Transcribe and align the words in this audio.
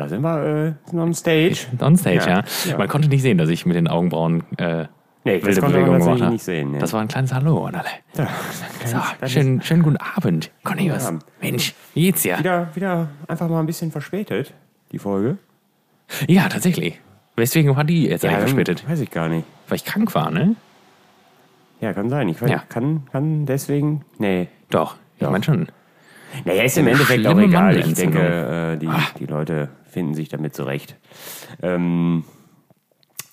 Da 0.00 0.08
sind 0.08 0.22
wir 0.22 0.74
äh, 0.92 0.96
on 0.96 1.12
stage. 1.14 1.56
On 1.80 1.96
stage, 1.96 2.16
ja. 2.16 2.26
Ja, 2.28 2.44
ja. 2.70 2.78
Man 2.78 2.88
konnte 2.88 3.08
nicht 3.08 3.22
sehen, 3.22 3.36
dass 3.38 3.48
ich 3.50 3.66
mit 3.66 3.76
den 3.76 3.86
Augenbrauen 3.88 4.42
äh, 4.56 4.86
Nee, 5.24 5.38
das 5.38 5.48
wilde 5.56 5.60
Bewegungen 5.60 6.00
gemacht 6.00 6.20
habe. 6.22 6.32
nicht 6.32 6.42
sehen. 6.44 6.72
Nee. 6.72 6.78
Das 6.78 6.94
war 6.94 7.02
ein 7.02 7.08
kleines 7.08 7.34
Hallo 7.34 7.66
an 7.66 7.74
alle. 7.74 7.88
Ja, 8.16 8.28
So, 9.20 9.26
schönen, 9.28 9.60
schönen 9.60 9.82
guten 9.82 9.98
Abend, 9.98 10.50
Cornelius. 10.64 11.04
Abend. 11.06 11.24
Mensch, 11.42 11.74
wie 11.92 12.04
geht's 12.04 12.22
dir? 12.22 12.38
Wieder, 12.38 12.68
wieder 12.74 13.08
einfach 13.28 13.46
mal 13.50 13.60
ein 13.60 13.66
bisschen 13.66 13.90
verspätet, 13.92 14.54
die 14.92 14.98
Folge. 14.98 15.36
Ja, 16.26 16.48
tatsächlich. 16.48 16.98
Weswegen 17.36 17.76
war 17.76 17.84
die 17.84 18.06
jetzt 18.08 18.24
eigentlich 18.24 18.38
verspätet? 18.38 18.88
Weiß 18.88 19.00
ich 19.00 19.10
gar 19.10 19.28
nicht. 19.28 19.46
Weil 19.68 19.76
ich 19.76 19.84
krank 19.84 20.14
war, 20.14 20.30
ne? 20.30 20.56
Ja, 21.82 21.92
kann 21.92 22.08
sein. 22.08 22.28
Ich 22.30 22.40
weiß, 22.40 22.50
Ja. 22.50 22.62
kann, 22.70 23.02
kann 23.12 23.44
deswegen. 23.44 24.06
Nee. 24.18 24.48
Doch, 24.70 24.96
ich 25.18 25.28
meine 25.28 25.44
schon. 25.44 25.68
Naja, 26.44 26.62
ist 26.62 26.78
im 26.78 26.86
Endeffekt 26.86 27.26
auch 27.26 27.38
egal. 27.38 27.76
Ich 27.76 27.92
denke, 27.94 28.20
äh, 28.20 28.76
die, 28.78 28.88
Ah. 28.88 29.00
die 29.18 29.26
Leute 29.26 29.68
finden 29.90 30.14
sich 30.14 30.28
damit 30.28 30.54
zurecht. 30.54 30.96
Ähm, 31.62 32.24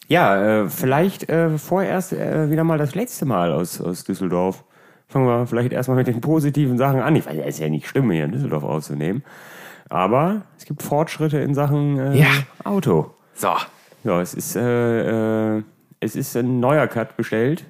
ja, 0.08 0.63
äh, 0.63 0.70
vielleicht 0.70 1.30
äh, 1.30 1.58
vorerst 1.58 2.13
äh, 2.13 2.49
wieder 2.49 2.63
mal 2.63 2.77
das 2.77 2.95
letzte 2.95 3.26
Mal 3.26 3.52
aus, 3.52 3.82
aus 3.82 4.04
Düsseldorf. 4.05 4.63
Fangen 5.09 5.26
wir 5.26 5.48
vielleicht 5.48 5.72
erstmal 5.72 5.98
mit 5.98 6.08
den 6.08 6.22
positiven 6.22 6.77
Sachen 6.77 7.02
an. 7.02 7.16
Ich 7.16 7.26
weiß, 7.26 7.38
es 7.40 7.46
ist 7.55 7.59
ja 7.59 7.70
nicht 7.70 7.88
schlimm, 7.88 8.09
hier 8.12 8.26
in 8.26 8.32
Düsseldorf 8.32 8.63
aufzunehmen. 8.63 9.23
Aber 9.90 10.44
es 10.58 10.66
gibt 10.66 10.84
Fortschritte 10.84 11.40
in 11.40 11.54
Sachen 11.54 11.98
äh, 11.98 12.18
Ja. 12.18 12.27
Auto. 12.63 13.12
So, 13.34 13.54
Ja, 14.04 14.21
es 14.21 14.34
ist, 14.34 14.55
äh, 14.55 15.58
äh, 15.58 15.63
es 15.99 16.16
ist 16.16 16.35
ein 16.35 16.60
neuer 16.60 16.88
Cut 16.88 17.16
bestellt 17.18 17.66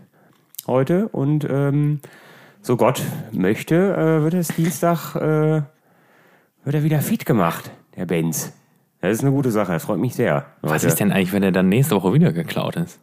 heute 0.66 1.08
und 1.10 1.48
ähm, 1.50 2.00
so 2.62 2.76
Gott 2.76 3.02
möchte, 3.32 4.24
wird 4.24 4.34
es 4.34 4.50
Dienstag 4.50 5.16
wird 5.16 6.76
er 6.76 6.84
wieder 6.84 7.00
fit 7.00 7.26
gemacht, 7.26 7.72
der 7.96 8.06
Benz. 8.06 8.52
Das 9.02 9.12
ist 9.14 9.22
eine 9.22 9.32
gute 9.32 9.52
Sache, 9.52 9.72
das 9.74 9.86
freut 9.86 10.00
mich 10.00 10.16
sehr. 10.16 10.46
was 10.62 10.84
ist 10.84 11.00
denn 11.00 11.12
eigentlich, 11.12 11.32
wenn 11.34 11.44
er 11.44 11.52
dann 11.52 11.70
nächste 11.70 11.96
Woche 11.96 12.14
wieder 12.14 12.32
geklaut 12.34 12.76
ist? 12.78 13.00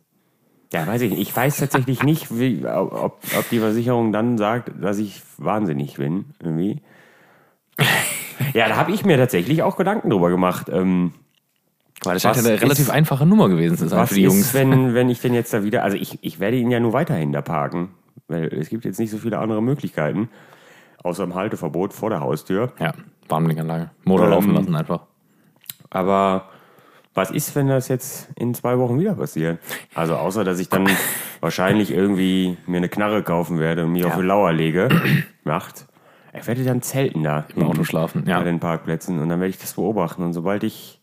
Ja, 0.72 0.86
weiß 0.86 1.02
ich 1.02 1.10
nicht. 1.12 1.20
Ich 1.22 1.36
weiß 1.36 1.58
tatsächlich 1.58 2.02
nicht, 2.02 2.36
wie, 2.36 2.66
ob, 2.66 3.20
ob 3.38 3.48
die 3.50 3.60
Versicherung 3.60 4.10
dann 4.12 4.36
sagt, 4.38 4.72
dass 4.82 4.98
ich 4.98 5.22
wahnsinnig 5.38 5.94
bin, 5.96 6.26
irgendwie. 6.42 6.82
Ja, 8.52 8.68
da 8.68 8.76
habe 8.76 8.90
ich 8.92 9.04
mir 9.04 9.16
tatsächlich 9.16 9.62
auch 9.62 9.76
Gedanken 9.76 10.10
drüber 10.10 10.28
gemacht. 10.28 10.68
Ähm, 10.68 11.12
Weil 12.02 12.14
das 12.14 12.22
scheint 12.22 12.36
ja 12.36 12.42
eine 12.42 12.60
relativ 12.60 12.86
ist- 12.86 12.90
einfache 12.90 13.26
Nummer 13.26 13.48
gewesen 13.48 13.76
zu 13.78 13.88
sein 13.88 14.06
für 14.08 14.14
die 14.14 14.24
ist, 14.24 14.32
Jungs. 14.32 14.54
wenn, 14.54 14.92
wenn 14.94 15.08
ich 15.08 15.20
denn 15.20 15.34
jetzt 15.34 15.52
da 15.54 15.62
wieder, 15.62 15.84
also 15.84 15.96
ich, 15.96 16.18
ich 16.22 16.40
werde 16.40 16.56
ihn 16.56 16.70
ja 16.70 16.80
nur 16.80 16.92
weiterhin 16.92 17.32
da 17.32 17.42
parken, 17.42 17.90
weil 18.26 18.46
es 18.52 18.68
gibt 18.70 18.84
jetzt 18.84 18.98
nicht 18.98 19.10
so 19.10 19.18
viele 19.18 19.38
andere 19.38 19.62
Möglichkeiten, 19.62 20.28
außer 21.04 21.22
im 21.24 21.34
Halteverbot 21.36 21.92
vor 21.92 22.10
der 22.10 22.20
Haustür. 22.20 22.72
Ja, 22.80 22.92
Warnblinkanlage. 23.28 23.90
Motor 24.04 24.26
Ähm, 24.26 24.30
laufen 24.32 24.54
lassen 24.54 24.74
einfach. 24.74 25.06
Aber 25.94 26.48
was 27.14 27.30
ist, 27.30 27.54
wenn 27.54 27.68
das 27.68 27.88
jetzt 27.88 28.28
in 28.36 28.54
zwei 28.54 28.78
Wochen 28.78 28.98
wieder 28.98 29.14
passiert? 29.14 29.58
Also 29.94 30.16
außer, 30.16 30.44
dass 30.44 30.58
ich 30.58 30.68
dann 30.68 30.88
wahrscheinlich 31.40 31.92
irgendwie 31.92 32.56
mir 32.66 32.78
eine 32.78 32.88
Knarre 32.88 33.22
kaufen 33.22 33.58
werde 33.58 33.84
und 33.84 33.92
mich 33.92 34.04
auf 34.04 34.16
die 34.16 34.22
Lauer 34.22 34.52
lege, 34.52 34.88
macht. 35.44 35.86
Ich 36.36 36.46
werde 36.48 36.64
dann 36.64 36.82
zelten 36.82 37.22
da 37.22 37.46
Im 37.54 37.62
Auto 37.62 37.84
schlafen, 37.84 38.24
ja. 38.26 38.38
bei 38.38 38.44
den 38.44 38.58
Parkplätzen 38.58 39.20
und 39.20 39.28
dann 39.28 39.38
werde 39.38 39.50
ich 39.50 39.58
das 39.58 39.74
beobachten 39.74 40.24
und 40.24 40.32
sobald 40.32 40.64
ich 40.64 41.00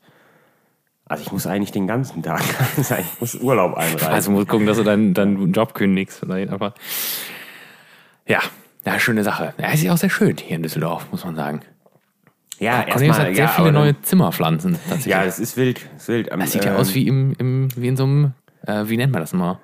also 1.05 1.23
ich 1.23 1.31
muss 1.33 1.45
eigentlich 1.45 1.71
den 1.71 1.87
ganzen 1.87 2.23
Tag, 2.23 2.41
also 2.77 2.95
ich 2.95 3.19
muss 3.19 3.35
Urlaub 3.35 3.73
einreichen. 3.73 4.07
Also 4.07 4.31
musst 4.31 4.47
gucken, 4.47 4.65
dass 4.65 4.77
du 4.77 4.83
deinen, 4.83 5.13
deinen 5.13 5.51
Job 5.51 5.73
kündigst. 5.73 6.25
Ja, 8.25 8.39
ja, 8.85 8.99
schöne 8.99 9.23
Sache. 9.23 9.53
Ja, 9.57 9.71
ist 9.71 9.83
ja 9.83 9.93
auch 9.93 9.97
sehr 9.97 10.09
schön 10.09 10.37
hier 10.37 10.55
in 10.55 10.63
Düsseldorf, 10.63 11.07
muss 11.11 11.25
man 11.25 11.35
sagen. 11.35 11.61
Ja, 12.61 12.83
Cornelius 12.83 13.17
hat 13.17 13.25
sehr 13.27 13.35
ja, 13.45 13.47
viele 13.47 13.71
neue 13.71 13.99
Zimmerpflanzen. 14.01 14.77
Ja, 15.05 15.23
es 15.23 15.39
ist 15.39 15.57
wild. 15.57 15.79
Es 15.95 16.03
ist 16.03 16.07
wild. 16.09 16.31
Am, 16.31 16.39
das 16.41 16.51
sieht 16.51 16.63
ja 16.63 16.73
ähm, 16.73 16.77
aus 16.77 16.93
wie, 16.93 17.07
im, 17.07 17.33
im, 17.39 17.67
wie 17.75 17.87
in 17.87 17.97
so 17.97 18.03
einem, 18.03 18.33
äh, 18.67 18.83
wie 18.87 18.97
nennt 18.97 19.11
man 19.11 19.21
das 19.21 19.33
mal? 19.33 19.59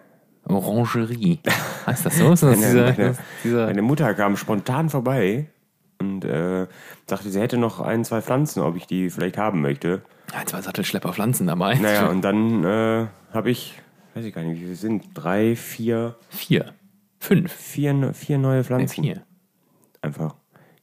Orangerie. 0.46 1.40
Heißt 1.86 2.06
das 2.06 2.18
so? 2.18 2.32
Ist 2.34 2.44
das 2.44 2.58
Meine, 2.60 2.72
dieser, 2.72 2.86
meine, 2.94 3.18
dieser, 3.44 3.66
meine 3.68 3.82
Mutter 3.82 4.14
kam 4.14 4.36
spontan 4.38 4.90
vorbei 4.90 5.48
und 6.00 6.26
äh, 6.26 6.68
sagte, 7.06 7.30
sie 7.30 7.40
hätte 7.40 7.58
noch 7.58 7.80
ein, 7.82 8.04
zwei 8.04 8.22
Pflanzen, 8.22 8.62
ob 8.62 8.76
ich 8.76 8.88
die 8.88 9.10
vielleicht 9.10 9.38
haben 9.38 9.62
möchte. 9.62 10.02
ein, 10.34 10.48
zwei 10.48 10.62
Sattelschlepper 10.62 11.14
Pflanzen 11.14 11.48
dabei. 11.48 11.76
Naja, 11.76 12.08
und 12.10 12.22
dann 12.24 12.64
äh, 12.64 13.08
habe 13.34 13.52
ich, 13.52 13.74
weiß 14.16 14.26
ich 14.26 14.34
gar 14.34 14.42
nicht, 14.44 14.56
wie 14.56 14.62
viele 14.62 14.74
es 14.74 14.82
sind, 14.82 15.04
drei, 15.14 15.56
vier, 15.56 16.16
Vier. 16.30 16.74
Fünf. 17.20 17.52
vier, 17.54 18.14
vier 18.14 18.38
neue 18.38 18.58
Nee, 18.60 18.64
Pflanzen. 18.64 19.04
vier. 19.04 19.22
Einfach. 20.02 20.36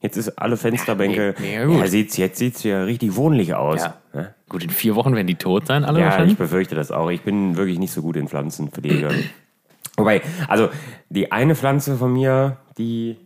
Jetzt 0.05 0.17
ist 0.17 0.37
alle 0.37 0.55
Fensterbänke. 0.55 1.33
Ja, 1.39 1.67
ja, 1.67 1.87
sieht's, 1.87 2.15
jetzt 2.17 2.37
sieht 2.37 2.57
es 2.57 2.63
ja 2.63 2.83
richtig 2.83 3.15
wohnlich 3.15 3.55
aus. 3.55 3.81
Ja. 3.81 3.95
Ne? 4.13 4.35
Gut, 4.47 4.63
in 4.63 4.69
vier 4.69 4.93
Wochen 4.95 5.15
werden 5.15 5.25
die 5.25 5.33
tot 5.33 5.65
sein, 5.65 5.83
alle 5.83 5.99
Ja, 5.99 6.05
ich 6.05 6.11
wahrscheinlich. 6.11 6.37
befürchte 6.37 6.75
das 6.75 6.91
auch. 6.91 7.09
Ich 7.09 7.21
bin 7.21 7.57
wirklich 7.57 7.79
nicht 7.79 7.91
so 7.91 8.03
gut 8.03 8.15
in 8.15 8.27
Pflanzenpflege. 8.27 9.09
Wobei, 9.97 10.21
also 10.47 10.69
die 11.09 11.31
eine 11.31 11.55
Pflanze 11.55 11.95
von 11.95 12.13
mir, 12.13 12.57
die, 12.77 13.17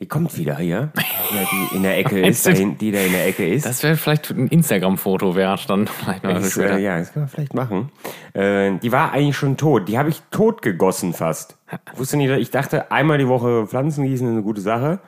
die 0.00 0.06
kommt 0.06 0.36
wieder 0.36 0.58
hier, 0.58 0.92
die 1.32 1.76
in 1.76 1.82
der 1.82 1.96
Ecke 1.96 2.20
ist, 2.26 2.46
dahin, 2.46 2.76
die 2.76 2.92
da 2.92 2.98
in 3.00 3.12
der 3.12 3.26
Ecke 3.26 3.48
ist. 3.48 3.64
Das 3.64 3.82
wäre 3.82 3.96
vielleicht 3.96 4.30
ein 4.30 4.48
Instagram-Foto 4.48 5.34
wert, 5.34 5.70
dann 5.70 5.86
vielleicht 6.04 6.24
mal 6.24 6.34
Das, 6.34 6.58
äh, 6.58 6.78
ja, 6.78 6.98
das 6.98 7.14
kann 7.14 7.22
man 7.22 7.28
vielleicht 7.30 7.54
machen. 7.54 7.90
Äh, 8.34 8.72
die 8.82 8.92
war 8.92 9.12
eigentlich 9.12 9.36
schon 9.38 9.56
tot. 9.56 9.88
Die 9.88 9.96
habe 9.96 10.10
ich 10.10 10.20
tot 10.30 10.60
gegossen 10.60 11.14
fast. 11.14 11.56
Wusste 11.96 12.18
nicht, 12.18 12.28
ich 12.32 12.50
dachte, 12.50 12.92
einmal 12.92 13.16
die 13.16 13.28
Woche 13.28 13.66
Pflanzen 13.66 14.04
gießen 14.04 14.26
ist 14.26 14.32
eine 14.34 14.42
gute 14.42 14.60
Sache. 14.60 14.98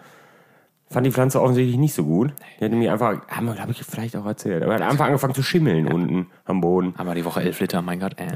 Fand 0.93 1.07
die 1.07 1.11
Pflanze 1.11 1.41
offensichtlich 1.43 1.77
nicht 1.79 1.95
so 1.95 2.05
gut. 2.05 2.33
Die 2.61 2.65
hatte 2.65 2.75
mir 2.77 2.93
einfach, 2.93 3.21
glaube 3.55 3.71
ich, 3.73 3.83
vielleicht 3.83 4.15
auch 4.17 4.27
erzählt, 4.27 4.63
aber 4.63 4.75
hat 4.75 4.83
einfach 4.83 5.07
angefangen 5.07 5.35
zu 5.35 5.43
schimmeln 5.43 5.87
unten 5.93 6.27
am 6.45 6.61
Boden. 6.61 6.95
Aber 6.99 7.15
die 7.15 7.25
Woche 7.25 7.41
elf 7.43 7.59
Liter, 7.61 7.83
mein 7.83 7.99
Gott. 7.99 8.15
Äh. 8.19 8.27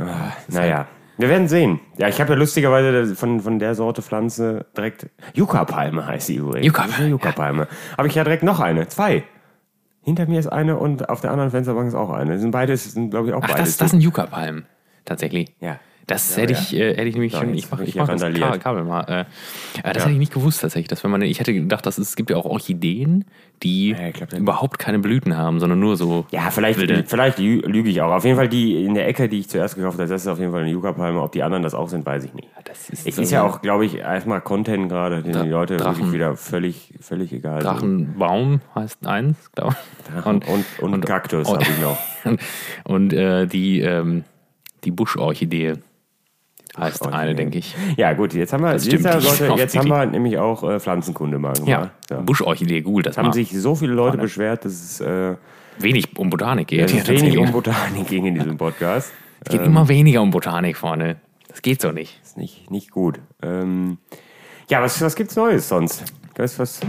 Naja, 0.48 0.86
wir 1.18 1.28
werden 1.28 1.48
sehen. 1.48 1.80
Ja, 1.98 2.08
ich 2.08 2.20
habe 2.20 2.32
ja 2.32 2.38
lustigerweise 2.38 3.14
von, 3.14 3.40
von 3.40 3.58
der 3.58 3.74
Sorte 3.74 4.02
Pflanze 4.02 4.66
direkt. 4.76 5.08
Yucca-Palme 5.34 6.06
heißt 6.06 6.26
sie 6.26 6.36
übrigens. 6.36 6.66
Yucca- 6.66 7.06
Yucca-Palme. 7.06 7.68
Habe 7.96 8.08
ich 8.08 8.14
ja 8.14 8.24
direkt 8.24 8.42
noch 8.42 8.60
eine. 8.60 8.88
Zwei. 8.88 9.24
Hinter 10.02 10.26
mir 10.26 10.38
ist 10.38 10.46
eine 10.46 10.76
und 10.78 11.08
auf 11.08 11.20
der 11.20 11.32
anderen 11.32 11.50
Fensterbank 11.50 11.88
ist 11.88 11.94
auch 11.94 12.10
eine. 12.10 12.32
Das 12.32 12.40
sind 12.40 12.52
beides, 12.52 12.92
sind 12.92 13.10
glaube 13.10 13.28
ich 13.28 13.34
auch 13.34 13.42
Ach, 13.42 13.48
beides. 13.48 13.64
das, 13.70 13.76
das 13.78 13.90
sind 13.90 14.00
Yucca-Palmen. 14.02 14.66
Tatsächlich. 15.04 15.54
Ja. 15.60 15.78
Das 16.08 16.36
Ja, 16.36 16.42
hätte 16.42 16.52
ich, 16.52 16.72
äh, 16.74 16.90
hätte 16.94 17.02
ich 17.08 17.14
nämlich 17.14 17.32
schon. 17.32 17.52
Ich 17.52 17.68
mache 17.68 17.82
ich 17.82 17.88
ich 17.90 17.94
mach 17.96 18.06
das 18.06 18.22
randaliert. 18.22 18.48
Ka- 18.52 18.58
Kabel 18.58 18.84
mal. 18.84 19.00
Äh, 19.08 19.20
äh, 19.20 19.24
das 19.92 19.96
Ja. 19.96 20.00
hätte 20.02 20.12
ich 20.12 20.18
nicht 20.18 20.32
gewusst 20.32 20.60
tatsächlich, 20.60 20.86
dass 20.86 21.02
wenn 21.02 21.10
man, 21.10 21.20
ich 21.22 21.40
hätte 21.40 21.52
gedacht, 21.52 21.84
dass 21.84 21.98
es, 21.98 22.10
es 22.10 22.16
gibt 22.16 22.30
ja 22.30 22.36
auch 22.36 22.44
Orchideen, 22.44 23.24
die 23.64 23.90
Ja, 23.90 24.06
ich 24.08 24.14
glaub, 24.14 24.32
überhaupt 24.34 24.78
keine 24.78 25.00
Blüten 25.00 25.36
haben, 25.36 25.58
sondern 25.58 25.80
nur 25.80 25.96
so. 25.96 26.24
Ja, 26.30 26.50
vielleicht, 26.52 26.78
Wilde. 26.78 27.02
vielleicht 27.06 27.38
lü- 27.38 27.66
lüge 27.66 27.90
ich 27.90 28.00
auch. 28.02 28.12
Auf 28.12 28.24
jeden 28.24 28.36
Fall 28.36 28.48
die 28.48 28.84
in 28.84 28.94
der 28.94 29.08
Ecke, 29.08 29.28
die 29.28 29.40
ich 29.40 29.48
zuerst 29.48 29.74
gekauft 29.74 29.98
habe, 29.98 30.06
das 30.08 30.20
ist 30.22 30.28
auf 30.28 30.38
jeden 30.38 30.52
Fall 30.52 30.60
eine 30.62 30.70
Yucca-Palme. 30.70 31.20
Ob 31.20 31.32
die 31.32 31.42
anderen 31.42 31.64
das 31.64 31.74
auch 31.74 31.88
sind, 31.88 32.06
weiß 32.06 32.22
ich 32.24 32.34
nicht. 32.34 32.48
Das 32.64 32.88
ist, 32.88 33.04
Es 33.06 33.16
so 33.16 33.22
ist 33.22 33.30
ja 33.32 33.42
auch, 33.42 33.60
glaube 33.62 33.84
ich, 33.86 33.96
erstmal 33.96 34.40
Content 34.42 34.88
gerade, 34.88 35.22
den 35.24 35.42
die 35.42 35.48
Leute 35.48 35.76
Drachen. 35.76 35.96
wirklich 35.96 36.12
wieder 36.12 36.36
völlig, 36.36 36.92
völlig 37.00 37.32
egal 37.32 37.62
sind. 37.62 37.64
Drachenbaum 37.70 38.60
heißt 38.76 39.04
eins, 39.06 39.50
glaube 39.52 39.74
ich. 40.20 40.24
Und, 40.26 40.44
und, 40.80 41.04
Kaktus 41.04 41.48
und- 41.48 41.54
habe 41.54 41.64
ich 41.64 41.80
noch. 41.80 41.98
Und, 42.24 42.40
und 42.84 43.12
äh, 43.12 43.46
die, 43.46 43.80
ähm, 43.80 44.24
die 44.84 44.90
Buschorchidee 44.90 45.74
heißt 46.78 47.02
eine, 47.02 47.10
Buschorchidee. 47.10 47.34
denke 47.34 47.58
ich. 47.58 47.74
Ja, 47.96 48.12
gut, 48.12 48.34
jetzt 48.34 48.52
haben 48.52 48.62
wir, 48.64 48.72
Das 48.72 48.86
jetzt, 48.86 49.06
auf 49.06 49.58
jetzt 49.58 49.76
haben 49.76 49.88
wir 49.88 50.06
nämlich 50.06 50.38
auch 50.38 50.62
äh, 50.68 50.78
Pflanzenkunde 50.80 51.38
mal 51.38 51.52
gemacht. 51.54 51.68
Ja, 51.68 51.90
Ja. 52.10 52.20
Buschorchidee, 52.20 52.82
gut. 52.82 53.06
Das 53.06 53.16
Haben 53.16 53.26
haben 53.26 53.32
sich 53.32 53.50
so 53.58 53.74
viele 53.74 53.92
Leute 53.94 54.18
beschwert, 54.18 54.64
dass 54.64 54.72
es, 54.72 55.00
äh, 55.00 55.34
wenig 55.78 56.16
um 56.18 56.30
Botanik 56.30 56.68
geht. 56.68 56.90
Ja, 56.92 57.06
wenig 57.08 57.36
um 57.38 57.50
Botanik 57.52 58.06
ging 58.08 58.26
in 58.26 58.34
diesem 58.34 58.56
Podcast. 58.56 59.12
es 59.44 59.50
geht 59.52 59.62
immer 59.62 59.88
weniger 59.88 60.22
um 60.22 60.30
Botanik 60.30 60.76
vorne. 60.76 61.16
Das 61.48 61.62
geht 61.62 61.80
so 61.80 61.92
nicht. 61.92 62.20
Ist 62.22 62.36
nicht, 62.36 62.70
nicht 62.70 62.90
gut. 62.90 63.18
Ähm, 63.42 63.98
ja, 64.68 64.82
was, 64.82 65.00
was 65.00 65.14
gibt's 65.16 65.36
Neues 65.36 65.68
sonst? 65.68 66.04
Was, 66.36 66.58
was, 66.58 66.80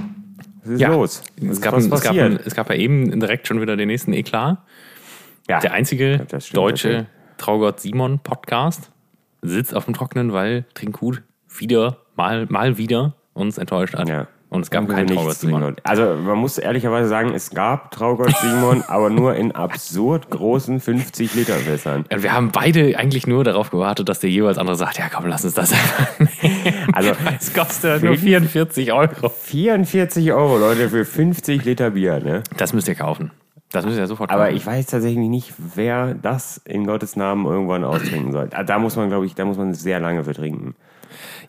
was 0.64 0.72
ist 0.74 0.82
Ja, 0.82 0.90
los? 0.90 1.22
Was, 1.40 1.58
Es 1.58 1.62
gab, 1.62 1.74
was 1.76 1.84
es, 1.86 1.90
gab, 1.90 2.02
passiert? 2.04 2.46
es 2.46 2.54
gab 2.56 2.70
ja 2.70 2.76
eben 2.76 3.18
direkt 3.20 3.48
schon 3.48 3.62
wieder 3.62 3.78
den 3.78 3.88
nächsten 3.88 4.12
Eklat. 4.14 4.58
ja. 5.48 5.60
Der 5.62 5.72
einzige 5.74 6.26
stimmt, 6.40 6.58
deutsche 6.58 7.06
Traugott 7.38 7.80
Simon 7.80 8.20
Podcast 8.20 8.92
sitzt 9.48 9.76
auf 9.76 9.86
dem 9.86 9.94
Trockenen, 9.94 10.34
weil 10.34 10.66
Trinkhut 10.74 11.24
wieder, 11.58 11.98
mal, 12.16 12.46
mal 12.50 12.78
wieder 12.78 13.16
uns 13.34 13.58
enttäuscht 13.58 13.96
hat. 13.96 14.10
Ja. 14.10 14.28
Und 14.50 14.62
es 14.62 14.70
gab 14.70 14.88
keinen 14.88 15.08
Traugott 15.08 15.36
Simon. 15.36 15.76
Also 15.84 16.16
man 16.16 16.38
muss 16.38 16.58
ehrlicherweise 16.58 17.10
sagen, 17.10 17.34
es 17.34 17.50
gab 17.50 17.92
Traugott 17.92 18.34
Simon, 18.38 18.82
aber 18.88 19.10
nur 19.10 19.36
in 19.36 19.52
absurd 19.52 20.30
großen 20.30 20.80
50 20.80 21.36
Liter 21.36 21.56
Fässern. 21.56 22.06
Und 22.10 22.24
Wir 22.24 22.32
haben 22.32 22.52
beide 22.52 22.98
eigentlich 22.98 23.28
nur 23.28 23.44
darauf 23.44 23.72
gewartet, 23.72 24.08
dass 24.08 24.22
der 24.22 24.30
jeweils 24.30 24.58
andere 24.58 24.78
sagt, 24.78 25.00
ja 25.00 25.10
komm, 25.14 25.28
lass 25.28 25.44
uns 25.44 25.54
das 25.54 25.74
einfach. 25.74 26.08
Also 26.94 27.12
es 27.40 27.54
kostet 27.54 28.04
nur 28.04 28.16
44 28.16 28.94
Euro. 28.94 29.30
44 29.30 30.32
Euro, 30.32 30.58
Leute, 30.58 30.90
für 30.90 31.06
50 31.06 31.66
Liter 31.66 31.92
Bier, 31.92 32.20
ne? 32.20 32.44
Das 32.56 32.74
müsst 32.74 32.88
ihr 32.88 32.96
kaufen. 32.96 33.32
Das 33.72 33.86
müsst 33.86 33.98
ihr 33.98 34.08
sofort 34.08 34.30
Aber 34.32 34.46
kaufen. 34.46 34.56
ich 34.56 34.66
weiß 34.66 34.86
tatsächlich 34.86 35.28
nicht, 35.30 35.54
wer 35.58 36.14
das 36.14 36.58
in 36.66 36.86
Gottes 36.88 37.16
Namen 37.16 37.46
irgendwann 37.46 37.84
austrinken 37.84 38.32
soll. 38.32 38.50
Ah, 38.54 38.64
Da 38.64 38.80
muss 38.80 38.96
man, 38.96 39.10
glaube 39.10 39.26
ich, 39.26 39.36
da 39.36 39.44
muss 39.46 39.58
man 39.58 39.74
sehr 39.74 40.00
lange 40.00 40.24
für 40.24 40.34
trinken. 40.34 40.76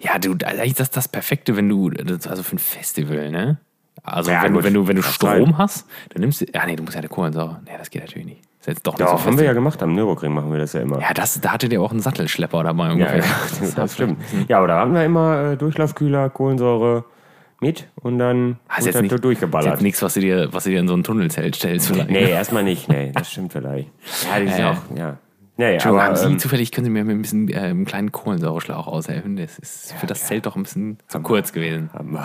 Ja, 0.01 0.19
du, 0.19 0.35
das 0.35 0.55
ist 0.55 0.81
das, 0.81 0.91
das 0.91 1.09
Perfekte, 1.09 1.57
wenn 1.57 1.69
du, 1.69 1.91
das- 1.91 2.27
also 2.27 2.43
für 2.43 2.57
ein 2.57 2.59
Festival, 2.59 3.31
ne? 3.31 3.59
Also 4.05 4.31
Ja, 4.31 4.43
wenn, 4.45 4.55
du, 4.55 4.63
wenn 4.65 4.75
du, 4.75 4.87
wenn 4.89 4.97
du 4.97 5.03
Strom 5.03 5.45
sein. 5.45 5.59
hast, 5.59 5.87
dann 6.11 6.21
nimmst 6.23 6.41
du. 6.41 6.47
Ja, 6.55 6.65
nee, 6.67 6.77
du 6.77 6.83
musst 6.83 6.95
ja 6.95 7.01
eine 7.01 7.09
Kohlensäure. 7.09 7.61
Nee, 7.65 7.73
das 7.79 7.91
geht 7.91 8.03
natürlich 8.03 8.27
nicht. 8.27 8.41
Das 8.61 8.61
ist 8.61 8.67
jetzt 8.79 8.87
doch 8.87 8.97
nicht 8.99 9.09
Doch, 9.09 9.19
so 9.19 9.25
haben 9.27 9.39
wir 9.39 9.45
ja 9.45 9.53
gemacht, 9.53 9.83
am 9.83 9.95
Nürburgring 9.95 10.33
machen 10.33 10.51
wir 10.53 10.59
das 10.59 10.73
ja 10.73 10.81
immer. 10.81 11.01
Ja, 11.01 11.13
das, 11.15 11.41
da 11.41 11.53
hattet 11.53 11.73
ihr 11.73 11.83
auch 11.83 11.91
einen 11.91 12.01
Sattelschlepper 12.01 12.63
dabei 12.63 12.87
Ja, 12.87 12.93
ungefähr. 12.93 13.19
ja, 13.19 13.69
das 13.77 13.95
stimmt. 13.95 14.19
Ja, 14.49 14.59
aber 14.59 14.69
da 14.69 14.81
hatten 14.81 14.95
wir 14.95 15.05
immer 15.05 15.53
äh, 15.53 15.57
Durchlaufkühler, 15.57 16.31
Kohlensäure 16.31 17.05
mit 17.61 17.89
und 17.97 18.19
dann 18.19 18.59
Hast 18.69 18.85
wird 18.87 18.95
jetzt 18.95 19.03
nicht, 19.03 19.13
das 19.13 19.17
ist 19.19 19.25
durchgeballert. 19.25 19.71
jetzt 19.73 19.83
nichts, 19.83 20.01
was 20.03 20.15
du 20.15 20.21
dir, 20.21 20.49
was 20.53 20.65
du 20.65 20.71
dir 20.71 20.81
in 20.81 20.89
so 20.89 20.95
ein 20.95 21.03
Tunnelzelt 21.03 21.57
stellst 21.57 21.89
vielleicht. 21.89 22.11
Nee, 22.11 22.31
erstmal 22.31 22.63
nicht. 22.65 22.89
Nee, 22.89 23.13
das 23.15 23.31
stimmt 23.33 23.53
vielleicht. 23.53 23.89
Ja, 24.31 24.41
die 24.41 24.49
sind 24.49 24.61
Äh. 24.61 24.65
auch, 24.65 24.77
ja. 24.97 25.19
Nee, 25.61 25.73
Entschuldigung, 25.73 25.99
aber, 25.99 26.09
haben 26.11 26.17
Sie 26.17 26.25
ähm, 26.27 26.39
zufällig, 26.39 26.71
können 26.71 26.85
Sie 26.85 26.91
mir 26.93 27.03
mit 27.03 27.17
ein 27.17 27.23
bisschen 27.23 27.49
äh, 27.49 27.57
einem 27.59 27.85
kleinen 27.85 28.13
Kohlensäureschlauch 28.13 28.87
aushelfen? 28.87 29.37
Das 29.37 29.59
ist 29.59 29.93
für 29.95 30.07
das 30.07 30.25
Zelt 30.29 30.47
doch 30.47 30.55
ein 30.55 30.63
bisschen 30.63 30.99
zu 31.09 31.19
kurz 31.19 31.53
gewesen. 31.53 31.91
haben 31.93 32.13
wir. 32.13 32.25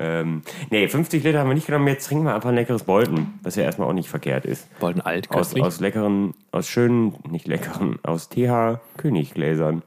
Ähm, 0.00 0.40
nee, 0.70 0.88
50 0.88 1.22
Liter 1.22 1.40
haben 1.40 1.48
wir 1.50 1.54
nicht 1.54 1.66
genommen. 1.66 1.86
Jetzt 1.86 2.06
trinken 2.06 2.24
wir 2.24 2.34
einfach 2.34 2.48
ein 2.48 2.54
leckeres 2.54 2.84
Bolten, 2.84 3.34
was 3.42 3.56
ja 3.56 3.64
erstmal 3.64 3.88
auch 3.88 3.92
nicht 3.92 4.08
verkehrt 4.08 4.46
ist. 4.46 4.68
Wollten 4.80 5.02
alt, 5.02 5.30
Aus, 5.32 5.36
köstlich. 5.48 5.64
aus 5.64 5.80
leckeren, 5.80 6.32
aus 6.50 6.66
schönen, 6.66 7.12
nicht 7.28 7.46
leckeren, 7.46 7.98
aus 8.02 8.30
TH 8.30 8.80
Königgläsern. 8.96 9.82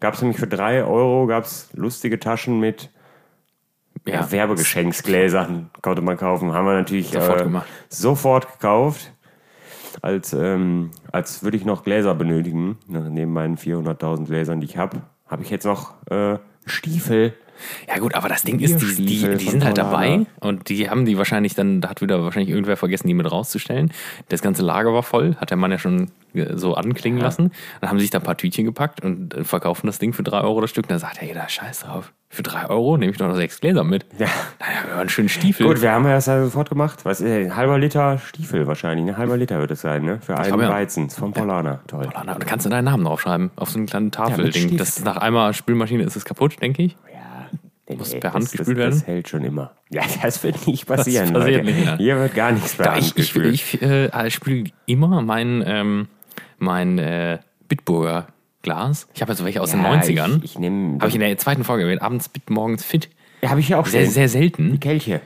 Gab 0.00 0.14
es 0.14 0.22
nämlich 0.22 0.38
für 0.38 0.46
3 0.46 0.84
Euro 0.84 1.26
gab's 1.26 1.68
lustige 1.74 2.18
Taschen 2.18 2.58
mit 2.58 2.88
ja, 4.06 4.30
Werbegeschenksgläsern, 4.30 5.70
konnte 5.82 6.02
man 6.02 6.16
kaufen. 6.16 6.52
Haben 6.52 6.66
wir 6.66 6.74
natürlich 6.74 7.10
Sofort 7.10 7.40
äh, 7.40 7.44
gemacht. 7.44 7.66
sofort 7.88 8.52
gekauft. 8.52 9.12
Als, 10.02 10.32
ähm, 10.32 10.90
als 11.12 11.42
würde 11.42 11.56
ich 11.56 11.64
noch 11.64 11.84
Gläser 11.84 12.14
benötigen. 12.14 12.78
Ne, 12.88 13.08
Neben 13.10 13.32
meinen 13.32 13.56
400.000 13.56 14.26
Gläsern, 14.26 14.60
die 14.60 14.66
ich 14.66 14.76
habe, 14.76 15.02
habe 15.26 15.42
ich 15.42 15.50
jetzt 15.50 15.64
noch 15.64 15.94
äh, 16.10 16.38
Stiefel. 16.66 17.34
Ja 17.88 17.98
gut, 17.98 18.14
aber 18.14 18.28
das 18.28 18.42
Ding 18.42 18.58
ist, 18.58 18.78
die, 18.78 19.04
die, 19.04 19.36
die 19.36 19.48
sind 19.48 19.64
halt 19.64 19.78
dabei 19.78 20.26
und 20.40 20.68
die 20.68 20.90
haben 20.90 21.04
die 21.04 21.16
wahrscheinlich 21.16 21.54
dann, 21.54 21.80
da 21.80 21.90
hat 21.90 22.02
wieder 22.02 22.22
wahrscheinlich 22.24 22.50
irgendwer 22.50 22.76
vergessen, 22.76 23.06
die 23.06 23.14
mit 23.14 23.30
rauszustellen. 23.30 23.92
Das 24.28 24.42
ganze 24.42 24.62
Lager 24.62 24.92
war 24.92 25.04
voll, 25.04 25.36
hat 25.36 25.50
der 25.50 25.56
Mann 25.56 25.70
ja 25.70 25.78
schon 25.78 26.10
äh, 26.34 26.56
so 26.56 26.74
anklingen 26.74 27.20
lassen. 27.20 27.52
Dann 27.80 27.90
haben 27.90 27.98
sie 27.98 28.04
sich 28.04 28.10
da 28.10 28.18
ein 28.18 28.24
paar 28.24 28.36
Tütchen 28.36 28.64
gepackt 28.64 29.02
und 29.02 29.34
äh, 29.34 29.44
verkaufen 29.44 29.86
das 29.86 29.98
Ding 29.98 30.12
für 30.12 30.24
drei 30.24 30.40
Euro 30.40 30.60
das 30.60 30.70
Stück. 30.70 30.86
Und 30.86 30.90
dann 30.90 30.98
sagt 30.98 31.18
er, 31.18 31.28
ey, 31.28 31.34
da 31.34 31.48
scheiß 31.48 31.80
drauf. 31.80 32.12
Für 32.34 32.42
drei 32.42 32.68
Euro 32.68 32.96
nehme 32.96 33.12
ich 33.12 33.18
doch 33.18 33.28
noch 33.28 33.36
sechs 33.36 33.60
Gläser 33.60 33.84
mit. 33.84 34.04
Ja. 34.18 34.26
Naja, 34.58 34.84
wir 34.86 34.92
haben 34.94 35.00
einen 35.02 35.08
schönen 35.08 35.28
Stiefel. 35.28 35.66
Gut, 35.68 35.80
wir 35.80 35.92
haben 35.92 36.04
ja 36.04 36.14
das 36.14 36.26
ja 36.26 36.42
sofort 36.42 36.68
gemacht. 36.68 37.04
Was? 37.04 37.22
Ein 37.22 37.54
halber 37.54 37.78
Liter 37.78 38.18
Stiefel 38.18 38.66
wahrscheinlich. 38.66 39.06
Ein 39.08 39.16
halber 39.16 39.36
Liter 39.36 39.60
wird 39.60 39.70
es 39.70 39.82
sein, 39.82 40.02
ne? 40.04 40.18
Für 40.20 40.36
einen 40.36 40.60
ja. 40.60 40.68
Weizen. 40.68 41.06
Ist 41.06 41.16
vom 41.18 41.32
Paulaner. 41.32 41.78
Toll. 41.86 42.06
Und 42.06 42.26
da 42.26 42.34
kannst 42.40 42.66
du 42.66 42.70
deinen 42.70 42.86
Namen 42.86 43.04
draufschreiben, 43.04 43.52
auf 43.54 43.70
so 43.70 43.78
eine 43.78 43.86
kleine 43.86 44.10
Tafel. 44.10 44.46
mit 44.46 44.54
Ding. 44.56 44.64
Stift. 44.66 44.80
das 44.80 45.04
nach 45.04 45.16
einmal 45.18 45.54
Spülmaschine 45.54 46.02
ist 46.02 46.16
es 46.16 46.24
kaputt, 46.24 46.60
denke 46.60 46.82
ich. 46.82 46.96
Ja, 47.12 47.46
nee, 47.88 47.96
Muss 47.96 48.18
per 48.18 48.32
Hand 48.32 48.44
das, 48.46 48.50
gespült 48.50 48.78
das, 48.78 48.84
werden? 48.84 48.94
Das 48.98 49.06
hält 49.06 49.28
schon 49.28 49.44
immer. 49.44 49.70
Ja, 49.90 50.02
das 50.22 50.42
wird 50.42 50.66
nicht 50.66 50.86
passieren. 50.86 51.32
passiert 51.32 51.64
Leute. 51.64 51.72
nicht, 51.76 51.86
ja. 51.86 51.96
Hier 51.98 52.16
wird 52.16 52.34
gar 52.34 52.50
nichts 52.50 52.74
per 52.74 52.84
Da, 52.86 52.92
Hand 52.94 53.02
ich 53.02 53.08
ich, 53.10 53.14
gespült. 53.14 53.54
ich 53.54 53.80
äh, 53.80 54.30
spüle 54.30 54.64
immer 54.86 55.22
mein, 55.22 55.62
ähm, 55.64 56.08
mein 56.58 56.98
äh, 56.98 57.38
Bitburger 57.68 58.26
Glas. 58.64 59.06
Ich 59.14 59.22
habe 59.22 59.30
also 59.30 59.44
welche 59.44 59.60
aus 59.62 59.70
den 59.70 59.80
90ern. 59.82 60.38
Ich, 60.42 60.52
ich 60.54 60.58
nehme. 60.58 60.98
Habe 60.98 61.08
ich 61.08 61.14
in 61.14 61.20
der 61.20 61.38
zweiten 61.38 61.62
Folge 61.62 61.84
erwähnt. 61.84 62.02
Abends 62.02 62.28
Bit, 62.28 62.50
morgens 62.50 62.82
fit. 62.84 63.08
ja, 63.42 63.50
habe 63.50 63.60
ich 63.60 63.68
ja 63.68 63.78
auch 63.78 63.86
Sehr, 63.86 64.00
stehen. 64.00 64.12
sehr 64.12 64.28
selten. 64.28 64.80
Kelche. 64.80 65.20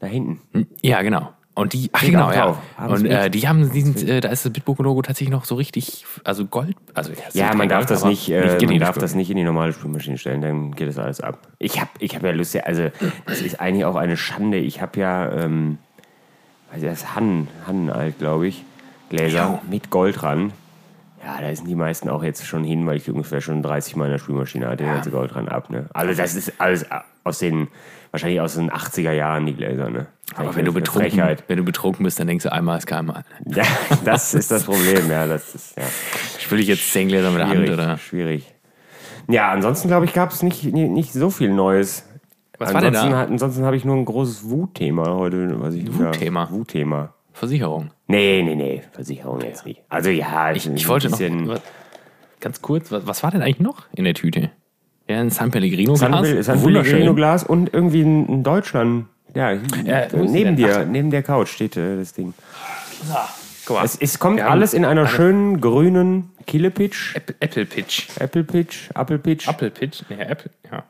Da 0.00 0.06
hinten. 0.08 0.66
Ja, 0.82 1.00
genau. 1.00 1.32
Und 1.56 1.72
die, 1.72 1.88
ach 1.92 2.02
genau, 2.02 2.32
ja. 2.32 2.60
Und 2.84 3.06
äh, 3.06 3.30
die 3.30 3.46
haben, 3.46 3.70
die 3.72 3.80
sind, 3.82 4.02
äh, 4.02 4.20
da 4.20 4.28
ist 4.30 4.44
das 4.44 4.52
Bitburger-Logo 4.52 5.02
tatsächlich 5.02 5.30
noch 5.30 5.44
so 5.44 5.54
richtig, 5.54 6.04
also 6.24 6.46
Gold. 6.46 6.74
Also, 6.94 7.12
ja, 7.12 7.48
Ja, 7.50 7.54
man 7.54 7.68
darf 7.68 7.82
Gold, 7.82 7.90
das 7.92 8.02
aber 8.02 8.10
nicht, 8.10 8.28
äh, 8.28 8.58
man 8.66 8.78
darf 8.80 8.98
das 8.98 9.14
nicht 9.14 9.30
in 9.30 9.36
die 9.36 9.44
normale 9.44 9.72
Spülmaschine 9.72 10.18
stellen, 10.18 10.40
dann 10.42 10.72
geht 10.74 10.88
das 10.88 10.98
alles 10.98 11.20
ab. 11.20 11.46
Ich 11.60 11.80
habe 11.80 11.90
ich 12.00 12.16
hab 12.16 12.24
ja 12.24 12.32
Lust, 12.32 12.56
also 12.66 12.90
das 13.26 13.40
ist 13.40 13.60
eigentlich 13.60 13.84
auch 13.84 13.94
eine 13.94 14.16
Schande. 14.16 14.58
Ich 14.58 14.82
habe 14.82 14.98
ja, 14.98 15.30
ähm, 15.30 15.78
also 16.72 16.86
das 16.86 17.02
ist 17.02 17.14
Hannen, 17.14 17.46
Hannen 17.68 17.88
alt, 17.88 18.18
glaube 18.18 18.48
ich, 18.48 18.64
Gläser 19.10 19.44
Jo. 19.44 19.60
mit 19.70 19.90
Gold 19.90 20.22
dran. 20.22 20.52
Ja, 21.24 21.40
da 21.40 21.54
sind 21.54 21.66
die 21.66 21.74
meisten 21.74 22.10
auch 22.10 22.22
jetzt 22.22 22.46
schon 22.46 22.64
hin, 22.64 22.86
weil 22.86 22.98
ich 22.98 23.08
ungefähr 23.08 23.40
schon 23.40 23.62
30 23.62 23.96
Mal 23.96 24.06
in 24.06 24.10
der 24.12 24.18
Spülmaschine 24.18 24.68
hatte, 24.68 24.84
ja. 24.84 25.00
Gold 25.00 25.34
dran 25.34 25.48
ab. 25.48 25.70
Ne? 25.70 25.86
Also 25.94 26.14
das 26.14 26.34
ist 26.34 26.60
alles 26.60 26.84
aus 27.22 27.38
den, 27.38 27.68
wahrscheinlich 28.10 28.40
aus 28.42 28.56
den 28.56 28.70
80er 28.70 29.12
Jahren, 29.12 29.46
die 29.46 29.54
Gläser. 29.54 29.88
Ne? 29.88 30.06
Aber 30.36 30.54
wenn 30.54 30.66
du, 30.66 30.72
betrunken, 30.72 31.12
Frechheit. 31.12 31.44
wenn 31.48 31.56
du 31.56 31.64
betrunken 31.64 32.04
bist, 32.04 32.20
dann 32.20 32.26
denkst 32.26 32.42
du 32.42 32.52
einmal 32.52 32.76
ist 32.76 32.86
keinmal. 32.86 33.24
Ja, 33.46 33.64
das 34.04 34.34
ist 34.34 34.50
das 34.50 34.64
Problem, 34.64 35.10
ja. 35.10 35.26
Das 35.26 35.54
ist, 35.54 35.76
ja. 35.78 35.84
Spüle 36.38 36.60
ich 36.60 36.68
jetzt 36.68 36.92
zehn 36.92 37.08
Gläser 37.08 37.30
mit 37.30 37.40
der 37.40 37.48
Hand, 37.48 37.56
Schwierig, 37.56 37.72
oder? 37.72 37.98
schwierig. 37.98 38.54
Ja, 39.28 39.50
ansonsten 39.50 39.88
glaube 39.88 40.04
ich, 40.04 40.12
gab 40.12 40.30
es 40.30 40.42
nicht, 40.42 40.64
nicht, 40.64 41.12
so 41.14 41.30
viel 41.30 41.50
Neues. 41.50 42.06
Was 42.58 42.74
war 42.74 42.82
denn 42.82 42.94
ansonsten 42.94 43.12
da? 43.12 43.24
ansonsten 43.24 43.64
habe 43.64 43.76
ich 43.76 43.86
nur 43.86 43.96
ein 43.96 44.04
großes 44.04 44.50
Wut-Thema 44.50 45.14
heute. 45.14 45.58
Wut-Thema? 45.58 46.50
Wut-Thema. 46.50 47.14
Versicherung. 47.34 47.90
Nee, 48.06 48.42
nee, 48.42 48.54
nee, 48.54 48.82
Versicherung 48.92 49.40
jetzt 49.42 49.66
nicht. 49.66 49.82
Also 49.90 50.08
ja, 50.08 50.52
Ich, 50.52 50.66
ich 50.66 50.88
wollte 50.88 51.10
noch, 51.10 51.20
was- 51.20 51.60
ganz 52.40 52.62
kurz, 52.62 52.90
was, 52.92 53.06
was 53.06 53.22
war 53.22 53.30
denn 53.30 53.42
eigentlich 53.42 53.60
noch 53.60 53.82
in 53.94 54.04
der 54.04 54.14
Tüte? 54.14 54.50
Ja, 55.08 55.20
ein 55.20 55.30
San 55.30 55.50
Pellegrino 55.50 55.96
San, 55.96 56.12
Glas. 56.12 56.46
San 56.46 56.62
Wunderschön. 56.62 56.92
Pellegrino 56.92 57.14
Glas 57.14 57.44
und 57.44 57.74
irgendwie 57.74 58.00
in, 58.00 58.26
in 58.26 58.42
Deutschland. 58.42 59.06
Ja, 59.34 59.50
wo 59.52 60.22
ist 60.22 60.30
sie 60.30 60.32
neben 60.32 60.56
dir, 60.56 60.86
neben 60.86 61.10
der 61.10 61.22
Couch 61.24 61.48
steht 61.48 61.76
äh, 61.76 61.96
das 61.96 62.12
Ding. 62.14 62.32
Mal, 63.68 63.84
Es, 63.84 63.96
es 64.00 64.18
kommt 64.18 64.40
haben 64.40 64.50
alles 64.52 64.72
in 64.72 64.84
einer 64.84 65.06
schönen 65.08 65.60
grünen 65.60 66.30
Killepitch, 66.46 67.16
Apple, 67.16 67.34
Apple 67.40 67.66
Pitch. 67.66 68.08
Apple 68.20 68.44
Pitch, 68.44 68.90
Apple 68.94 69.18
Pitch. 69.18 69.48
Apple 69.48 69.70
Pitch? 69.70 70.02
Nee, 70.08 70.22
Apple, 70.22 70.50
ja. 70.70 70.84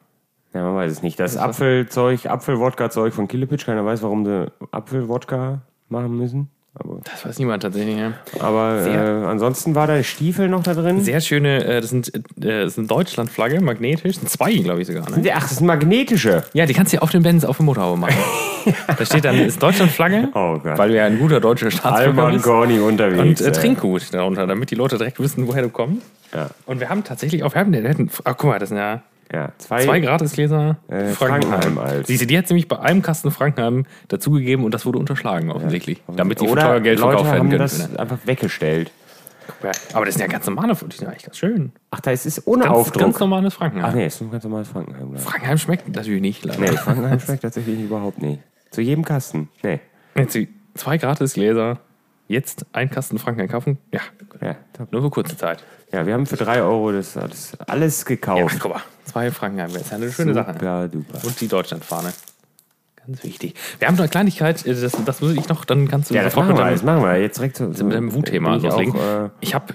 Ja, 0.52 0.62
man 0.62 0.74
weiß 0.76 0.92
es 0.92 1.02
nicht. 1.02 1.18
Das 1.18 1.36
Apfelzeug, 1.36 2.26
Apfelwodka-Zeug 2.26 3.12
von 3.14 3.26
Killepitch, 3.26 3.64
keiner 3.66 3.84
weiß, 3.84 4.02
warum 4.02 4.24
sie 4.24 4.46
Apfelwodka 4.70 5.62
machen 5.88 6.16
müssen. 6.16 6.48
Aber, 6.76 6.98
Das 7.04 7.24
weiß 7.24 7.38
niemand 7.38 7.62
tatsächlich. 7.62 7.96
Ja. 7.96 8.14
aber 8.40 8.84
äh, 8.84 9.26
ansonsten 9.26 9.76
war 9.76 9.86
da 9.86 10.02
Stiefel 10.02 10.48
noch 10.48 10.64
da 10.64 10.74
drin. 10.74 11.02
Sehr 11.02 11.20
schöne, 11.20 11.64
äh, 11.64 11.80
das 11.80 11.90
sind, 11.90 12.12
äh, 12.12 12.20
das 12.36 12.72
ist 12.72 12.78
eine 12.78 12.88
Deutschlandflagge, 12.88 13.60
magnetisch. 13.60 14.14
Das 14.14 14.16
sind 14.16 14.28
zwei, 14.28 14.52
glaube 14.56 14.80
ich 14.80 14.88
sogar. 14.88 15.08
Ne? 15.08 15.30
Ach, 15.34 15.40
das 15.42 15.58
sind 15.58 15.66
magnetische. 15.68 16.42
Ja, 16.52 16.66
die 16.66 16.74
kannst 16.74 16.92
du 16.92 16.96
ja 16.96 17.02
auf 17.02 17.12
den 17.12 17.22
Benz 17.22 17.44
auf 17.44 17.58
dem 17.58 17.66
Motorhaube 17.66 18.00
machen. 18.00 18.16
da 18.98 19.06
steht 19.06 19.24
dann, 19.24 19.38
ist 19.38 19.62
Deutschlandflagge, 19.62 20.30
Oh 20.34 20.58
Gott. 20.58 20.76
weil 20.76 20.88
du 20.88 20.96
ja 20.96 21.04
ein 21.04 21.18
guter 21.20 21.38
deutscher 21.38 21.70
Staatsbürger 21.70 22.32
bist. 22.32 22.44
Und 22.44 22.80
unterwegs. 22.80 23.40
äh, 23.40 23.46
ey. 23.46 23.52
Trinkgut 23.52 24.12
darunter, 24.12 24.44
damit 24.48 24.72
die 24.72 24.74
Leute 24.74 24.98
direkt 24.98 25.20
wissen, 25.20 25.46
woher 25.46 25.62
du 25.62 25.68
kommst. 25.68 26.02
Ja, 26.34 26.50
Und 26.66 26.80
wir 26.80 26.88
haben 26.88 27.04
tatsächlich 27.04 27.44
auch, 27.44 27.54
wir 27.54 27.60
haben, 27.60 27.72
wir 27.72 27.88
hatten, 27.88 28.10
ach 28.24 28.34
guck 28.36 28.50
mal, 28.50 28.58
das 28.58 28.70
sind 28.70 28.78
ja 28.78 29.00
ja. 29.34 29.52
Zwei, 29.58 29.84
zwei 29.84 30.00
Gratisgläser 30.00 30.78
Äh, 30.88 31.06
Frankenheim 31.08 31.78
als- 31.78 32.06
Siehst 32.06 32.22
du, 32.22 32.26
die 32.26 32.38
hat 32.38 32.48
nämlich 32.48 32.68
bei 32.68 32.78
einem 32.78 33.02
Kasten 33.02 33.30
Frankenheim 33.30 33.84
dazugegeben 34.08 34.64
und 34.64 34.72
das 34.72 34.86
wurde 34.86 34.98
unterschlagen 34.98 35.50
offensichtlich. 35.50 36.02
Damit 36.14 36.38
sie 36.38 36.46
für 36.48 36.54
teuer 36.54 36.80
Geld 36.80 36.98
Leute 37.00 37.18
verkauft 37.18 37.24
werden 37.32 37.38
haben 37.40 37.48
können. 37.50 37.58
das 37.60 37.96
einfach 37.96 38.18
weggestellt. 38.24 38.90
Ja, 39.62 39.72
aber 39.92 40.06
das 40.06 40.14
sind 40.14 40.22
ja 40.22 40.28
ganz 40.28 40.46
normale, 40.46 40.74
die 40.74 40.96
sind 40.96 41.06
eigentlich 41.06 41.24
ganz 41.24 41.36
schön. 41.36 41.72
Ach, 41.90 42.00
da 42.00 42.10
ist 42.12 42.24
es 42.24 42.46
ohne 42.46 42.64
Ganz, 42.64 42.74
Aufdruck. 42.74 43.02
ganz 43.02 43.18
normales 43.20 43.52
Frankenheim. 43.52 43.90
Ach 43.90 43.94
nee, 43.94 44.06
ist 44.06 44.20
ein 44.22 44.30
ganz 44.30 44.42
normales 44.44 44.68
Frankenheim. 44.68 45.14
ich. 45.14 45.20
Frankenheim 45.20 45.58
schmeckt 45.58 45.88
natürlich 45.94 46.22
nicht. 46.22 46.44
Leider. 46.46 46.60
Nee, 46.60 46.68
Frankenheim 46.68 47.20
schmeckt 47.20 47.42
tatsächlich 47.42 47.78
überhaupt 47.80 48.22
nicht. 48.22 48.40
Zu 48.70 48.80
jedem 48.80 49.04
Kasten. 49.04 49.48
Nee. 49.62 49.80
Jetzt 50.16 50.38
zwei 50.74 50.96
Gratisgläser, 50.96 51.78
jetzt 52.28 52.66
ein 52.72 52.90
Kasten 52.90 53.18
Frankenheim 53.18 53.48
kaufen. 53.48 53.78
Ja, 53.92 54.00
Ja, 54.40 54.56
nur 54.90 55.02
für 55.02 55.10
kurze 55.10 55.36
Zeit. 55.36 55.62
ja, 55.92 56.06
wir 56.06 56.14
haben 56.14 56.26
für 56.26 56.36
drei 56.36 56.62
Euro 56.62 56.92
das, 56.92 57.12
das 57.14 57.52
alles 57.66 58.00
Ja, 58.00 58.06
gekauft. 58.08 58.56
guck 58.60 58.72
mal, 58.74 58.82
zwei 59.04 59.30
Frankenheim, 59.30 59.72
das 59.72 59.82
ist 59.82 59.90
ja 59.90 59.96
eine 59.96 60.10
schöne 60.12 60.34
Sache. 60.34 60.52
Super 60.54 60.88
duper. 60.88 61.18
Und 61.24 61.40
die 61.40 61.48
Deutschlandfahne. 61.48 62.12
Ganz 63.06 63.22
wichtig. 63.22 63.54
Wir 63.78 63.88
haben 63.88 63.94
noch 63.96 64.00
eine 64.04 64.08
Kleinigkeit, 64.08 64.64
äh, 64.64 64.74
das, 64.80 64.92
das 65.04 65.20
muss 65.20 65.32
ich 65.34 65.48
noch, 65.48 65.64
dann 65.66 65.86
kannst 65.88 66.10
du 66.10 66.14
Ja, 66.14 66.22
das 66.22 66.34
machen 66.36 66.48
wir, 66.48 66.54
deinem- 66.54 66.72
das 66.74 66.82
machen 66.82 67.02
wir. 67.02 67.16
Jetzt 67.20 67.36
direkt 67.38 67.56
zu, 67.56 67.64
mit 67.64 67.78
deinem 67.92 68.12
Wutthema 68.14 68.54
loslegen. 68.56 68.94
auch, 68.96 69.24
äh, 69.26 69.30
ich 69.40 69.54
habe, 69.54 69.74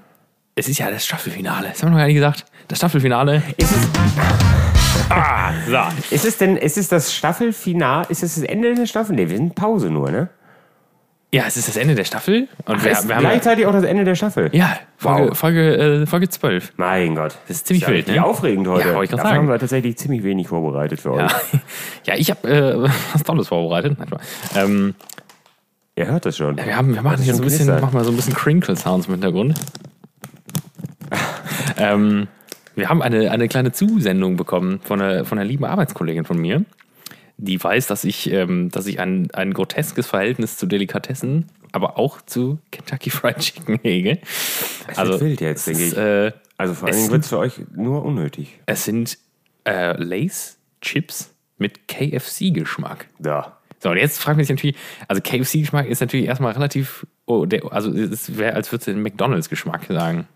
es 0.56 0.68
ist 0.68 0.80
ja 0.80 0.90
das 0.90 1.06
Staffelfinale. 1.06 1.70
Das 1.70 1.82
haben 1.84 1.90
wir 1.90 1.92
noch 1.92 1.98
gar 2.00 2.08
nicht 2.08 2.16
gesagt. 2.16 2.46
Das 2.68 2.80
Staffelfinale. 2.80 3.44
ist, 3.58 3.72
es, 3.72 3.88
Ah, 5.10 5.54
so. 5.68 6.16
ist 6.16 6.26
es 6.26 6.38
denn, 6.38 6.58
ist 6.58 6.78
es 6.78 6.88
das 6.88 7.14
Staffelfinal? 7.14 8.06
Ist 8.10 8.24
es 8.24 8.36
das 8.36 8.44
Ende 8.44 8.74
der 8.76 8.86
Staffel? 8.86 9.16
Nee, 9.16 9.30
wir 9.30 9.38
sind 9.38 9.56
Pause 9.56 9.90
nur, 9.90 10.12
ne? 10.12 10.30
Ja, 11.32 11.44
es 11.46 11.58
ist 11.58 11.68
das 11.68 11.78
Ende 11.78 11.94
der 11.94 12.06
Staffel. 12.06 12.48
Und 12.66 12.84
wir, 12.84 12.92
ist 12.92 13.08
wir 13.08 13.16
haben 13.16 13.24
ja, 13.24 13.30
gleichzeitig 13.30 13.68
auch 13.68 13.72
das 13.72 13.84
Ende 13.84 14.04
der 14.04 14.16
Staffel. 14.16 14.50
ja, 14.52 14.80
Folge, 14.98 15.30
Wow. 15.30 15.38
Folge, 15.38 15.78
äh, 15.78 16.06
Folge 16.08 16.28
12. 16.28 16.74
Mein 16.78 17.16
Gott. 17.16 17.38
Das 17.48 17.58
ist 17.58 17.68
ziemlich 17.68 17.84
ja 17.84 17.90
wild, 17.90 17.98
richtig 18.00 18.16
ne? 18.16 18.26
aufregend 18.26 18.68
heute. 18.68 18.90
Ja, 18.90 19.02
ich 19.04 19.12
Dafür 19.12 19.26
sagen. 19.26 19.38
haben 19.38 19.48
wir 19.48 19.60
tatsächlich 19.60 19.96
ziemlich 19.98 20.24
wenig 20.24 20.48
vorbereitet 20.48 21.00
für 21.02 21.14
euch. 21.14 21.22
Ja, 21.22 21.60
ja 22.06 22.16
ich 22.16 22.32
habe 22.32 22.50
äh, 22.50 22.90
was 23.14 23.24
Tolles 23.24 23.48
vorbereitet. 23.48 23.96
Ähm, 24.56 24.96
Ihr 25.96 26.08
hört 26.08 26.26
das 26.26 26.38
schon. 26.38 26.58
wir, 26.58 26.76
haben, 26.76 26.96
wir 26.96 27.02
machen 27.04 27.18
Das 27.18 27.24
hier 27.26 27.34
ist 27.34 27.38
so 27.38 27.44
ein 27.44 27.50
bisschen, 27.50 27.68
machen 27.68 27.94
mal 27.94 28.04
so 28.04 28.12
ein 28.12 28.16
bisschen 28.16 28.34
Crinkle-Sounds 28.34 29.08
im 29.08 29.14
Hintergrund. 29.14 29.60
ähm, 31.78 32.28
wir 32.76 32.90
haben 32.90 33.04
eine, 33.04 33.30
eine 33.30 33.48
kleine 33.48 33.72
Zusendung 33.72 34.36
bekommen 34.36 34.80
von 34.82 35.02
einer, 35.02 35.26
von 35.26 35.38
einer 35.38 35.48
lieben 35.48 35.66
Arbeitskollegin 35.66 36.26
von 36.26 36.38
mir, 36.38 36.64
die 37.42 37.62
weiß, 37.64 37.88
dass 37.88 38.04
ich, 38.04 38.30
ähm, 38.32 38.70
dass 38.70 38.86
ich 38.86 39.00
ein, 39.00 39.32
ein 39.32 39.54
groteskes 39.54 40.08
Verhältnis 40.08 40.58
zu 40.58 40.66
Delikatessen, 40.66 41.46
aber 41.72 41.98
auch 41.98 42.22
zu 42.22 42.60
Kentucky 42.72 43.10
Fried 43.10 43.40
Chicken 43.40 43.80
hege. 43.84 44.20
wird 44.96 45.22
wild 45.22 45.42
jetzt, 45.42 45.68
es 45.68 45.78
denke 45.78 45.86
ich. 45.86 45.98
Äh, 45.98 46.32
Also 46.58 46.74
vor 46.74 46.88
allen 46.88 46.96
es 46.96 47.02
Dingen 47.04 47.12
wird 47.14 47.24
es 47.24 47.30
für 47.30 47.38
euch 47.40 47.54
nur 47.74 48.04
unnötig. 48.04 48.60
es 48.66 48.84
sind 48.86 49.18
äh, 49.66 49.94
Lace-Chips 50.02 51.34
mit 51.58 51.88
KFC-Geschmack. 51.88 53.08
Da. 53.20 53.58
So, 53.80 53.90
und 53.92 53.98
jetzt 53.98 54.20
fragt 54.20 54.38
man 54.38 54.46
sich 54.46 54.56
natürlich, 54.56 54.76
also 55.08 55.22
KFC-Geschmack 55.22 55.88
ist 55.88 56.02
natürlich 56.02 56.26
erstmal 56.26 56.52
relativ, 56.54 57.06
oh, 57.26 57.46
der, 57.46 57.72
also 57.72 57.92
es 57.94 58.38
wäre, 58.38 58.54
als 58.56 58.72
würdest 58.72 58.88
du 58.88 58.92
den 58.94 59.02
McDonalds-Geschmack 59.02 59.86
sagen. 59.88 60.28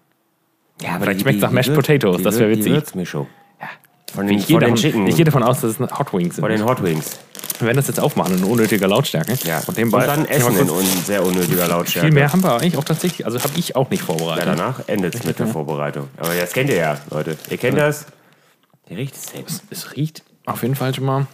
Ja, 0.82 0.98
Vielleicht 1.00 1.22
schmeckt's 1.22 1.42
nach 1.42 1.52
Mashed 1.52 1.74
Potatoes, 1.74 2.22
das 2.24 2.40
wär 2.40 2.48
Die 2.50 2.58
witzig. 2.58 2.72
Würzmischung. 2.74 3.28
Ja. 4.14 4.16
Von 4.16 4.28
den, 4.28 4.38
Ich 4.38 4.48
gehe, 4.48 4.56
von 4.56 4.62
den 4.62 4.76
davon, 4.76 4.82
Chicken. 4.82 5.08
ich 5.08 5.16
gehe 5.16 5.26
davon 5.26 5.44
aus, 5.44 5.62
dass 5.62 5.80
es 5.80 5.80
Hot 5.80 6.14
Wings 6.14 6.36
sind. 6.36 6.44
von 6.44 6.52
den 6.52 6.64
Hot 6.66 6.84
Wings. 6.84 7.18
Wir 7.60 7.68
werden 7.68 7.78
das 7.78 7.88
jetzt 7.88 8.00
aufmachen 8.00 8.38
in 8.38 8.44
unnötiger 8.44 8.88
Lautstärke. 8.88 9.38
Ja. 9.44 9.62
Und 9.68 9.78
nebenbei 9.78 10.06
dann 10.06 10.26
Essen 10.28 10.58
in 10.58 10.70
un 10.70 10.86
sehr 11.06 11.24
unnötiger 11.24 11.68
Lautstärke. 11.68 12.08
Viel 12.08 12.14
mehr 12.14 12.32
haben 12.32 12.44
wir 12.44 12.54
eigentlich 12.54 12.78
auch 12.78 12.84
tatsächlich, 12.84 13.26
also 13.26 13.40
habe 13.40 13.54
ich 13.58 13.76
auch 13.76 13.90
nicht 13.90 14.02
Ja, 14.02 14.06
vorbereitet. 14.08 14.48
danach 14.48 14.82
endet 14.88 15.16
es 15.16 15.24
mit 15.24 15.40
der 15.40 15.48
Vorbereitung. 15.48 16.10
Aber 16.18 16.34
das 16.36 16.52
kennt 16.52 16.70
ihr 16.70 16.78
ja, 16.78 16.98
Leute. 17.10 17.38
Ihr 17.50 17.58
kennt 17.58 17.78
das. 17.78 18.06
Der 18.90 18.98
riecht 18.98 19.16
selbst. 19.16 19.64
es 19.70 19.96
riecht 19.96 20.24
auf 20.46 20.62
jeden 20.62 20.76
Fall 20.76 20.94
schon 20.94 21.06
mal. 21.06 21.28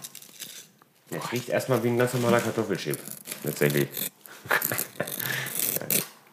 Das 1.10 1.32
riecht 1.32 1.48
erstmal 1.48 1.82
wie 1.82 1.88
ein 1.88 1.98
ganz 1.98 2.14
normaler 2.14 2.40
Kartoffelchip. 2.40 2.98
Tatsächlich. 3.44 3.88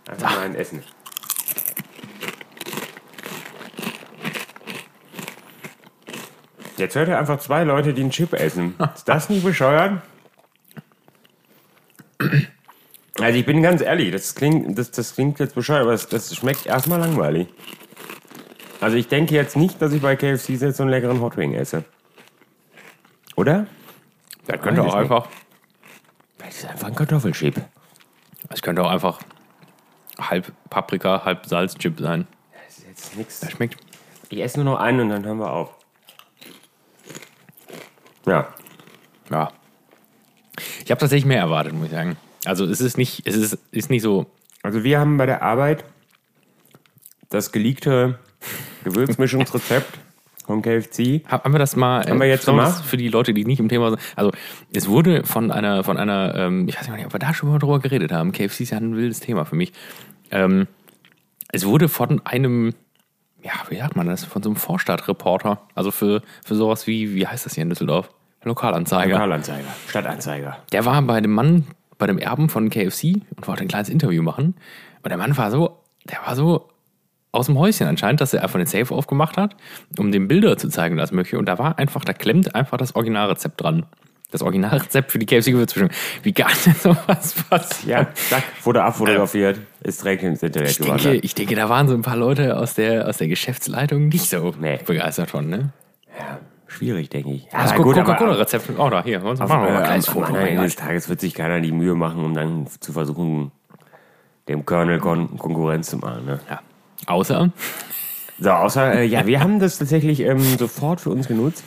Ja, 0.08 0.14
Einfach 0.14 0.36
mal 0.38 0.46
ein 0.46 0.56
Essen. 0.56 0.82
Jetzt 6.78 6.96
hört 6.96 7.08
ihr 7.08 7.18
einfach 7.18 7.40
zwei 7.40 7.64
Leute, 7.64 7.94
die 7.94 8.02
einen 8.02 8.12
Chip 8.12 8.34
essen. 8.34 8.76
Ist 8.94 9.08
das 9.10 9.30
nicht 9.30 9.44
bescheuert? 9.44 10.02
Also 13.20 13.40
ich 13.40 13.46
bin 13.46 13.64
ganz 13.64 13.82
ehrlich, 13.82 14.12
das 14.12 14.36
klingt, 14.36 14.78
das, 14.78 14.92
das 14.92 15.16
klingt 15.16 15.40
jetzt 15.40 15.56
bescheuert, 15.56 15.82
aber 15.82 15.92
das, 15.92 16.08
das 16.08 16.36
schmeckt 16.36 16.68
erstmal 16.68 17.00
langweilig. 17.00 17.48
Also 18.80 18.96
ich 18.96 19.08
denke 19.08 19.34
jetzt 19.34 19.56
nicht, 19.56 19.82
dass 19.82 19.92
ich 19.92 20.02
bei 20.04 20.16
KFC 20.16 20.50
jetzt 20.50 20.78
so 20.78 20.84
einen 20.84 20.92
leckeren 20.92 21.20
Hotwing 21.20 21.56
esse. 21.56 21.84
Oder? 23.36 23.66
Das 24.46 24.62
könnte 24.62 24.84
auch 24.84 24.94
einfach, 24.94 25.28
Das 26.38 26.58
ist 26.58 26.66
einfach 26.66 26.88
ein 26.88 26.96
Kartoffelchip. 26.96 27.60
es 28.50 28.62
könnte 28.62 28.84
auch 28.84 28.92
einfach 28.92 29.20
halb 30.20 30.52
Paprika, 30.70 31.26
halb 31.26 31.46
Salzchip 31.48 32.00
sein. 32.00 32.28
Das 32.68 32.78
ist 32.78 32.88
jetzt 32.88 33.18
nichts. 33.18 33.40
Das 33.40 33.52
schmeckt. 33.52 33.78
Ich 34.30 34.42
esse 34.42 34.62
nur 34.62 34.74
noch 34.74 34.80
einen 34.80 35.02
und 35.02 35.10
dann 35.10 35.26
hören 35.26 35.40
wir 35.40 35.52
auf. 35.52 35.77
Ja. 38.28 38.48
Ja. 39.32 39.52
Ich 40.84 40.92
habe 40.92 41.00
tatsächlich 41.00 41.26
mehr 41.26 41.40
erwartet, 41.40 41.74
muss 41.74 41.86
ich 41.86 41.92
sagen. 41.92 42.18
Also 42.46 42.66
es 42.66 42.82
ist 42.82 42.98
nicht, 42.98 43.26
es 43.26 43.36
ist, 43.36 43.58
ist 43.72 43.90
nicht 43.90 44.02
so. 44.02 44.28
Also 44.64 44.84
wir 44.84 45.00
haben 45.00 45.18
bei 45.18 45.26
der 45.26 45.42
Arbeit 45.42 45.84
das 47.30 47.52
geleakte 47.52 48.20
Gewürzmischungsrezept 48.84 50.00
vom 50.46 50.62
KFC. 50.62 51.24
Haben 51.28 51.54
wir 51.54 51.60
das 51.60 51.76
mal 51.76 52.06
Haben 52.06 52.20
wir 52.20 52.28
jetzt 52.28 52.46
sollen 52.46 52.58
gemacht? 52.58 52.84
Für 52.86 52.98
die 52.98 53.10
Leute, 53.10 53.34
die 53.34 53.46
nicht 53.46 53.60
im 53.60 53.70
Thema 53.70 53.90
sind. 53.90 54.02
Also, 54.16 54.32
es 54.74 54.88
wurde 54.88 55.24
von 55.26 55.52
einer, 55.52 55.84
von 55.84 55.98
einer, 55.98 56.34
ähm, 56.36 56.68
ich 56.68 56.80
weiß 56.80 56.90
nicht, 56.90 57.06
ob 57.06 57.14
wir 57.14 57.20
da 57.20 57.34
schon 57.34 57.50
mal 57.50 57.60
drüber 57.60 57.80
geredet 57.80 58.12
haben. 58.12 58.32
KFC 58.32 58.62
ist 58.62 58.72
ja 58.72 58.78
ein 58.78 58.96
wildes 58.96 59.20
Thema 59.20 59.46
für 59.46 59.56
mich. 59.56 59.74
Ähm, 60.32 60.68
es 61.52 61.66
wurde 61.66 61.90
von 61.90 62.26
einem, 62.26 62.74
ja, 63.44 63.52
wie 63.70 63.78
sagt 63.78 63.96
man 63.96 64.08
das, 64.08 64.24
von 64.24 64.42
so 64.42 64.50
einem 64.50 64.56
Vorstadtreporter, 64.56 65.62
also 65.76 65.92
für, 65.92 66.22
für 66.46 66.56
sowas 66.56 66.88
wie, 66.88 67.14
wie 67.14 67.28
heißt 67.28 67.46
das 67.46 67.56
hier 67.56 67.64
in 67.64 67.70
Düsseldorf? 67.70 68.10
Lokalanzeiger. 68.48 69.14
Lokalanzeiger, 69.14 69.68
Stadtanzeiger. 69.88 70.58
Der 70.72 70.86
war 70.86 71.02
bei 71.02 71.22
dem 71.22 71.32
Mann, 71.34 71.68
bei 71.98 72.08
dem 72.08 72.18
Erben 72.18 72.50
von 72.50 72.70
KFC 72.70 73.22
und 73.36 73.48
wollte 73.48 73.62
ein 73.64 73.68
kleines 73.68 73.90
Interview 73.90 74.22
machen. 74.24 74.56
Und 75.04 75.10
der 75.10 75.18
Mann 75.18 75.38
war 75.38 75.52
so, 75.52 75.80
der 76.06 76.20
war 76.26 76.36
so 76.36 76.70
aus 77.32 77.46
dem 77.48 77.58
Häuschen 77.60 77.88
anscheinend, 77.88 78.22
dass 78.22 78.34
er 78.34 78.42
einfach 78.44 78.58
den 78.58 78.66
Safe 78.68 78.94
aufgemacht 78.96 79.38
hat, 79.38 79.56
um 80.00 80.12
dem 80.12 80.28
Bilder 80.28 80.58
zu 80.58 80.70
zeigen, 80.70 80.98
das 80.98 81.12
möchte. 81.12 81.38
Und 81.38 81.46
da 81.48 81.60
war 81.60 81.78
einfach, 81.78 82.04
da 82.04 82.14
klemmt 82.14 82.56
einfach 82.56 82.78
das 82.78 82.96
Originalrezept 82.96 83.62
dran. 83.62 83.86
Das 84.32 84.42
Originalrezept 84.42 85.12
für 85.12 85.20
die 85.20 85.26
KFC-Gewürzmischung. 85.26 85.90
Wie 86.24 86.34
gar 86.34 86.50
nicht 86.50 86.82
sowas 86.82 87.34
passiert. 87.50 87.88
Ja, 87.88 88.08
zack, 88.14 88.44
wurde 88.64 88.84
abfotografiert, 88.84 89.60
ist 89.82 90.04
direkt 90.04 90.24
ins 90.24 90.44
Internet 90.44 90.72
Ich 90.72 90.78
denke, 90.80 90.98
gewandert. 90.98 91.24
ich 91.24 91.34
denke, 91.36 91.56
da 91.56 91.70
waren 91.70 91.88
so 91.88 91.94
ein 91.94 92.02
paar 92.02 92.18
Leute 92.18 92.58
aus 92.58 92.74
der, 92.74 93.08
aus 93.08 93.18
der 93.18 93.30
Geschäftsleitung 93.30 94.10
nicht 94.10 94.30
so 94.30 94.54
Nee. 94.60 94.80
begeistert 94.86 95.30
von, 95.30 95.48
ne? 95.48 95.70
Ja, 96.20 96.40
schwierig, 96.78 97.10
denke 97.10 97.32
ich. 97.32 97.48
Das 97.52 97.72
Ja, 97.72 97.78
gut, 97.78 97.98
aber 97.98 98.14
Coca-Cola-Rezept. 98.14 98.70
Oh, 98.78 98.90
da, 98.90 99.04
hier. 99.04 99.20
Machen 99.20 99.40
wir 99.40 99.48
mal 99.48 99.68
ein 99.68 99.82
äh, 99.82 99.86
kleines 99.86 100.08
Foto. 100.08 100.34
des 100.34 100.76
Tages 100.76 101.10
wird 101.10 101.20
sich 101.20 101.34
keiner 101.34 101.60
die 101.60 101.72
Mühe 101.72 101.96
machen, 101.96 102.24
um 102.24 102.34
dann 102.34 102.68
zu 102.80 102.94
versuchen, 102.94 103.52
dem 104.48 104.66
Kernel 104.66 105.00
Kon 105.00 105.38
Konkurrenz 105.38 105.90
zu 105.90 105.98
machen. 105.98 106.26
Ne? 106.26 106.40
Ja. 106.50 106.62
Außer, 107.06 107.52
So, 108.40 108.52
außer, 108.52 108.94
äh, 108.94 109.06
ja, 109.06 109.26
wir 109.26 109.40
haben 109.40 109.60
das 109.60 109.78
tatsächlich 109.78 110.20
ähm, 110.22 110.40
sofort 110.58 111.02
für 111.02 111.10
uns 111.10 111.28
genutzt 111.28 111.64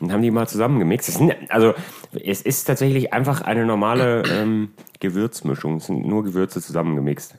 und 0.00 0.12
haben 0.12 0.22
die 0.22 0.30
mal 0.30 0.46
zusammengemixt. 0.46 1.08
Das 1.08 1.14
sind, 1.16 1.34
also, 1.48 1.74
es 2.12 2.42
ist 2.42 2.64
tatsächlich 2.64 3.12
einfach 3.12 3.40
eine 3.42 3.66
normale 3.66 4.22
ähm, 4.30 4.70
Gewürzmischung. 5.00 5.76
Es 5.76 5.86
sind 5.86 6.06
nur 6.06 6.22
Gewürze 6.24 6.60
zusammengemixt. 6.60 7.36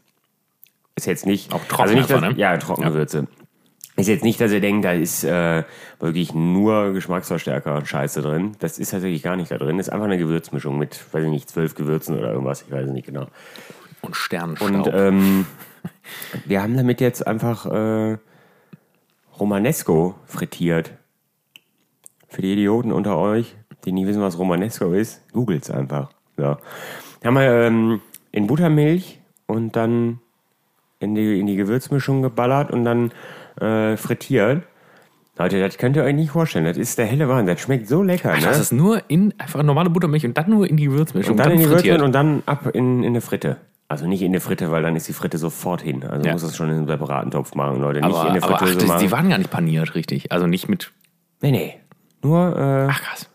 Ist 0.95 1.07
jetzt 1.07 1.25
nicht. 1.25 1.53
Auch 1.53 1.63
trocken 1.65 1.84
also 1.84 1.95
nicht, 1.95 2.10
dass, 2.10 2.22
ne? 2.22 2.34
Ja, 2.36 2.57
Trockengewürze. 2.57 3.27
Ist 3.97 4.07
jetzt 4.09 4.25
nicht, 4.25 4.41
dass 4.41 4.51
ihr 4.51 4.59
denkt, 4.59 4.83
da 4.83 4.91
ist 4.91 5.23
äh, 5.23 5.63
wirklich 5.99 6.33
nur 6.33 6.91
Geschmacksverstärker 6.91 7.75
und 7.75 7.87
Scheiße 7.87 8.21
drin. 8.21 8.57
Das 8.59 8.77
ist 8.77 8.89
tatsächlich 8.89 9.23
gar 9.23 9.37
nicht 9.37 9.51
da 9.51 9.57
drin. 9.57 9.77
Das 9.77 9.87
ist 9.87 9.93
einfach 9.93 10.05
eine 10.05 10.17
Gewürzmischung 10.17 10.77
mit, 10.77 10.99
weiß 11.13 11.23
ich 11.23 11.29
nicht, 11.29 11.49
zwölf 11.49 11.75
Gewürzen 11.75 12.17
oder 12.17 12.31
irgendwas. 12.31 12.63
Ich 12.63 12.71
weiß 12.71 12.87
es 12.87 12.91
nicht 12.91 13.07
genau. 13.07 13.27
und 14.01 14.15
Sternenstaub. 14.15 14.69
Und 14.69 14.89
ähm, 14.93 15.45
wir 16.45 16.61
haben 16.61 16.75
damit 16.75 16.99
jetzt 16.99 17.25
einfach 17.25 17.65
äh, 17.67 18.17
Romanesco 19.39 20.15
frittiert. 20.25 20.91
Für 22.27 22.41
die 22.41 22.51
Idioten 22.51 22.91
unter 22.91 23.17
euch, 23.17 23.55
die 23.85 23.93
nie 23.93 24.05
wissen, 24.05 24.21
was 24.21 24.37
Romanesco 24.37 24.91
ist, 24.91 25.21
googelt's 25.31 25.71
einfach. 25.71 26.09
So. 26.35 26.57
Haben 27.23 27.35
wir 27.35 27.49
ähm, 27.49 28.01
in 28.33 28.47
Buttermilch 28.47 29.21
und 29.47 29.77
dann 29.77 30.19
in 30.99 31.15
die, 31.15 31.39
in 31.39 31.47
die 31.47 31.55
Gewürzmischung 31.55 32.21
geballert 32.21 32.71
und 32.71 32.83
dann 32.83 33.11
äh, 33.62 33.97
frittiert. 33.97 34.63
Leute, 35.38 35.59
das 35.59 35.77
könnt 35.77 35.97
ihr 35.97 36.03
euch 36.03 36.15
nicht 36.15 36.31
vorstellen. 36.31 36.63
Das 36.65 36.77
ist 36.77 36.97
der 36.97 37.05
helle 37.07 37.27
Wahnsinn. 37.27 37.47
Das 37.47 37.59
schmeckt 37.62 37.88
so 37.89 38.01
lecker. 38.01 38.33
Ne? 38.33 38.41
Das 38.41 38.57
ist 38.59 38.71
nur 38.71 39.01
in 39.09 39.33
einfach 39.38 39.63
normale 39.63 39.89
Buttermilch 39.89 40.25
und 40.25 40.38
dann 40.38 40.50
nur 40.50 40.69
in 40.69 40.77
die 40.77 40.85
Gewürzmischung. 40.85 41.31
Und 41.33 41.38
dann 41.39 41.51
in 41.51 41.59
die. 41.59 41.69
Würstchen 41.69 42.01
und 42.01 42.13
dann 42.13 42.41
ab 42.45 42.67
in, 42.74 43.03
in 43.03 43.09
eine 43.09 43.21
Fritte. 43.21 43.57
Also 43.88 44.07
nicht 44.07 44.21
in 44.21 44.31
eine 44.31 44.39
Fritte, 44.39 44.71
weil 44.71 44.81
dann 44.81 44.95
ist 44.95 45.07
die 45.07 45.13
Fritte 45.13 45.38
sofort 45.38 45.81
hin. 45.81 46.03
Also 46.03 46.25
Ja. 46.25 46.31
muss 46.33 46.41
das 46.41 46.55
schon 46.55 46.69
in 46.69 46.77
einem 46.77 46.88
separaten 46.88 47.31
Topf 47.31 47.53
machen, 47.53 47.81
Leute. 47.81 48.00
Nicht 48.00 48.15
aber, 48.15 48.24
in 48.29 48.29
eine 48.35 48.43
aber 48.43 48.55
ach, 48.55 48.59
Fritteuse 48.59 48.88
das, 48.88 48.97
die 49.01 49.12
waren 49.12 49.29
gar 49.29 49.38
nicht 49.38 49.51
paniert, 49.51 49.93
richtig. 49.93 50.31
Also 50.31 50.47
nicht 50.47 50.69
mit. 50.69 50.91
nee, 51.41 51.51
nee. 51.51 51.75
Nur 52.24 52.57
äh, 52.57 52.88
Ach 52.89 53.01
krass. 53.03 53.29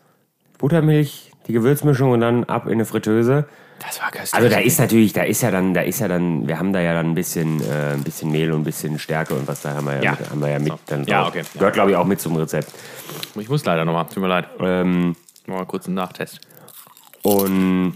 Buttermilch, 0.57 1.31
die 1.47 1.53
Gewürzmischung 1.53 2.11
und 2.11 2.19
dann 2.19 2.43
ab 2.45 2.65
in 2.65 2.73
eine 2.73 2.85
Fritteuse. 2.85 3.45
Das 3.81 3.99
war 4.01 4.11
köstlich. 4.11 4.33
Also 4.33 4.49
da 4.49 4.59
ist 4.59 4.79
natürlich, 4.79 5.13
da 5.13 5.23
ist 5.23 5.41
ja 5.41 5.51
dann, 5.51 5.73
da 5.73 5.81
ist 5.81 5.99
ja 5.99 6.07
dann, 6.07 6.47
wir 6.47 6.59
haben 6.59 6.71
da 6.73 6.79
ja 6.81 6.93
dann 6.93 7.07
ein 7.07 7.15
bisschen, 7.15 7.61
äh, 7.61 7.93
ein 7.93 8.03
bisschen 8.03 8.31
Mehl 8.31 8.51
und 8.51 8.61
ein 8.61 8.63
bisschen 8.63 8.99
Stärke 8.99 9.33
und 9.33 9.47
was 9.47 9.61
da 9.61 9.73
haben 9.75 9.85
wir 9.87 9.95
ja, 9.97 10.01
Ja. 10.03 10.11
Mit, 10.11 10.29
haben 10.29 10.41
wir 10.41 10.49
ja 10.49 10.59
mit 10.59 10.73
dann 10.87 11.03
Ja, 11.05 11.19
drauf. 11.21 11.29
okay, 11.29 11.39
ja. 11.39 11.59
Gehört 11.59 11.73
glaube 11.73 11.91
ich 11.91 11.97
auch 11.97 12.05
mit 12.05 12.21
zum 12.21 12.35
Rezept. 12.35 12.71
Ich 13.35 13.49
muss 13.49 13.65
leider 13.65 13.83
nochmal. 13.85 14.05
Tut 14.05 14.17
mir 14.21 14.27
leid. 14.29 14.47
Ähm, 14.59 15.15
Machen 15.47 15.59
wir 15.61 15.65
kurz 15.65 15.87
einen 15.87 15.95
Nachtest. 15.95 16.39
Und 17.23 17.93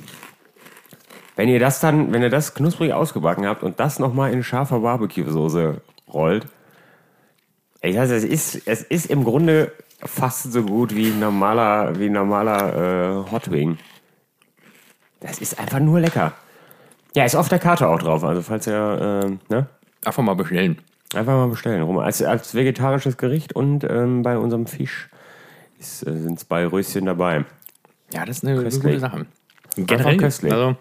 wenn 1.36 1.50
ihr 1.50 1.60
das 1.60 1.80
dann, 1.80 2.13
wenn 2.13 2.22
ihr 2.22 2.30
das 2.30 2.54
knusprig 2.54 2.94
ausgebacken 2.94 3.46
habt 3.46 3.63
und 3.63 3.80
das 3.80 4.00
nochmal 4.00 4.32
in 4.34 4.44
scharfer 4.44 4.80
Barbecue-Soße 4.80 5.82
rollt, 6.12 6.48
ich 7.82 7.96
weiß, 7.96 8.10
es 8.12 8.24
ist, 8.24 8.68
es 8.68 8.82
ist 8.82 9.06
im 9.08 9.24
Grunde 9.24 9.72
fast 10.04 10.51
so 10.51 10.63
gut 10.63 10.96
wie 10.96 11.08
ein 11.10 11.20
normaler, 11.20 12.00
wie 12.00 12.06
ein 12.08 12.13
normaler 12.13 13.25
äh, 13.27 13.32
Hot 13.32 13.51
Wing. 13.51 13.77
Das 15.25 15.39
ist 15.39 15.60
einfach 15.60 15.79
nur 15.79 16.00
lecker. 16.00 16.34
Ja, 17.15 17.25
ist 17.25 17.36
auf 17.36 17.50
der 17.50 17.60
Karte 17.60 17.88
auch 17.88 18.00
drauf. 18.00 18.24
Also 18.24 18.41
falls 18.41 18.67
ihr, 18.67 19.22
ähm, 19.24 19.39
ne? 19.50 19.67
Einfach 20.03 20.24
mal 20.24 20.36
bestellen. 20.36 20.77
Einfach 21.13 21.34
mal 21.34 21.48
bestellen. 21.48 21.82
Rum. 21.82 21.98
Als, 21.98 22.22
als 22.22 22.53
vegetarisches 22.53 23.17
Gericht 23.17 23.53
und 23.53 23.84
ähm, 23.84 24.22
bei 24.22 24.38
unserem 24.38 24.67
Fisch 24.67 25.10
äh, 25.79 25.84
sind 25.84 26.39
zwei 26.39 26.67
Röschen 26.67 27.05
dabei. 27.05 27.46
Ja, 28.13 28.25
das 28.25 28.38
ist 28.38 28.44
eine, 28.44 28.53
eine 28.53 28.63
Köstlich. 28.63 28.84
gute 28.84 29.00
Sache. 29.00 29.25
Generell. 29.75 30.17
köstlich. 30.17 30.51
Also, 30.53 30.75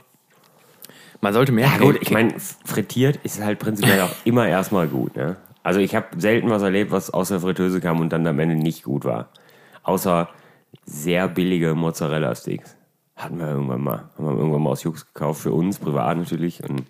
man 1.20 1.32
sollte 1.32 1.52
mehr. 1.52 1.68
Ja 1.68 1.78
gut, 1.78 1.98
ich 2.00 2.10
meine, 2.10 2.34
frittiert 2.64 3.16
ist 3.22 3.42
halt 3.42 3.58
prinzipiell 3.58 4.00
auch 4.02 4.14
immer 4.24 4.46
erstmal 4.46 4.88
gut. 4.88 5.16
Ne? 5.16 5.36
Also 5.62 5.80
ich 5.80 5.94
habe 5.94 6.06
selten 6.18 6.50
was 6.50 6.62
erlebt, 6.62 6.90
was 6.90 7.10
aus 7.10 7.28
der 7.28 7.40
Fritteuse 7.40 7.80
kam 7.80 8.00
und 8.00 8.12
dann 8.12 8.26
am 8.26 8.38
Ende 8.38 8.56
nicht 8.56 8.84
gut 8.84 9.04
war. 9.04 9.30
Außer 9.82 10.28
sehr 10.84 11.28
billige 11.28 11.74
Mozzarella-Sticks. 11.74 12.76
Hatten 13.16 13.38
wir 13.38 13.46
irgendwann 13.48 13.80
mal. 13.80 14.04
Haben 14.16 14.26
wir 14.26 14.36
irgendwann 14.36 14.62
mal 14.62 14.70
aus 14.70 14.82
Jux 14.82 15.06
gekauft, 15.06 15.42
für 15.42 15.52
uns, 15.52 15.78
privat 15.78 16.16
natürlich. 16.18 16.62
Und 16.68 16.82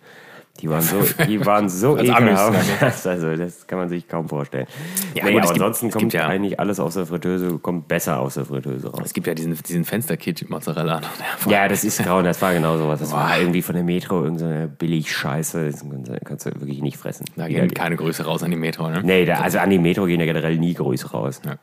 die 0.61 0.71
waren 0.71 0.81
so, 0.83 1.03
die 1.29 1.45
waren 1.45 1.69
so 1.69 1.97
Als 1.97 2.09
Amis, 2.09 2.31
ekelhaft. 2.41 2.81
Das, 2.81 3.07
also, 3.07 3.37
das 3.37 3.67
kann 3.67 3.79
man 3.79 3.89
sich 3.91 4.09
kaum 4.09 4.29
vorstellen. 4.29 4.67
Ja, 5.15 5.27
Ja, 5.27 5.33
gut, 5.33 5.43
aber 5.43 5.53
gibt- 5.53 5.63
ansonsten 5.63 5.91
kommt 5.91 6.13
ja- 6.15 6.27
eigentlich 6.29 6.59
alles 6.61 6.81
aus 6.81 6.95
der 6.95 7.05
Fritteuse, 7.07 7.59
kommt 7.59 7.89
besser 7.89 8.21
aus 8.21 8.35
der 8.35 8.47
Fritteuse 8.47 8.89
raus. 8.91 9.03
Es 9.05 9.13
gibt 9.13 9.27
ja 9.27 9.35
diesen, 9.35 9.55
diesen 9.55 9.85
Fensterkit-Mozzarella. 9.85 11.01
Der 11.01 11.11
war- 11.45 11.53
Ja, 11.53 11.69
das 11.69 11.85
ist 11.85 12.03
grau, 12.03 12.23
das 12.23 12.41
war 12.41 12.55
genau 12.55 12.79
sowas. 12.79 13.01
Das 13.01 13.13
war 13.13 13.39
irgendwie 13.39 13.63
von 13.63 13.75
der 13.75 13.85
Metro 13.85 14.23
irgendeine 14.23 14.69
Billig-Scheiße. 14.69 15.71
Das 15.71 15.85
kannst 16.25 16.47
du 16.47 16.55
wirklich 16.59 16.81
nicht 16.81 16.97
fressen. 16.97 17.27
Da 17.37 17.49
Ja, 17.49 17.61
gehen 17.61 17.75
keine 17.75 17.97
Größe 17.97 18.25
raus 18.25 18.43
an 18.43 18.51
die 18.51 18.57
Metro, 18.57 18.89
ne? 18.89 19.03
Nee, 19.05 19.25
da, 19.27 19.41
also 19.41 19.59
an 19.59 19.69
die 19.71 19.79
Metro 19.79 20.07
gehen 20.07 20.21
ja 20.21 20.27
generell 20.27 20.57
nie 20.59 20.73
Größe 20.75 21.11
raus. 21.11 21.43
Ja. 21.45 21.57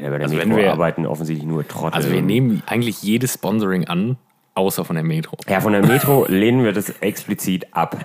Weil 0.00 0.04
ja 0.04 0.10
bei 0.10 0.18
der 0.18 0.26
Also 0.26 0.38
wenn 0.38 0.48
Metro 0.48 0.62
wir- 0.62 0.72
arbeiten 0.72 1.06
offensichtlich 1.06 1.46
nur 1.46 1.66
Trottel. 1.66 1.94
Also 1.94 2.10
wir 2.10 2.22
nehmen 2.22 2.62
eigentlich 2.66 3.02
jedes 3.02 3.34
Sponsoring 3.34 3.86
an, 3.86 4.16
Außer 4.54 4.84
von 4.84 4.96
der 4.96 5.04
Metro. 5.04 5.36
Ja, 5.48 5.60
von 5.60 5.72
der 5.72 5.86
Metro 5.86 6.26
lehnen 6.28 6.64
wir 6.64 6.72
das 6.72 6.90
explizit 7.00 7.68
ab. 7.72 8.04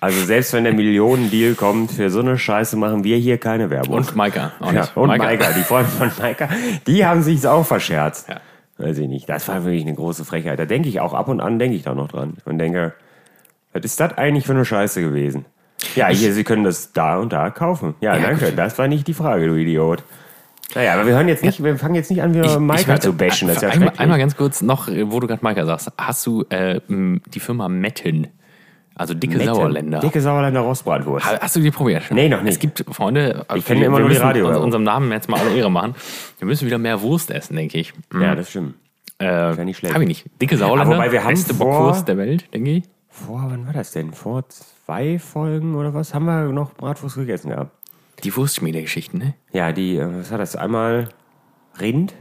Also 0.00 0.22
selbst 0.24 0.52
wenn 0.52 0.64
der 0.64 0.74
Millionendeal 0.74 1.54
kommt, 1.54 1.92
für 1.92 2.10
so 2.10 2.20
eine 2.20 2.38
Scheiße 2.38 2.76
machen 2.76 3.04
wir 3.04 3.16
hier 3.16 3.38
keine 3.38 3.70
Werbung. 3.70 3.96
Und 3.96 4.14
Maika. 4.14 4.52
Ja, 4.72 4.88
und 4.94 5.08
Maika. 5.08 5.50
die 5.52 5.62
Freunde 5.62 5.90
von 5.90 6.10
Maika, 6.20 6.48
die 6.86 7.04
haben 7.06 7.22
sich's 7.22 7.46
auch 7.46 7.64
verscherzt. 7.64 8.28
Ja. 8.28 8.40
Weiß 8.78 8.98
ich 8.98 9.08
nicht. 9.08 9.28
Das 9.28 9.48
war 9.48 9.64
wirklich 9.64 9.82
eine 9.82 9.94
große 9.94 10.24
Frechheit. 10.24 10.58
Da 10.58 10.66
denke 10.66 10.88
ich 10.88 11.00
auch 11.00 11.14
ab 11.14 11.28
und 11.28 11.40
an, 11.40 11.58
denke 11.58 11.76
ich 11.76 11.82
da 11.84 11.94
noch 11.94 12.08
dran. 12.08 12.34
Und 12.44 12.58
denke, 12.58 12.92
was 13.72 13.82
ist 13.84 13.98
das 13.98 14.16
eigentlich 14.18 14.44
für 14.44 14.52
eine 14.52 14.64
Scheiße 14.66 15.00
gewesen? 15.00 15.46
Ja, 15.96 16.08
hier, 16.08 16.32
Sie 16.32 16.44
können 16.44 16.64
das 16.64 16.92
da 16.92 17.18
und 17.18 17.32
da 17.32 17.50
kaufen. 17.50 17.94
Ja, 18.00 18.16
Ja, 18.16 18.22
danke. 18.28 18.46
gut. 18.46 18.58
Das 18.58 18.78
war 18.78 18.88
nicht 18.88 19.06
die 19.08 19.14
Frage, 19.14 19.46
du 19.46 19.54
Idiot. 19.56 20.02
Naja, 20.74 20.94
aber 20.94 21.06
wir 21.06 21.14
hören 21.14 21.28
jetzt 21.28 21.44
nicht, 21.44 21.62
wir 21.62 21.76
fangen 21.76 21.94
jetzt 21.94 22.10
nicht 22.10 22.22
an, 22.22 22.32
wieder 22.34 22.58
Maika 22.58 22.98
zu 22.98 23.12
bashen. 23.12 23.48
Das 23.48 23.56
ist 23.58 23.62
ja 23.62 23.68
einmal, 23.68 23.92
einmal 23.98 24.18
ganz 24.18 24.36
kurz 24.36 24.62
noch, 24.62 24.88
wo 24.88 25.20
du 25.20 25.26
gerade 25.26 25.42
Maika 25.42 25.66
sagst. 25.66 25.92
Hast 25.98 26.26
du 26.26 26.44
äh, 26.48 26.80
die 26.88 27.40
Firma 27.40 27.68
Metten, 27.68 28.28
also 28.94 29.12
dicke 29.14 29.36
Nette, 29.36 29.54
Sauerländer, 29.54 30.00
Dicke 30.00 30.20
Sauerländer 30.20 30.60
Rostbratwurst. 30.60 31.26
Ha- 31.26 31.38
Hast 31.40 31.56
du 31.56 31.60
die 31.60 31.70
probiert? 31.70 32.04
Nee, 32.10 32.28
noch 32.28 32.42
nicht. 32.42 32.54
Es 32.54 32.58
gibt, 32.58 32.84
Freunde, 32.90 33.44
Ich 33.54 33.64
kenne 33.66 33.84
immer 33.84 34.00
nur 34.00 34.08
die 34.08 34.16
Radio- 34.16 34.48
uns- 34.48 34.58
unserem 34.58 34.82
Namen 34.84 35.12
jetzt 35.12 35.28
mal 35.28 35.38
alle 35.40 35.54
Ehre 35.54 35.70
machen. 35.70 35.94
Wir 36.38 36.46
müssen 36.46 36.66
wieder 36.66 36.78
mehr 36.78 37.02
Wurst 37.02 37.30
essen, 37.30 37.56
denke 37.56 37.78
ich. 37.78 37.92
Ja, 38.18 38.34
das 38.34 38.50
stimmt. 38.50 38.74
Äh, 39.20 39.26
ja 39.54 39.64
nicht 39.64 39.76
schlecht. 39.78 39.94
Hab 39.94 40.00
ich 40.00 40.08
nicht. 40.08 40.24
Dicke 40.40 40.56
Sauerländer, 40.56 40.94
wobei 40.94 41.12
wir 41.12 41.22
haben 41.22 41.30
beste 41.34 41.54
vor- 41.54 41.66
Bockwurst 41.66 42.08
der 42.08 42.16
Welt, 42.16 42.52
denke 42.54 42.70
ich. 42.70 42.84
Vor, 43.08 43.44
wann 43.50 43.66
war 43.66 43.74
das 43.74 43.92
denn? 43.92 44.12
Vor 44.14 44.44
zwei 44.48 45.18
Folgen 45.18 45.74
oder 45.74 45.92
was? 45.92 46.14
Haben 46.14 46.24
wir 46.24 46.44
noch 46.50 46.72
Bratwurst 46.74 47.16
gegessen 47.16 47.50
gehabt? 47.50 47.70
Die 48.24 48.36
Wurstschmiede-Geschichten, 48.36 49.18
ne? 49.18 49.34
Ja, 49.52 49.72
die, 49.72 49.96
äh, 49.96 50.20
was 50.20 50.30
war 50.30 50.38
das? 50.38 50.56
Einmal 50.56 51.08
Rind? 51.80 52.14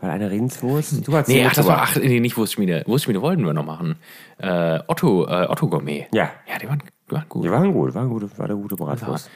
War 0.00 0.10
eine 0.10 0.30
Rindswurst? 0.30 1.06
Du 1.06 1.12
hast 1.16 1.28
Nee, 1.28 1.46
ach, 1.46 1.54
das 1.54 1.66
war, 1.66 1.78
ach, 1.82 1.96
nee, 1.96 2.18
nicht 2.18 2.36
Wurstschmiede. 2.36 2.82
Wurstschmiede 2.86 3.22
wollten 3.22 3.46
wir 3.46 3.52
noch 3.52 3.64
machen. 3.64 3.96
Äh, 4.38 4.80
Otto, 4.88 5.26
äh, 5.28 5.46
Otto 5.48 5.68
Gourmet. 5.68 6.08
Ja. 6.12 6.30
Ja, 6.48 6.58
die 6.60 6.68
waren, 6.68 6.82
die 7.08 7.14
waren 7.14 7.28
gut. 7.28 7.44
Die 7.44 7.50
waren 7.50 7.72
gut, 7.72 7.94
waren 7.94 8.08
gut, 8.08 8.38
war 8.38 8.46
eine 8.46 8.56
gute 8.56 8.74
Bratwurst. 8.74 9.30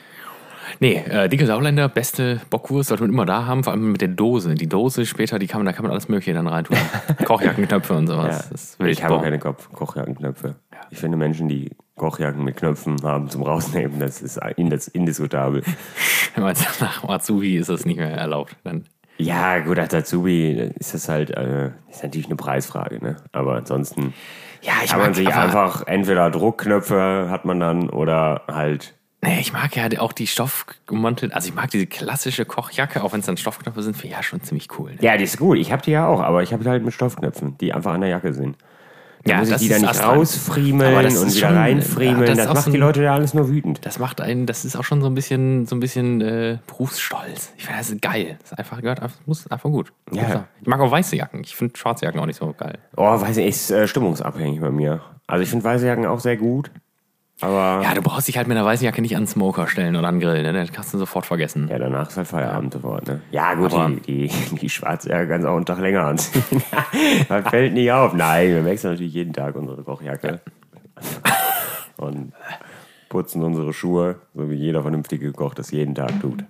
Nee, 0.81 0.97
äh, 0.97 1.29
dicke 1.29 1.47
Sauerländer, 1.47 1.89
beste 1.89 2.41
Bockwurst, 2.51 2.89
sollte 2.89 3.05
man 3.05 3.13
immer 3.13 3.25
da 3.25 3.47
haben, 3.47 3.63
vor 3.63 3.73
allem 3.73 3.93
mit 3.93 4.01
der 4.01 4.09
Dose. 4.09 4.57
Die 4.57 4.69
Dose 4.69 5.07
später, 5.07 5.39
die 5.39 5.47
kann 5.47 5.61
man, 5.61 5.67
da 5.67 5.73
kann 5.73 5.85
man 5.85 5.93
alles 5.93 6.09
Mögliche 6.09 6.35
dann 6.35 6.49
reintun. 6.49 6.77
Kochjackenknöpfe 7.25 7.95
und 7.95 8.09
sowas. 8.09 8.47
Ja, 8.47 8.51
Das 8.51 8.77
ich 8.85 9.05
habe 9.05 9.23
keine 9.23 9.39
Kopf 9.39 9.71
Kochjackenknöpfe. 9.73 10.57
Ich 10.91 10.99
finde 10.99 11.17
Menschen, 11.17 11.49
die 11.49 11.71
Kochjacken 11.97 12.45
mit 12.45 12.57
Knöpfen 12.57 13.03
haben 13.03 13.29
zum 13.29 13.43
Rausnehmen, 13.43 13.99
das 14.01 14.23
ist 14.23 14.39
indis 14.57 14.89
indiskutabel. 14.89 15.63
Wenn 16.35 16.45
man 16.45 16.55
sagt, 16.55 16.81
nach 16.81 17.05
Azubi 17.05 17.57
ist 17.57 17.69
das 17.71 17.85
nicht 17.85 17.97
mehr 17.97 18.11
erlaubt. 18.11 18.55
Dann 18.65 18.85
Ja, 19.19 19.59
gut, 19.61 19.79
als 19.79 19.95
Azubi 19.95 20.73
ist 20.79 20.95
das 20.95 21.09
halt, 21.09 21.31
äh, 21.31 21.71
ist 21.91 22.03
natürlich 22.03 22.27
eine 22.27 22.37
Preisfrage, 22.37 23.03
ne? 23.03 23.17
Aber 23.33 23.55
ansonsten 23.55 24.13
ja, 24.63 24.73
ich 24.85 24.91
kann 24.91 25.01
man 25.01 25.15
sich 25.15 25.29
einfach 25.29 25.87
entweder 25.87 26.31
Druckknöpfe 26.31 27.29
hat 27.31 27.45
man 27.45 27.61
dann 27.61 27.91
oder 27.91 28.43
halt 28.49 28.95
Nee, 29.23 29.41
ich 29.41 29.53
mag 29.53 29.75
ja 29.75 29.89
auch 29.99 30.13
die 30.13 30.27
Stoffgemantel, 30.27 31.33
also 31.33 31.49
ich 31.49 31.55
mag 31.55 31.71
diese 31.71 31.87
klassische 31.87 32.45
Kochjacke, 32.45 33.03
auch 33.03 33.13
wenn 33.13 33.21
es 33.21 33.27
dann 33.27 33.37
Stoffknöpfe 33.37 33.83
sind, 33.83 33.95
finde 33.95 34.09
ich 34.09 34.13
ja 34.13 34.23
schon 34.23 34.43
ziemlich 34.43 34.69
cool. 34.79 34.93
Ne? 34.93 34.99
Ja, 35.01 35.17
die 35.17 35.25
ist 35.25 35.39
gut. 35.39 35.59
Ich 35.59 35.73
habe 35.73 35.83
die 35.83 35.91
ja 35.93 36.07
auch, 36.07 36.21
aber 36.21 36.43
ich 36.43 36.53
habe 36.53 36.63
die 36.63 36.71
halt 36.71 36.85
mit 36.85 36.95
Stoffknöpfen, 36.95 37.57
die 37.59 37.73
einfach 37.73 37.95
an 37.95 38.03
der 38.03 38.11
Jacke 38.11 38.33
sind. 38.35 38.57
Da 39.27 39.33
Ja, 39.33 39.39
muss 39.41 39.51
ich 39.51 39.57
die 39.59 39.69
dann 39.69 39.83
ist 39.85 39.89
nicht 39.93 40.03
rausfriemeln 40.05 40.95
und 40.95 41.13
wieder 41.35 41.49
schon- 41.49 41.57
reinfriemeln. 41.57 42.21
ja, 42.21 42.27
das 42.35 42.37
das 42.47 42.55
macht 42.55 42.65
so 42.65 42.71
die 42.71 42.77
ein- 42.77 42.81
Leute 42.81 43.03
ja 43.03 43.15
alles 43.15 43.35
nur 43.35 43.49
wütend. 43.49 43.85
Das 43.85 43.99
macht 43.99 44.21
einen, 44.21 44.47
das 44.47 44.65
ist 44.65 44.77
auch 44.77 44.85
schon 44.85 45.01
so 45.01 45.07
ein 45.09 45.15
bisschen, 45.15 45.67
so 45.67 45.75
ein 45.77 45.81
bisschen 45.81 46.21
äh, 46.21 46.59
Berufsstolz. 46.67 47.53
Ich 47.57 47.65
finde, 47.65 47.79
das 47.81 47.91
ist 47.91 48.01
geil. 48.03 48.37
Das 48.41 48.53
ist 48.53 48.59
einfach, 48.59 48.81
gehört 48.81 49.01
muss 49.27 49.47
einfach 49.51 49.71
gut. 49.71 49.93
Ja. 50.13 50.47
Ich 50.61 50.67
mag 50.67 50.81
auch 50.81 50.91
weiße 50.91 51.17
Jacken. 51.17 51.41
Ich 51.43 51.57
finde 51.57 51.77
schwarze 51.77 52.05
Jacken 52.05 52.21
auch 52.21 52.27
nicht 52.27 52.39
so 52.39 52.55
geil. 52.57 52.79
Oh, 52.97 53.21
weiß 53.21 53.37
ich, 53.39 53.47
ist 53.47 53.71
äh, 53.71 53.87
stimmungsabhängig 53.89 54.61
bei 54.61 54.71
mir. 54.71 55.01
Also 55.27 55.43
ich 55.43 55.51
finde 55.51 55.65
weiße 55.65 55.87
Jacken 55.87 56.07
auch 56.07 56.21
sehr 56.21 56.37
gut, 56.37 56.71
aber 57.41 57.83
Ja, 57.83 57.95
du 57.95 58.03
brauchst 58.03 58.29
dich 58.29 58.37
halt 58.37 58.47
mit 58.49 58.57
einer 58.57 58.67
weißen 58.67 58.85
Jacke 58.85 59.03
nicht 59.03 59.15
an 59.17 59.23
den 59.23 59.29
Smoker 59.29 59.67
stellen 59.69 59.95
oder 59.97 60.09
an 60.09 60.17
den 60.19 60.21
Grill, 60.29 60.43
ne? 60.43 60.53
Das 60.53 60.73
kannst 60.73 60.95
du 60.95 60.99
sofort 60.99 61.27
vergessen. 61.27 61.69
ja, 61.71 61.79
danach 61.79 62.09
ist 62.09 62.17
halt 62.17 62.27
Feierabend 62.29 62.73
sofort. 62.73 63.07
Ne? 63.07 63.21
Ja 63.31 63.55
gut, 63.55 63.73
Aber- 63.75 63.91
die, 63.91 64.29
die, 64.29 64.57
die 64.57 64.69
schwarze 64.71 65.11
Jacke 65.11 65.29
kannst 65.29 65.45
du 65.45 65.51
auch 65.51 65.57
einen 65.57 65.67
Tag 65.67 65.79
länger 65.81 66.03
anziehen. 66.07 66.43
das 67.29 67.49
fällt 67.49 67.75
nicht 67.75 67.93
auf. 67.93 68.15
Nein, 68.15 68.49
wir 68.49 68.65
wechseln 68.65 68.93
natürlich 68.93 69.13
jeden 69.15 69.33
Tag 69.33 69.55
unsere 69.57 69.83
Kochjacke. 69.83 70.41
Und 71.97 72.33
putzen 73.09 73.43
unsere 73.43 73.73
Schuhe, 73.73 74.17
so 74.35 74.51
wie 74.51 74.55
jeder 74.55 74.83
vernünftige 74.83 75.33
Koch 75.33 75.55
das 75.55 75.71
jeden 75.71 75.95
Tag 75.95 76.21
tut. 76.21 76.45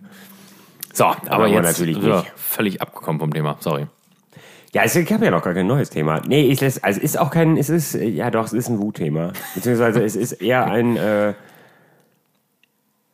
So, 0.93 1.05
aber 1.05 1.31
aber 1.31 1.47
jetzt 1.49 1.65
natürlich 1.65 1.97
sind 1.97 2.07
wir 2.07 2.17
nicht. 2.21 2.33
völlig 2.37 2.81
abgekommen 2.83 3.21
vom 3.21 3.33
Thema. 3.33 3.57
Sorry. 3.61 3.87
Ja, 4.77 4.83
es 4.85 4.93
gab 5.07 5.23
ja 5.23 5.31
noch 5.31 5.43
gar 5.43 5.55
kein 5.55 5.67
neues 5.67 5.89
Thema. 5.89 6.21
Nee, 6.29 6.53
es 6.53 6.61
ist, 6.61 6.85
also 6.85 7.01
ist 7.01 7.19
auch 7.19 7.31
kein, 7.31 7.57
es 7.57 7.71
ist, 7.71 7.95
äh, 7.95 8.05
ja 8.09 8.31
doch, 8.31 8.45
es 8.45 8.53
ist 8.53 8.69
ein 8.69 8.79
Wutthema. 8.79 9.33
Beziehungsweise 9.55 10.05
es 10.05 10.17
ist 10.17 10.33
eher 10.35 10.67
ein, 10.67 10.99
äh, 10.99 11.33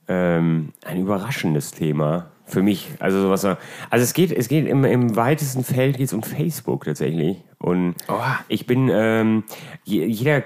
ähm, 0.08 0.72
ein 0.84 0.98
überraschendes 0.98 1.70
Thema 1.70 2.32
für 2.46 2.62
mich. 2.62 2.88
Also 2.98 3.20
sowas, 3.22 3.44
also 3.44 3.56
es 4.02 4.12
geht, 4.12 4.32
es 4.32 4.48
geht 4.48 4.66
im, 4.66 4.84
im 4.84 5.14
weitesten 5.14 5.62
Feld 5.62 5.98
geht's 5.98 6.12
um 6.12 6.24
Facebook 6.24 6.84
tatsächlich. 6.84 7.36
Und 7.58 7.94
Oha. 8.08 8.40
ich 8.48 8.66
bin, 8.66 8.90
ähm, 8.92 9.44
je- 9.84 10.06
jeder 10.06 10.42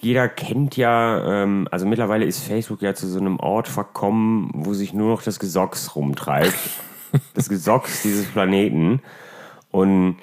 jeder 0.00 0.28
kennt 0.28 0.76
ja, 0.76 1.42
ähm, 1.42 1.66
also 1.72 1.84
mittlerweile 1.84 2.26
ist 2.26 2.44
Facebook 2.44 2.80
ja 2.80 2.94
zu 2.94 3.08
so 3.08 3.18
einem 3.18 3.40
Ort 3.40 3.66
verkommen, 3.66 4.50
wo 4.54 4.72
sich 4.72 4.94
nur 4.94 5.10
noch 5.10 5.22
das 5.22 5.40
Gesocks 5.40 5.96
rumtreibt. 5.96 6.54
das 7.34 7.48
Gesocks 7.48 8.02
dieses 8.02 8.26
Planeten. 8.26 9.00
Und 9.72 10.16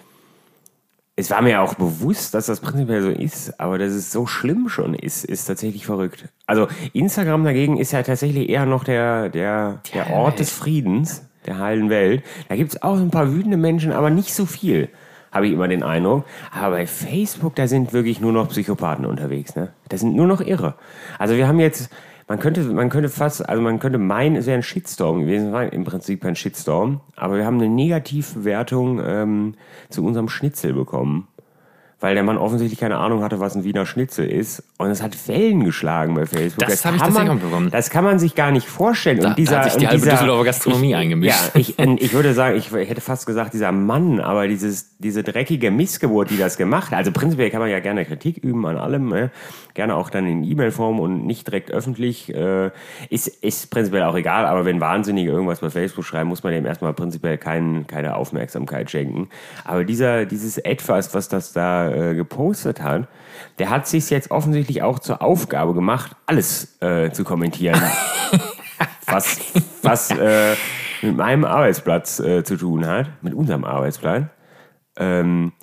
es 1.20 1.30
war 1.30 1.42
mir 1.42 1.62
auch 1.62 1.74
bewusst, 1.74 2.34
dass 2.34 2.46
das 2.46 2.62
prinzipiell 2.62 3.02
so 3.02 3.10
ist, 3.10 3.60
aber 3.60 3.78
dass 3.78 3.92
es 3.92 4.10
so 4.10 4.26
schlimm 4.26 4.70
schon 4.70 4.94
ist, 4.94 5.26
ist 5.26 5.46
tatsächlich 5.46 5.86
verrückt. 5.86 6.30
Also 6.48 6.70
Instagram 6.94 7.44
dagegen 7.44 7.76
ist 7.76 7.92
ja 7.92 8.04
tatsächlich 8.04 8.48
eher 8.48 8.66
noch 8.66 8.86
der, 8.86 9.28
der, 9.28 9.82
der 9.94 10.12
Ort 10.12 10.40
des 10.40 10.50
Friedens, 10.50 11.24
der 11.46 11.58
heilen 11.58 11.90
Welt. 11.90 12.24
Da 12.48 12.56
gibt 12.56 12.72
es 12.72 12.82
auch 12.82 12.98
ein 12.98 13.12
paar 13.12 13.34
wütende 13.34 13.58
Menschen, 13.58 13.92
aber 13.92 14.10
nicht 14.10 14.34
so 14.34 14.46
viel, 14.46 14.88
habe 15.34 15.48
ich 15.48 15.54
immer 15.54 15.68
den 15.68 15.84
Eindruck. 15.84 16.24
Aber 16.52 16.78
bei 16.78 16.88
Facebook, 16.88 17.54
da 17.56 17.68
sind 17.68 17.92
wirklich 17.92 18.22
nur 18.22 18.32
noch 18.32 18.48
Psychopathen 18.48 19.06
unterwegs. 19.06 19.58
Ne? 19.58 19.74
Das 19.90 20.00
sind 20.00 20.16
nur 20.16 20.26
noch 20.26 20.40
Irre. 20.40 20.76
Also 21.18 21.36
wir 21.36 21.50
haben 21.50 21.60
jetzt, 21.60 21.90
man 22.30 22.40
könnte, 22.40 22.62
man 22.62 22.90
könnte 22.90 23.10
fast, 23.10 23.50
also 23.50 23.62
man 23.62 23.80
könnte 23.80 23.98
meinen, 23.98 24.36
es 24.36 24.46
wäre 24.46 24.58
ein 24.58 24.64
Shitstorm 24.64 25.22
gewesen, 25.22 25.52
war 25.52 25.74
im 25.74 25.84
Prinzip 25.84 26.24
ein 26.24 26.36
Shitstorm, 26.36 27.02
aber 27.16 27.38
wir 27.38 27.46
haben 27.46 27.58
eine 27.58 27.70
Negativbewertung 27.70 29.02
ähm, 29.04 29.56
zu 29.90 30.06
unserem 30.06 30.30
Schnitzel 30.30 30.74
bekommen, 30.74 31.28
weil 32.00 32.14
der 32.16 32.24
Mann 32.24 32.38
offensichtlich 32.38 32.80
keine 32.80 32.98
Ahnung 32.98 33.24
hatte, 33.24 33.40
was 33.40 33.56
ein 33.56 33.64
Wiener 33.64 33.86
Schnitzel 33.86 34.30
ist 34.30 34.64
und 34.78 34.90
es 34.90 35.02
hat 35.02 35.28
Wellen 35.28 35.64
geschlagen 35.66 36.16
bei 36.16 36.26
Facebook. 36.26 36.68
Das 36.68 36.86
habe 36.86 36.96
ich 36.96 37.02
tatsächlich 37.02 37.34
mitbekommen. 37.34 37.70
Das 37.72 37.90
kann 37.90 38.04
man 38.04 38.20
sich 38.20 38.36
gar 38.36 38.52
nicht 38.52 38.68
vorstellen. 38.68 39.20
Da- 39.20 39.30
und 39.30 39.38
dieser, 39.38 39.56
da 39.56 39.58
hat 39.60 39.72
sich 39.72 39.78
die 39.78 39.86
und 39.86 39.92
halbe 39.92 40.02
dieser, 40.02 40.12
Düsseldorfer 40.12 40.46
Gastronomie 40.46 40.90
ich, 40.90 40.96
eingemischt. 40.96 41.52
Ja, 41.56 41.60
ich, 41.60 41.80
ich 41.80 42.14
würde 42.14 42.34
sagen, 42.34 42.58
ich 42.58 42.72
hätte 42.72 43.02
fast 43.02 43.26
gesagt, 43.26 43.54
dieser 43.54 43.72
Mann, 43.72 44.20
aber 44.20 44.48
dieses, 44.48 44.98
diese 45.00 45.24
dreckige 45.24 45.72
Missgeburt, 45.72 46.30
die 46.30 46.38
das 46.38 46.58
gemacht 46.58 46.92
hat, 46.92 46.98
also 47.00 47.12
prinzipiell 47.12 47.50
kann 47.50 47.60
man 47.60 47.70
ja 47.70 47.80
gerne 47.80 48.06
Kritik 48.06 48.38
üben 48.38 48.66
an 48.66 48.78
allem, 48.78 49.10
ne? 49.10 49.32
gerne 49.80 49.96
auch 49.96 50.10
dann 50.10 50.26
in 50.26 50.44
E-Mail-Form 50.44 51.00
und 51.00 51.26
nicht 51.26 51.48
direkt 51.48 51.72
öffentlich, 51.72 52.34
äh, 52.36 52.72
ist, 53.10 53.28
ist 53.28 53.72
prinzipiell 53.72 54.04
auch 54.04 54.16
egal, 54.16 54.46
aber 54.46 54.66
wenn 54.66 54.82
Wahnsinnige 54.82 55.32
irgendwas 55.32 55.62
bei 55.62 55.70
Facebook 55.70 56.04
schreiben, 56.04 56.28
muss 56.28 56.44
man 56.44 56.52
dem 56.52 56.66
erstmal 56.66 56.94
prinzipiell 56.94 57.38
kein, 57.38 57.88
keine 57.88 58.18
Aufmerksamkeit 58.18 58.92
schenken. 58.92 59.30
Aber 59.64 59.86
dieser, 59.86 60.26
dieses 60.26 60.58
Etwas, 60.58 61.14
was 61.14 61.30
das 61.30 61.54
da 61.54 61.89
äh, 61.96 62.16
gepostet 62.16 62.82
hat, 62.82 63.08
der 63.58 63.70
hat 63.70 63.88
sich 63.88 64.10
jetzt 64.10 64.32
offensichtlich 64.32 64.82
auch 64.82 65.00
zur 65.00 65.22
Aufgabe 65.22 65.74
gemacht, 65.74 66.16
alles 66.26 66.82
äh, 66.82 67.12
zu 67.12 67.24
kommentieren 67.24 67.82
was, 69.06 69.40
was 69.82 70.12
äh, 70.12 70.56
mit 71.02 71.18
meinem 71.18 71.46
Arbeitsplatz 71.46 72.20
äh, 72.20 72.44
zu 72.44 72.58
tun 72.58 72.86
hat, 72.86 73.08
mit 73.22 73.34
unserem 73.34 73.64
Arbeitsplatz. 73.64 74.26
Ähm, 74.98 75.54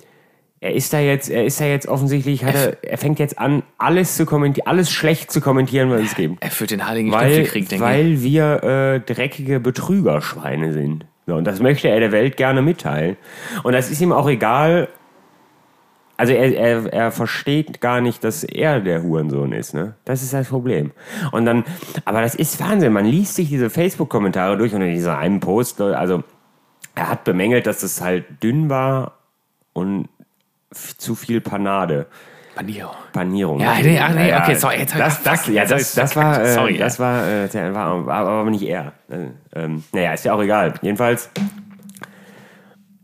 er 0.59 0.73
ist 0.73 0.91
da 0.91 0.99
jetzt, 0.99 1.29
er 1.29 1.45
ist 1.45 1.61
da 1.61 1.65
jetzt 1.65 1.87
offensichtlich, 1.87 2.41
er, 2.41 2.83
er 2.83 2.97
fängt 2.97 3.19
jetzt 3.19 3.37
an, 3.37 3.61
alles 3.77 4.15
zu 4.15 4.25
kommentieren, 4.25 4.67
alles 4.67 4.91
schlecht 4.91 5.31
zu 5.31 5.39
kommentieren, 5.39 5.91
was 5.91 6.01
es 6.01 6.15
gibt. 6.15 6.43
Er 6.43 6.49
führt 6.49 6.71
den 6.71 6.87
Heiligen 6.87 7.11
Weil, 7.11 7.31
Schnitzelkrieg, 7.31 7.69
denke 7.69 7.85
ich. 7.85 7.91
weil 7.91 8.21
wir 8.23 8.63
äh, 8.63 8.99
dreckige 8.99 9.59
Betrügerschweine 9.59 10.73
sind. 10.73 11.05
So, 11.27 11.35
und 11.35 11.45
das 11.45 11.59
möchte 11.59 11.89
er 11.89 11.99
der 11.99 12.11
Welt 12.11 12.37
gerne 12.37 12.61
mitteilen. 12.61 13.17
Und 13.63 13.73
das 13.73 13.91
ist 13.91 14.01
ihm 14.01 14.11
auch 14.11 14.27
egal. 14.27 14.87
Also 16.17 16.33
er, 16.33 16.55
er, 16.57 16.91
er 16.91 17.11
versteht 17.11 17.79
gar 17.79 18.01
nicht, 18.01 18.23
dass 18.23 18.43
er 18.43 18.79
der 18.79 19.03
Hurensohn 19.03 19.53
ist, 19.53 19.75
ne? 19.75 19.93
Das 20.03 20.23
ist 20.23 20.33
das 20.33 20.49
Problem. 20.49 20.91
Und 21.31 21.45
dann, 21.45 21.63
aber 22.05 22.21
das 22.21 22.33
ist 22.33 22.59
Wahnsinn. 22.59 22.91
Man 22.91 23.05
liest 23.05 23.35
sich 23.35 23.49
diese 23.49 23.69
Facebook-Kommentare 23.69 24.57
durch 24.57 24.73
und 24.73 24.81
in 24.81 24.93
dieser 24.93 25.17
einen 25.19 25.39
Post, 25.39 25.79
also 25.79 26.23
er 26.95 27.09
hat 27.09 27.23
bemängelt, 27.23 27.67
dass 27.67 27.81
das 27.81 28.01
halt 28.01 28.25
dünn 28.41 28.69
war 28.69 29.13
und 29.73 30.09
zu 30.71 31.13
viel 31.13 31.39
Panade. 31.39 32.07
Panio. 32.55 32.89
Panierung. 33.13 33.59
Ja, 33.59 33.75
nee, 33.79 33.99
ach 33.99 34.15
nee, 34.15 34.33
okay, 34.33 34.55
sorry, 34.55 34.79
jetzt 34.79 34.97
das, 34.97 35.21
das, 35.21 35.47
ja, 35.47 35.65
das, 35.65 35.93
das 35.93 36.15
war, 36.15 36.41
äh, 36.41 36.53
Sorry, 36.53 36.77
das 36.77 36.99
war, 36.99 37.27
äh, 37.27 37.47
der 37.47 37.75
war, 37.75 38.03
war 38.07 38.25
aber 38.25 38.49
nicht 38.49 38.63
er. 38.63 38.93
Äh, 39.09 39.27
Ähm, 39.53 39.83
naja, 39.91 40.13
ist 40.13 40.25
ja 40.25 40.33
auch 40.33 40.41
egal. 40.41 40.73
Jedenfalls, 40.81 41.29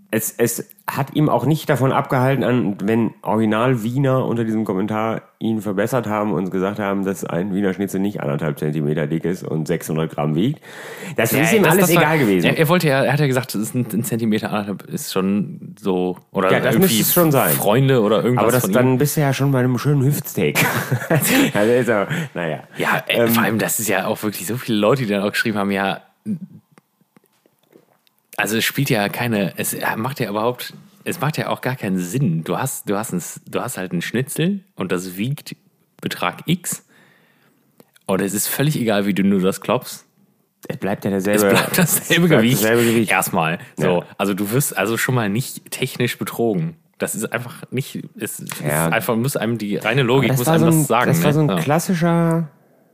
es, 0.10 0.34
es, 0.38 0.70
hat 0.86 1.16
ihm 1.16 1.30
auch 1.30 1.46
nicht 1.46 1.70
davon 1.70 1.94
abgehalten, 1.94 2.44
an, 2.44 2.76
wenn 2.84 3.14
Original 3.22 3.84
Wiener 3.84 4.26
unter 4.26 4.44
diesem 4.44 4.66
Kommentar 4.66 5.22
ihn 5.40 5.62
verbessert 5.62 6.08
haben 6.08 6.34
und 6.34 6.52
gesagt 6.52 6.78
haben, 6.78 7.06
dass 7.06 7.24
ein 7.24 7.54
Wiener 7.56 7.74
Schnitzel 7.74 8.02
nicht 8.02 8.20
anderthalb 8.20 8.60
Zentimeter 8.60 9.08
dick 9.08 9.24
ist 9.24 9.44
und 9.44 9.66
600 9.66 10.12
Gramm 10.14 10.36
wiegt. 10.36 10.60
Das 11.16 11.32
Ja, 11.32 11.40
ist 11.44 11.54
ihm 11.54 11.64
das- 11.64 11.72
alles 11.72 11.88
das 11.88 11.96
war- 11.96 12.02
egal 12.04 12.20
gewesen. 12.20 12.48
Er, 12.48 12.58
er 12.58 12.68
wollte 12.68 12.90
ja, 12.90 13.02
er 13.04 13.14
hat 13.14 13.20
ja 13.22 13.28
gesagt, 13.28 13.56
das 13.56 13.62
ist 13.62 13.74
ein, 13.76 13.88
ein 13.94 14.04
Zentimeter 14.04 14.50
anderthalb 14.52 14.84
ist 14.90 15.14
schon 15.14 15.74
so 15.80 16.18
oder 16.32 16.52
Ja, 16.52 16.60
das 16.60 16.76
irgendwie 16.76 16.88
müsste 16.96 17.02
es 17.04 17.14
schon 17.14 17.32
sein. 17.32 17.52
Freunde 17.54 18.02
oder 18.02 18.18
irgendwas 18.22 18.44
Aber 18.44 18.52
das 18.52 18.62
von 18.64 18.72
ihm. 18.72 18.74
dann 18.74 18.98
bist 18.98 19.16
du 19.16 19.22
ja 19.22 19.32
schon 19.34 19.52
bei 19.54 19.60
einem 19.60 19.78
schönen 19.78 20.04
Hüftsteak. 20.04 20.60
also 21.54 21.94
naja. 22.34 22.60
Ja, 22.78 23.04
ey, 23.08 23.22
Ähm, 23.22 23.28
vor 23.30 23.44
allem, 23.44 23.58
das 23.58 23.80
ist 23.80 23.88
ja 23.88 24.06
auch 24.08 24.22
wirklich 24.22 24.46
so 24.48 24.58
viele 24.58 24.78
Leute, 24.80 25.04
die 25.04 25.10
dann 25.10 25.24
auch 25.24 25.32
geschrieben 25.32 25.58
haben, 25.58 25.72
ja, 25.72 26.02
also 28.38 28.58
es 28.58 28.64
spielt 28.66 28.90
ja 28.90 29.10
keine, 29.10 29.54
es 29.58 29.76
macht 29.98 30.20
ja 30.20 30.30
überhaupt, 30.30 30.74
es 31.04 31.20
macht 31.20 31.38
ja 31.38 31.50
auch 31.50 31.62
gar 31.62 31.76
keinen 31.76 32.00
Sinn. 32.00 32.44
Du 32.44 32.58
hast, 32.58 32.90
du 32.90 32.98
hast, 32.98 33.14
ein, 33.14 33.22
du 33.50 33.62
hast 33.62 33.78
halt 33.78 33.92
einen 33.92 34.02
Schnitzel 34.02 34.62
und 34.76 34.92
das 34.92 35.18
wiegt 35.18 35.56
Betrag 36.02 36.42
X. 36.46 36.86
Und 38.06 38.22
es 38.22 38.34
ist 38.34 38.48
völlig 38.48 38.80
egal, 38.80 39.06
wie 39.06 39.14
du 39.14 39.24
nur 39.24 39.42
das 39.42 39.62
klopfst. 39.62 40.06
Es 40.68 40.78
bleibt 40.78 41.04
ja 41.06 41.12
Es 41.12 41.24
derselbe. 41.26 41.56
bleibt 41.56 41.78
dasselbe 41.78 42.24
es 42.24 42.28
bleibt 42.30 42.42
Gewicht. 42.44 42.64
dasselbe 42.64 42.84
Gewicht. 42.86 43.12
Erstmal. 43.12 43.60
So. 43.78 44.00
Ja. 44.02 44.06
Also 44.18 44.34
du 44.34 44.52
wirst 44.52 44.78
also 44.78 44.98
schon 44.98 45.16
mal 45.16 45.30
nicht 45.30 45.72
technisch 45.72 46.18
betrogen. 46.18 46.76
Das 47.00 47.16
ist 47.16 47.32
einfach 47.34 47.64
nicht, 47.72 48.04
es 48.18 48.40
ist 48.40 48.62
Ja. 48.62 48.88
einfach, 48.88 49.16
muss 49.18 49.36
einem 49.36 49.58
die 49.58 49.76
reine 49.78 50.04
Logik 50.04 50.32
muss 50.38 50.48
einem 50.48 50.60
so 50.60 50.66
ein, 50.68 50.78
das 50.80 50.88
sagen. 50.88 51.08
das 51.12 51.24
war 51.24 51.34
so 51.34 51.40
ein 51.42 51.46
ne? 51.48 51.56
Ja. 51.56 51.60
klassischer, 51.60 52.48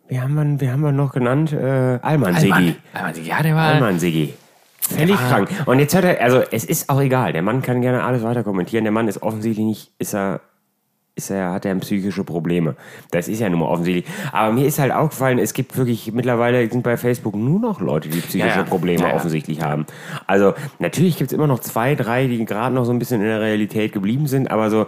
wie 0.08 0.20
haben 0.20 0.34
wir, 0.34 0.62
wie 0.62 0.72
haben 0.72 0.82
wir 0.82 0.92
noch 0.92 1.12
genannt? 1.14 1.52
Äh, 1.54 2.00
Allmann 2.02 2.36
Siggi. 2.38 2.52
Allmann. 2.54 2.76
Allmann, 2.94 3.24
Ja, 3.26 3.44
der 3.44 3.56
war. 3.56 3.68
Allmann 3.74 4.00
Siggi. 4.00 4.34
Völlig 4.90 5.20
Ja. 5.20 5.28
krank. 5.30 5.50
Und 5.66 5.80
jetzt 5.80 5.94
hört 5.96 6.06
er, 6.06 6.22
also 6.22 6.42
es 6.52 6.64
ist 6.66 6.90
auch 6.90 7.00
egal, 7.02 7.34
der 7.34 7.42
Mann 7.42 7.62
kann 7.62 7.82
gerne 7.82 8.04
alles 8.04 8.24
weiter 8.24 8.44
kommentieren. 8.44 8.84
Der 8.84 8.92
Mann 8.94 9.08
ist 9.08 9.22
offensichtlich 9.22 9.66
nicht, 9.66 9.92
ist 10.00 10.14
er, 10.14 10.42
ist 11.16 11.30
er, 11.32 11.52
hat 11.52 11.66
er 11.66 11.76
psychische 11.76 12.24
Probleme. 12.24 12.76
Das 13.12 13.28
ist 13.28 13.40
ja 13.40 13.50
nun 13.50 13.60
mal 13.60 13.66
offensichtlich. 13.68 14.06
Aber 14.32 14.54
mir 14.54 14.66
ist 14.66 14.80
halt 14.80 14.94
aufgefallen, 14.94 15.38
es 15.38 15.54
gibt 15.54 15.76
wirklich, 15.78 16.14
mittlerweile 16.14 16.70
sind 16.70 16.82
bei 16.82 16.96
Facebook 16.96 17.36
nur 17.36 17.60
noch 17.60 17.82
Leute, 17.82 18.08
die 18.08 18.20
psychische 18.22 18.48
Ja, 18.48 18.56
ja. 18.58 18.64
Probleme 18.64 19.02
Ja, 19.04 19.10
ja. 19.10 19.16
offensichtlich 19.16 19.62
haben. 19.62 19.86
Also 20.28 20.54
natürlich 20.80 21.18
gibt 21.18 21.32
es 21.32 21.36
immer 21.36 21.48
noch 21.48 21.60
zwei, 21.60 21.96
drei, 21.96 22.28
die 22.28 22.46
gerade 22.46 22.74
noch 22.74 22.86
so 22.86 22.92
ein 22.94 23.00
bisschen 23.00 23.20
in 23.22 23.28
der 23.28 23.42
Realität 23.42 23.92
geblieben 23.92 24.28
sind, 24.28 24.50
aber 24.50 24.70
so, 24.70 24.88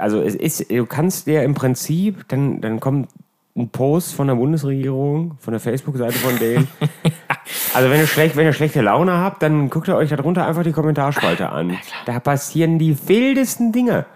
also 0.00 0.20
es 0.20 0.34
ist, 0.34 0.70
du 0.70 0.84
kannst 0.86 1.26
dir 1.26 1.42
im 1.44 1.54
Prinzip, 1.54 2.28
dann, 2.28 2.60
dann 2.60 2.78
kommt 2.78 3.08
ein 3.56 3.68
Post 3.70 4.14
von 4.14 4.26
der 4.28 4.34
Bundesregierung, 4.36 5.36
von 5.40 5.52
der 5.52 5.60
Facebook-Seite 5.60 6.12
von 6.18 6.38
denen. 6.38 6.68
Also 7.74 7.90
wenn 7.90 8.00
ihr, 8.00 8.06
schlecht, 8.06 8.36
wenn 8.36 8.46
ihr 8.46 8.52
schlechte 8.52 8.80
Laune 8.80 9.18
habt, 9.18 9.42
dann 9.42 9.70
guckt 9.70 9.88
ihr 9.88 9.96
euch 9.96 10.10
darunter 10.10 10.46
einfach 10.46 10.62
die 10.62 10.72
Kommentarspalte 10.72 11.50
an. 11.50 11.76
Da 12.06 12.20
passieren 12.20 12.78
die 12.78 12.96
wildesten 13.08 13.72
Dinge. 13.72 14.06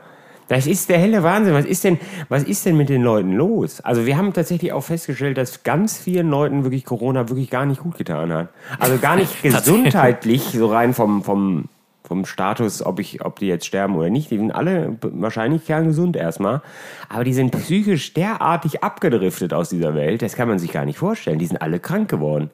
Das 0.48 0.66
ist 0.66 0.90
der 0.90 0.98
helle 0.98 1.22
Wahnsinn. 1.22 1.54
Was 1.54 1.64
ist 1.64 1.84
denn, 1.84 1.98
was 2.28 2.42
ist 2.42 2.66
denn 2.66 2.76
mit 2.76 2.88
den 2.88 3.02
Leuten 3.02 3.32
los? 3.32 3.80
Also 3.80 4.04
wir 4.04 4.16
haben 4.16 4.32
tatsächlich 4.32 4.72
auch 4.72 4.82
festgestellt, 4.84 5.38
dass 5.38 5.62
ganz 5.62 5.98
vielen 5.98 6.28
Leuten 6.28 6.64
wirklich 6.64 6.84
Corona 6.84 7.28
wirklich 7.28 7.50
gar 7.50 7.64
nicht 7.64 7.82
gut 7.82 7.96
getan 7.96 8.32
hat. 8.32 8.48
Also 8.78 8.98
gar 8.98 9.16
nicht 9.16 9.42
gesundheitlich, 9.42 10.42
so 10.42 10.66
rein 10.66 10.92
vom, 10.92 11.22
vom, 11.22 11.68
vom 12.02 12.26
Status, 12.26 12.84
ob 12.84 13.00
ich, 13.00 13.24
ob 13.24 13.38
die 13.38 13.46
jetzt 13.46 13.64
sterben 13.64 13.96
oder 13.96 14.10
nicht. 14.10 14.30
Die 14.30 14.36
sind 14.36 14.52
alle 14.52 14.98
wahrscheinlich 15.00 15.64
kerngesund 15.64 16.16
erstmal. 16.16 16.60
Aber 17.08 17.24
die 17.24 17.34
sind 17.34 17.50
psychisch 17.52 18.12
derartig 18.12 18.84
abgedriftet 18.84 19.54
aus 19.54 19.70
dieser 19.70 19.94
Welt, 19.94 20.20
das 20.20 20.36
kann 20.36 20.48
man 20.48 20.58
sich 20.58 20.72
gar 20.72 20.84
nicht 20.84 20.98
vorstellen. 20.98 21.38
Die 21.38 21.46
sind 21.46 21.62
alle 21.62 21.80
krank 21.80 22.10
geworden. 22.10 22.50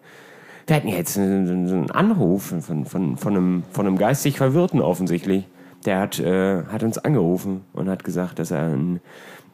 Wir 0.67 0.77
hatten 0.77 0.89
jetzt 0.89 1.17
einen, 1.19 1.49
einen 1.49 1.91
Anruf 1.91 2.53
von, 2.61 2.85
von, 2.85 3.17
von, 3.17 3.37
einem, 3.37 3.63
von 3.71 3.87
einem 3.87 3.99
geistig 3.99 4.37
Verwirrten 4.37 4.81
offensichtlich. 4.81 5.47
Der 5.85 5.99
hat, 6.01 6.19
äh, 6.21 6.65
hat 6.65 6.83
uns 6.83 6.99
angerufen 6.99 7.63
und 7.73 7.89
hat 7.89 8.05
gesagt, 8.05 8.39
dass 8.39 8.51
er 8.51 8.65
einen, 8.65 9.01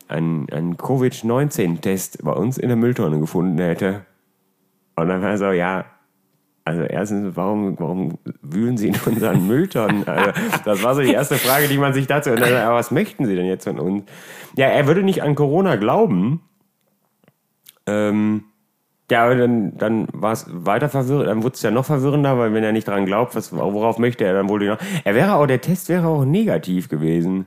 einen, 0.09 0.51
einen 0.51 0.77
Covid-19-Test 0.77 2.25
bei 2.25 2.33
uns 2.33 2.59
in 2.59 2.69
der 2.69 2.77
Mülltonne 2.77 3.21
gefunden 3.21 3.59
hätte. 3.59 4.05
Und 4.97 5.09
dann 5.09 5.23
war 5.23 5.31
er 5.31 5.39
so, 5.39 5.51
ja, 5.53 5.85
also 6.67 6.83
erstens, 6.83 7.37
warum, 7.37 7.79
warum 7.79 8.19
wühlen 8.43 8.77
Sie 8.77 8.89
in 8.89 8.97
unseren 9.07 9.47
Mülltonnen? 9.47 10.07
Also, 10.09 10.33
das 10.65 10.83
war 10.83 10.97
so 10.97 11.01
die 11.01 11.13
erste 11.13 11.37
Frage, 11.37 11.69
die 11.69 11.79
man 11.79 11.93
sich 11.93 12.09
dazu... 12.09 12.31
Und 12.31 12.41
dann, 12.41 12.53
aber 12.55 12.75
was 12.75 12.91
möchten 12.91 13.25
Sie 13.25 13.37
denn 13.37 13.47
jetzt 13.47 13.65
von 13.65 13.79
uns? 13.79 14.03
Ja, 14.57 14.67
er 14.67 14.89
würde 14.89 15.05
nicht 15.05 15.23
an 15.23 15.37
Corona 15.37 15.77
glauben. 15.77 16.41
Ähm, 17.87 18.45
ja, 19.11 19.25
aber 19.25 19.37
dann, 19.37 19.77
dann 19.77 20.09
war 20.13 20.33
es 20.33 20.47
weiter 20.49 20.89
verwirrend, 20.89 21.29
dann 21.29 21.43
wurde 21.43 21.55
es 21.55 21.63
ja 21.63 21.71
noch 21.71 21.85
verwirrender, 21.85 22.39
weil 22.39 22.53
wenn 22.55 22.65
er 22.65 22.73
nicht 22.73 22.89
dran 22.89 23.07
glaubt, 23.07 23.37
was, 23.37 23.53
worauf 23.53 23.99
möchte 23.99 24.25
er 24.25 24.35
dann 24.35 24.49
wohl 24.49 24.67
noch? 24.67 24.79
Er 25.05 25.15
wäre 25.15 25.35
auch, 25.35 25.47
der 25.47 25.61
Test 25.61 25.89
wäre 25.89 26.09
auch 26.09 26.25
negativ 26.25 26.89
gewesen. 26.89 27.47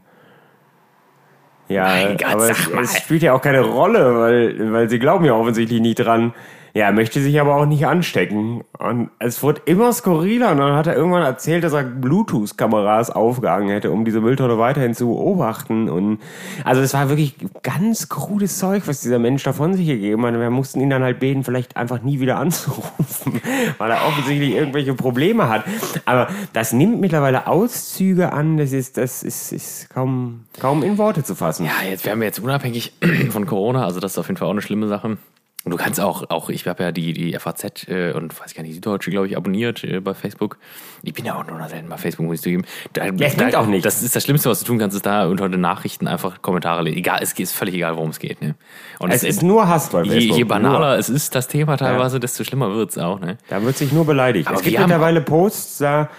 Ja, 1.68 2.14
Gott, 2.14 2.26
aber 2.26 2.50
es, 2.50 2.68
es 2.68 2.98
spielt 2.98 3.22
ja 3.22 3.34
auch 3.34 3.42
keine 3.42 3.62
Rolle, 3.62 4.20
weil, 4.20 4.74
weil 4.74 4.90
sie 4.90 5.00
glauben 5.00 5.26
ja 5.26 5.34
offensichtlich 5.34 5.82
nicht 5.82 6.00
dran. 6.00 6.34
Er 6.80 6.94
möchte 6.94 7.20
sich 7.20 7.40
aber 7.42 7.56
auch 7.56 7.66
nicht 7.66 7.86
anstecken. 7.86 8.64
Und 8.78 9.10
es 9.20 9.44
wurde 9.44 9.62
immer 9.66 9.92
skurriler. 9.92 10.52
Und 10.52 10.60
dann 10.60 10.78
hat 10.78 10.88
er 10.88 10.96
irgendwann 10.96 11.24
erzählt, 11.24 11.66
dass 11.66 11.74
er 11.74 11.84
Bluetooth-Kameras 11.84 13.12
aufgehangen 13.12 13.68
hätte, 13.68 13.92
um 13.92 14.06
diese 14.06 14.22
Mülltonne 14.22 14.58
weiterhin 14.58 14.94
zu 14.94 15.08
beobachten. 15.08 15.90
Und 15.90 16.20
also 16.64 16.82
es 16.82 16.94
war 16.94 17.10
wirklich 17.10 17.36
ganz 17.64 18.08
krudes 18.08 18.58
Zeug, 18.60 18.84
was 18.86 19.02
dieser 19.02 19.20
Mensch 19.20 19.44
da 19.44 19.52
von 19.52 19.74
sich 19.74 19.88
gegeben 19.88 20.26
hat. 20.26 20.34
Wir 20.40 20.50
mussten 20.50 20.80
ihn 20.80 20.90
dann 20.90 21.04
halt 21.04 21.20
beten, 21.20 21.44
vielleicht 21.44 21.76
einfach 21.76 22.02
nie 22.02 22.22
wieder 22.22 22.38
anzurufen, 22.40 23.42
weil 23.78 23.92
er 23.92 24.08
offensichtlich 24.08 24.56
irgendwelche 24.56 24.94
Probleme 24.94 25.50
hat. 25.50 25.66
Aber 26.06 26.30
das 26.54 26.72
nimmt 26.72 27.02
mittlerweile 27.02 27.48
Auszüge 27.48 28.32
an, 28.32 28.56
das 28.56 28.72
ist, 28.72 28.96
das 28.96 29.22
ist, 29.24 29.52
ist 29.52 29.90
kaum, 29.90 30.46
kaum 30.58 30.84
in 30.84 30.98
Worte 30.98 31.26
zu 31.26 31.36
fassen. 31.36 31.66
Ja, 31.66 31.90
jetzt 31.90 32.06
wären 32.06 32.20
wir 32.20 32.28
jetzt 32.28 32.40
unabhängig 32.40 32.94
von 33.32 33.46
Corona, 33.46 33.84
also 33.84 34.00
das 34.00 34.14
ist 34.14 34.18
auf 34.18 34.28
jeden 34.28 34.38
Fall 34.38 34.48
auch 34.48 34.54
eine 34.54 34.62
schlimme 34.62 34.88
Sache. 34.88 35.18
Und 35.66 35.72
du 35.72 35.78
kannst 35.78 36.00
auch, 36.00 36.30
auch 36.30 36.50
ich 36.50 36.66
habe 36.68 36.84
ja 36.84 36.92
die, 36.94 37.12
die 37.12 37.38
FAZ 37.38 37.88
äh, 37.90 38.14
und 38.14 38.40
weiß 38.40 38.54
gar 38.54 38.64
nicht, 38.64 38.78
die 38.78 38.82
Deutsche, 38.82 39.12
glaube 39.12 39.28
ich, 39.28 39.36
abonniert 39.36 39.84
äh, 39.84 40.00
bei 40.00 40.14
Facebook. 40.14 40.58
Ich 41.04 41.14
bin 41.14 41.26
ja 41.26 41.36
auch 41.38 41.46
nur 41.46 41.58
noch 41.58 41.68
selten 41.68 41.90
bei 41.90 41.98
Facebook, 41.98 42.28
muss 42.28 42.38
ich 42.38 42.42
zugeben. 42.42 42.64
Da, 42.94 43.06
ja, 43.06 43.28
es 43.28 43.36
bringt 43.36 43.56
auch 43.56 43.66
nichts. 43.66 43.84
Das 43.84 44.02
ist 44.02 44.16
das 44.16 44.24
Schlimmste, 44.24 44.50
was 44.50 44.62
du 44.62 44.66
tun 44.66 44.80
kannst, 44.80 44.96
ist 44.96 45.06
da 45.06 45.28
unter 45.28 45.50
den 45.50 45.60
Nachrichten 45.60 46.08
einfach 46.08 46.42
Kommentare 46.42 46.84
lesen. 46.84 46.98
Egal, 46.98 47.20
es 47.22 47.34
ist 47.34 47.52
völlig 47.54 47.76
egal, 47.76 47.98
worum 47.98 48.12
es 48.12 48.20
geht. 48.20 48.42
Ne? 48.42 48.56
Und 49.00 49.12
Es 49.12 49.24
ist 49.24 49.44
nur 49.44 49.68
Hass 49.68 49.90
bei 49.90 50.04
je, 50.04 50.12
Facebook. 50.12 50.38
je 50.38 50.44
banaler 50.46 50.92
Nur. 50.92 50.98
es 50.98 51.10
ist, 51.10 51.36
das 51.36 51.50
Thema 51.50 51.76
teilweise, 51.76 52.22
desto 52.22 52.46
schlimmer 52.46 52.74
wird 52.74 52.92
es 52.92 52.98
auch. 52.98 53.20
Ne? 53.20 53.38
Da 53.50 53.62
wird 53.62 53.78
sich 53.78 53.92
nur 53.92 54.06
beleidigt. 54.06 54.48
Aber 54.48 54.58
es 54.58 54.64
gibt 54.64 54.80
mittlerweile 54.80 55.20
Posts, 55.20 55.80
da, 55.80 56.10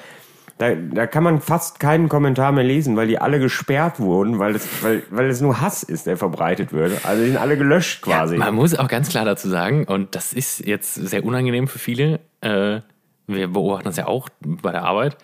da, 0.60 0.74
da 0.74 1.06
kann 1.06 1.24
man 1.24 1.40
fast 1.40 1.80
keinen 1.80 2.10
Kommentar 2.10 2.52
mehr 2.52 2.64
lesen, 2.64 2.94
weil 2.94 3.08
die 3.08 3.18
alle 3.18 3.40
gesperrt 3.40 3.98
wurden, 3.98 4.38
weil 4.38 4.54
es, 4.54 4.68
weil, 4.82 5.02
weil 5.10 5.30
es 5.30 5.40
nur 5.40 5.62
Hass 5.62 5.82
ist, 5.82 6.06
der 6.06 6.18
verbreitet 6.18 6.74
wird. 6.74 7.06
Also 7.06 7.22
die 7.22 7.30
sind 7.30 7.38
alle 7.38 7.56
gelöscht 7.56 8.02
quasi. 8.02 8.36
Man 8.36 8.54
muss 8.54 8.78
auch 8.78 8.88
ganz 8.88 9.08
klar 9.08 9.24
dazu 9.24 9.48
sagen, 9.48 9.84
und 9.84 10.14
das 10.14 10.34
ist 10.34 10.66
jetzt 10.66 10.94
sehr 10.94 11.24
unangenehm 11.24 11.66
für 11.66 11.78
viele, 11.78 12.20
äh, 12.42 12.80
wir 13.26 13.48
beobachten 13.48 13.84
das 13.84 13.96
ja 13.96 14.06
auch 14.06 14.28
bei 14.42 14.70
der 14.70 14.82
Arbeit, 14.84 15.16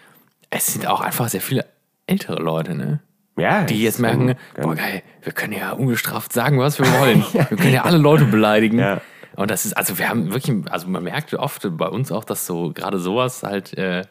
es 0.49 0.69
sind 0.69 0.87
auch 0.87 1.03
einfach 1.03 1.29
sehr 1.29 1.43
viele 1.43 1.67
ältere 2.07 2.43
Leute, 2.43 2.75
ne? 2.75 3.01
ja, 3.37 3.65
Die 3.65 3.83
jetzt 3.83 3.99
merken, 3.99 4.37
boah 4.59 4.75
geil, 4.75 5.03
wir 5.23 5.33
können 5.33 5.53
ja 5.53 5.73
ungestraft 5.73 6.33
sagen, 6.33 6.59
was 6.59 6.79
wir 6.79 6.87
wollen. 6.99 7.23
Wir 7.33 7.45
können 7.45 7.75
ja 7.75 7.83
alle 7.83 7.99
Leute 7.99 8.25
beleidigen. 8.25 8.79
Ja. 8.79 9.03
Und 9.35 9.51
das 9.51 9.67
ist, 9.67 9.77
also 9.77 9.99
wir 9.99 10.09
haben 10.09 10.33
wirklich, 10.33 10.57
also 10.71 10.89
man 10.89 11.05
merkt 11.05 11.35
oft 11.35 11.69
bei 11.77 11.89
uns 11.89 12.11
auch, 12.11 12.25
dass 12.25 12.47
so 12.47 12.73
gerade 12.73 12.99
sowas 12.99 13.43
halt, 13.43 13.77
äh, 13.77 14.05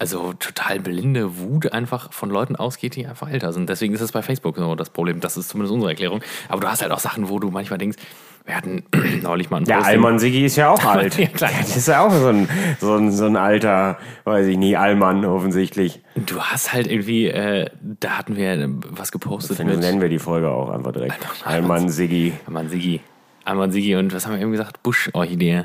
also 0.00 0.32
total 0.32 0.80
blinde 0.80 1.38
Wut 1.38 1.72
einfach 1.72 2.10
von 2.10 2.30
Leuten 2.30 2.56
ausgeht, 2.56 2.96
die 2.96 3.06
einfach 3.06 3.28
älter 3.30 3.52
sind. 3.52 3.68
Deswegen 3.68 3.92
ist 3.92 4.00
es 4.00 4.12
bei 4.12 4.22
Facebook 4.22 4.56
so 4.56 4.74
das 4.74 4.88
Problem. 4.88 5.20
Das 5.20 5.36
ist 5.36 5.50
zumindest 5.50 5.74
unsere 5.74 5.90
Erklärung. 5.90 6.22
Aber 6.48 6.60
du 6.62 6.68
hast 6.68 6.80
halt 6.80 6.90
auch 6.90 6.98
Sachen, 7.00 7.28
wo 7.28 7.38
du 7.38 7.50
manchmal 7.50 7.78
denkst, 7.78 7.98
wir 8.46 8.56
hatten 8.56 8.82
neulich 9.22 9.50
mal 9.50 9.58
ein 9.58 9.64
Der 9.66 9.76
Posting- 9.76 9.90
Allmann 9.92 10.18
Siggi 10.18 10.46
ist 10.46 10.56
ja 10.56 10.70
auch 10.70 10.82
alt. 10.86 11.18
Ja. 11.18 11.28
Das 11.38 11.76
ist 11.76 11.86
ja 11.86 12.00
auch 12.06 12.10
so 12.12 12.28
ein, 12.28 12.48
so 12.80 12.96
ein, 12.96 13.12
so 13.12 13.26
ein 13.26 13.36
alter, 13.36 13.98
weiß 14.24 14.46
ich 14.46 14.56
nie, 14.56 14.74
Allmann 14.74 15.26
offensichtlich. 15.26 16.00
Du 16.16 16.40
hast 16.40 16.72
halt 16.72 16.86
irgendwie, 16.86 17.26
äh, 17.26 17.68
da 17.82 18.16
hatten 18.16 18.36
wir 18.36 18.70
was 18.88 19.12
gepostet 19.12 19.58
Dann 19.58 19.66
nennen 19.66 20.00
wir 20.00 20.08
die 20.08 20.18
Folge 20.18 20.48
auch 20.50 20.70
einfach 20.70 20.92
direkt. 20.92 21.18
Allmann 21.44 21.90
Siggi. 21.90 22.32
Amman 22.46 22.70
Sigi. 22.70 23.00
Amman 23.44 23.70
Sigi 23.70 23.96
und 23.96 24.14
was 24.14 24.24
haben 24.26 24.32
wir 24.34 24.40
eben 24.40 24.52
gesagt? 24.52 24.82
Busch-Orchidee. 24.82 25.62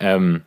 ähm, 0.00 0.42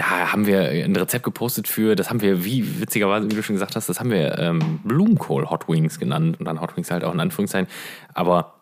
da 0.00 0.32
haben 0.32 0.46
wir 0.46 0.62
ein 0.62 0.96
Rezept 0.96 1.24
gepostet 1.24 1.68
für, 1.68 1.94
das 1.94 2.08
haben 2.08 2.22
wir, 2.22 2.42
wie 2.42 2.80
witzigerweise, 2.80 3.30
wie 3.30 3.34
du 3.34 3.42
schon 3.42 3.56
gesagt 3.56 3.76
hast, 3.76 3.90
das 3.90 4.00
haben 4.00 4.10
wir 4.10 4.38
ähm, 4.38 4.80
Blumenkohl 4.82 5.50
Hot 5.50 5.68
Wings 5.68 5.98
genannt 5.98 6.40
und 6.40 6.46
dann 6.46 6.58
Hot 6.62 6.74
Wings 6.74 6.90
halt 6.90 7.04
auch 7.04 7.12
in 7.12 7.20
Anführungszeichen. 7.20 7.68
Aber 8.14 8.54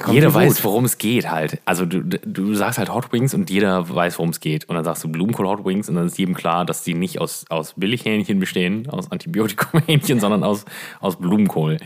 kommt 0.00 0.14
jeder 0.14 0.34
weiß, 0.34 0.64
worum 0.64 0.84
es 0.84 0.98
geht 0.98 1.30
halt. 1.30 1.60
Also 1.64 1.86
du, 1.86 2.02
du 2.02 2.54
sagst 2.56 2.80
halt 2.80 2.92
Hot 2.92 3.12
Wings 3.12 3.34
und 3.34 3.50
jeder 3.50 3.88
weiß, 3.88 4.18
worum 4.18 4.30
es 4.30 4.40
geht. 4.40 4.68
Und 4.68 4.74
dann 4.74 4.84
sagst 4.84 5.04
du 5.04 5.08
Blumenkohl 5.12 5.46
Hot 5.46 5.64
Wings 5.64 5.88
und 5.88 5.94
dann 5.94 6.06
ist 6.06 6.18
jedem 6.18 6.34
klar, 6.34 6.64
dass 6.64 6.82
die 6.82 6.94
nicht 6.94 7.20
aus, 7.20 7.44
aus 7.48 7.74
Billighähnchen 7.76 8.40
bestehen, 8.40 8.90
aus 8.90 9.12
Antibiotikumhähnchen, 9.12 10.18
sondern 10.20 10.42
aus, 10.42 10.64
aus 10.98 11.16
Blumenkohl. 11.20 11.76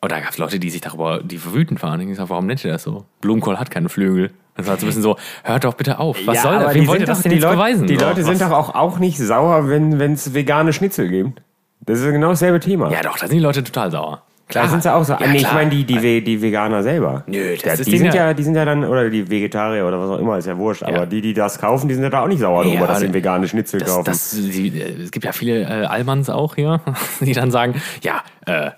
Und 0.00 0.10
da 0.10 0.20
gab 0.20 0.30
es 0.30 0.38
Leute, 0.38 0.58
die 0.58 0.70
sich 0.70 0.80
darüber, 0.80 1.22
die 1.22 1.44
wütend 1.44 1.82
waren. 1.82 2.00
Die 2.00 2.06
gesagt, 2.06 2.30
warum 2.30 2.46
nennt 2.46 2.64
ihr 2.64 2.72
das 2.72 2.84
so? 2.84 3.04
Blumenkohl 3.20 3.58
hat 3.58 3.70
keine 3.70 3.90
Flügel. 3.90 4.32
Das 4.56 4.66
war 4.66 4.76
so 4.76 4.84
ein 4.84 4.88
bisschen 4.88 5.02
so, 5.02 5.16
hört 5.42 5.64
doch 5.64 5.74
bitte 5.74 5.98
auf. 5.98 6.16
Was 6.26 6.36
Ja, 6.36 6.42
soll 6.42 6.58
das? 6.60 6.74
Wem 6.74 6.86
wollt 6.86 7.00
ihr 7.00 7.06
das 7.06 7.22
denn 7.22 7.30
die 7.30 7.36
jetzt 7.36 7.44
Leute, 7.44 7.56
beweisen? 7.56 7.86
Die 7.86 7.96
So, 7.98 8.04
Leute 8.06 8.20
was- 8.20 8.26
sind 8.26 8.40
doch 8.40 8.50
auch, 8.56 8.74
auch 8.74 8.98
nicht 8.98 9.18
sauer, 9.18 9.68
wenn 9.68 10.00
es 10.12 10.32
vegane 10.34 10.72
Schnitzel 10.72 11.08
gibt. 11.08 11.42
Das 11.80 11.98
ist 12.00 12.06
genau 12.10 12.28
dasselbe 12.30 12.60
Thema. 12.60 12.90
Ja, 12.90 13.02
doch, 13.02 13.18
da 13.18 13.26
sind 13.26 13.36
die 13.36 13.42
Leute 13.42 13.62
total 13.64 13.90
sauer. 13.90 14.22
Da 14.50 14.68
sind 14.68 14.82
sie 14.82 14.92
auch 14.94 15.02
so. 15.02 15.14
Ja, 15.14 15.26
nee, 15.26 15.36
ich 15.36 15.42
klar. 15.42 15.54
meine 15.54 15.70
die, 15.70 15.84
die, 15.84 16.22
die 16.22 16.42
Veganer 16.42 16.82
selber. 16.82 17.24
Nö, 17.26 17.54
das 17.54 17.62
ja, 17.64 17.72
ist 17.72 17.86
die 17.86 17.96
sind 17.98 18.08
ja- 18.08 18.26
ja, 18.28 18.34
die 18.34 18.42
sind 18.42 18.54
ja 18.54 18.64
dann, 18.66 18.84
oder 18.84 19.08
die 19.08 19.28
Vegetarier 19.28 19.86
oder 19.86 19.98
was 19.98 20.10
auch 20.10 20.18
immer, 20.18 20.36
ist 20.36 20.46
ja 20.46 20.56
wurscht. 20.58 20.82
Aber 20.82 21.06
die, 21.06 21.22
die 21.22 21.32
das 21.32 21.58
kaufen, 21.58 21.88
die 21.88 21.94
sind 21.94 22.04
ja 22.04 22.10
da 22.10 22.22
auch 22.22 22.28
nicht 22.28 22.40
sauer 22.40 22.62
Ja, 22.64 22.70
drüber, 22.72 22.86
dass 22.86 23.00
sie 23.00 23.12
vegane 23.12 23.48
Schnitzel 23.48 23.80
Das, 23.80 23.88
kaufen. 23.88 24.04
das, 24.04 24.32
die, 24.32 24.78
es 25.02 25.10
gibt 25.10 25.24
ja 25.24 25.32
viele 25.32 25.62
äh, 25.62 25.86
Allmanns 25.86 26.28
auch 26.30 26.54
hier, 26.56 26.80
die 27.20 27.32
dann 27.32 27.50
sagen, 27.50 27.80
ja, 28.02 28.22
äh, 28.46 28.70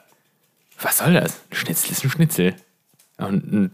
was 0.81 0.99
soll 0.99 1.15
das? 1.15 1.41
Ein 1.51 1.57
Schnitzel 1.57 1.91
ist 1.93 2.05
ein 2.05 2.11
Schnitzel. 2.11 2.55
Und 3.19 3.53
ein 3.53 3.71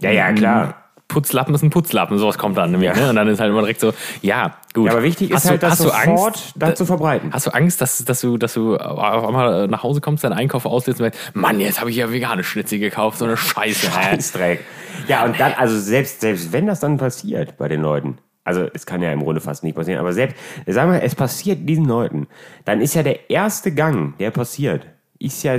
ja, 0.00 0.10
ja, 0.10 0.32
klar. 0.32 0.74
Putzlappen 1.08 1.54
ist 1.54 1.62
ein 1.62 1.70
Putzlappen, 1.70 2.18
sowas 2.18 2.36
kommt 2.36 2.56
dann 2.58 2.72
nämlich. 2.72 2.90
Ja. 2.90 2.96
Ne? 2.96 3.10
Und 3.10 3.16
dann 3.16 3.28
ist 3.28 3.38
halt 3.40 3.50
immer 3.50 3.60
direkt 3.60 3.80
so, 3.80 3.92
ja, 4.22 4.56
gut. 4.74 4.86
Ja, 4.86 4.92
aber 4.92 5.02
wichtig 5.02 5.30
ist 5.30 5.36
Hast 5.36 5.44
du- 5.46 5.50
halt, 5.50 5.62
das 5.62 5.78
sofort 5.78 6.06
Angst, 6.08 6.52
dann 6.56 6.76
zu 6.76 6.84
verbreiten. 6.84 7.32
Hast 7.32 7.46
du 7.46 7.54
Angst, 7.54 7.80
dass, 7.80 8.04
dass, 8.04 8.20
du, 8.20 8.36
dass 8.38 8.54
du 8.54 8.76
auf 8.76 9.24
einmal 9.26 9.68
nach 9.68 9.82
Hause 9.82 10.00
kommst, 10.00 10.24
deinen 10.24 10.32
Einkauf 10.32 10.66
auslässt 10.66 11.00
und 11.00 11.06
sagst, 11.06 11.20
Mann, 11.34 11.60
jetzt 11.60 11.80
habe 11.80 11.90
ich 11.90 11.96
ja 11.96 12.10
vegane 12.10 12.42
Schnitzel 12.44 12.78
gekauft, 12.80 13.18
so 13.18 13.24
eine 13.24 13.36
Scheiße. 13.36 13.86
Scheißdreck. 13.90 14.64
Ja, 15.08 15.24
und 15.24 15.38
dann, 15.38 15.52
also 15.56 15.78
selbst, 15.78 16.20
selbst 16.20 16.52
wenn 16.52 16.66
das 16.66 16.80
dann 16.80 16.96
passiert 16.98 17.56
bei 17.56 17.68
den 17.68 17.82
Leuten, 17.82 18.18
also 18.44 18.68
es 18.74 18.86
kann 18.86 19.00
ja 19.02 19.12
im 19.12 19.22
Grunde 19.22 19.40
fast 19.40 19.62
nicht 19.64 19.74
passieren, 19.76 20.00
aber 20.00 20.12
selbst, 20.12 20.36
sagen 20.66 20.92
wir, 20.92 21.02
es 21.02 21.14
passiert 21.14 21.68
diesen 21.68 21.84
Leuten, 21.84 22.26
dann 22.64 22.80
ist 22.80 22.94
ja 22.94 23.02
der 23.02 23.30
erste 23.30 23.72
Gang, 23.72 24.16
der 24.18 24.30
passiert, 24.30 24.86
ist 25.18 25.42
ja 25.44 25.58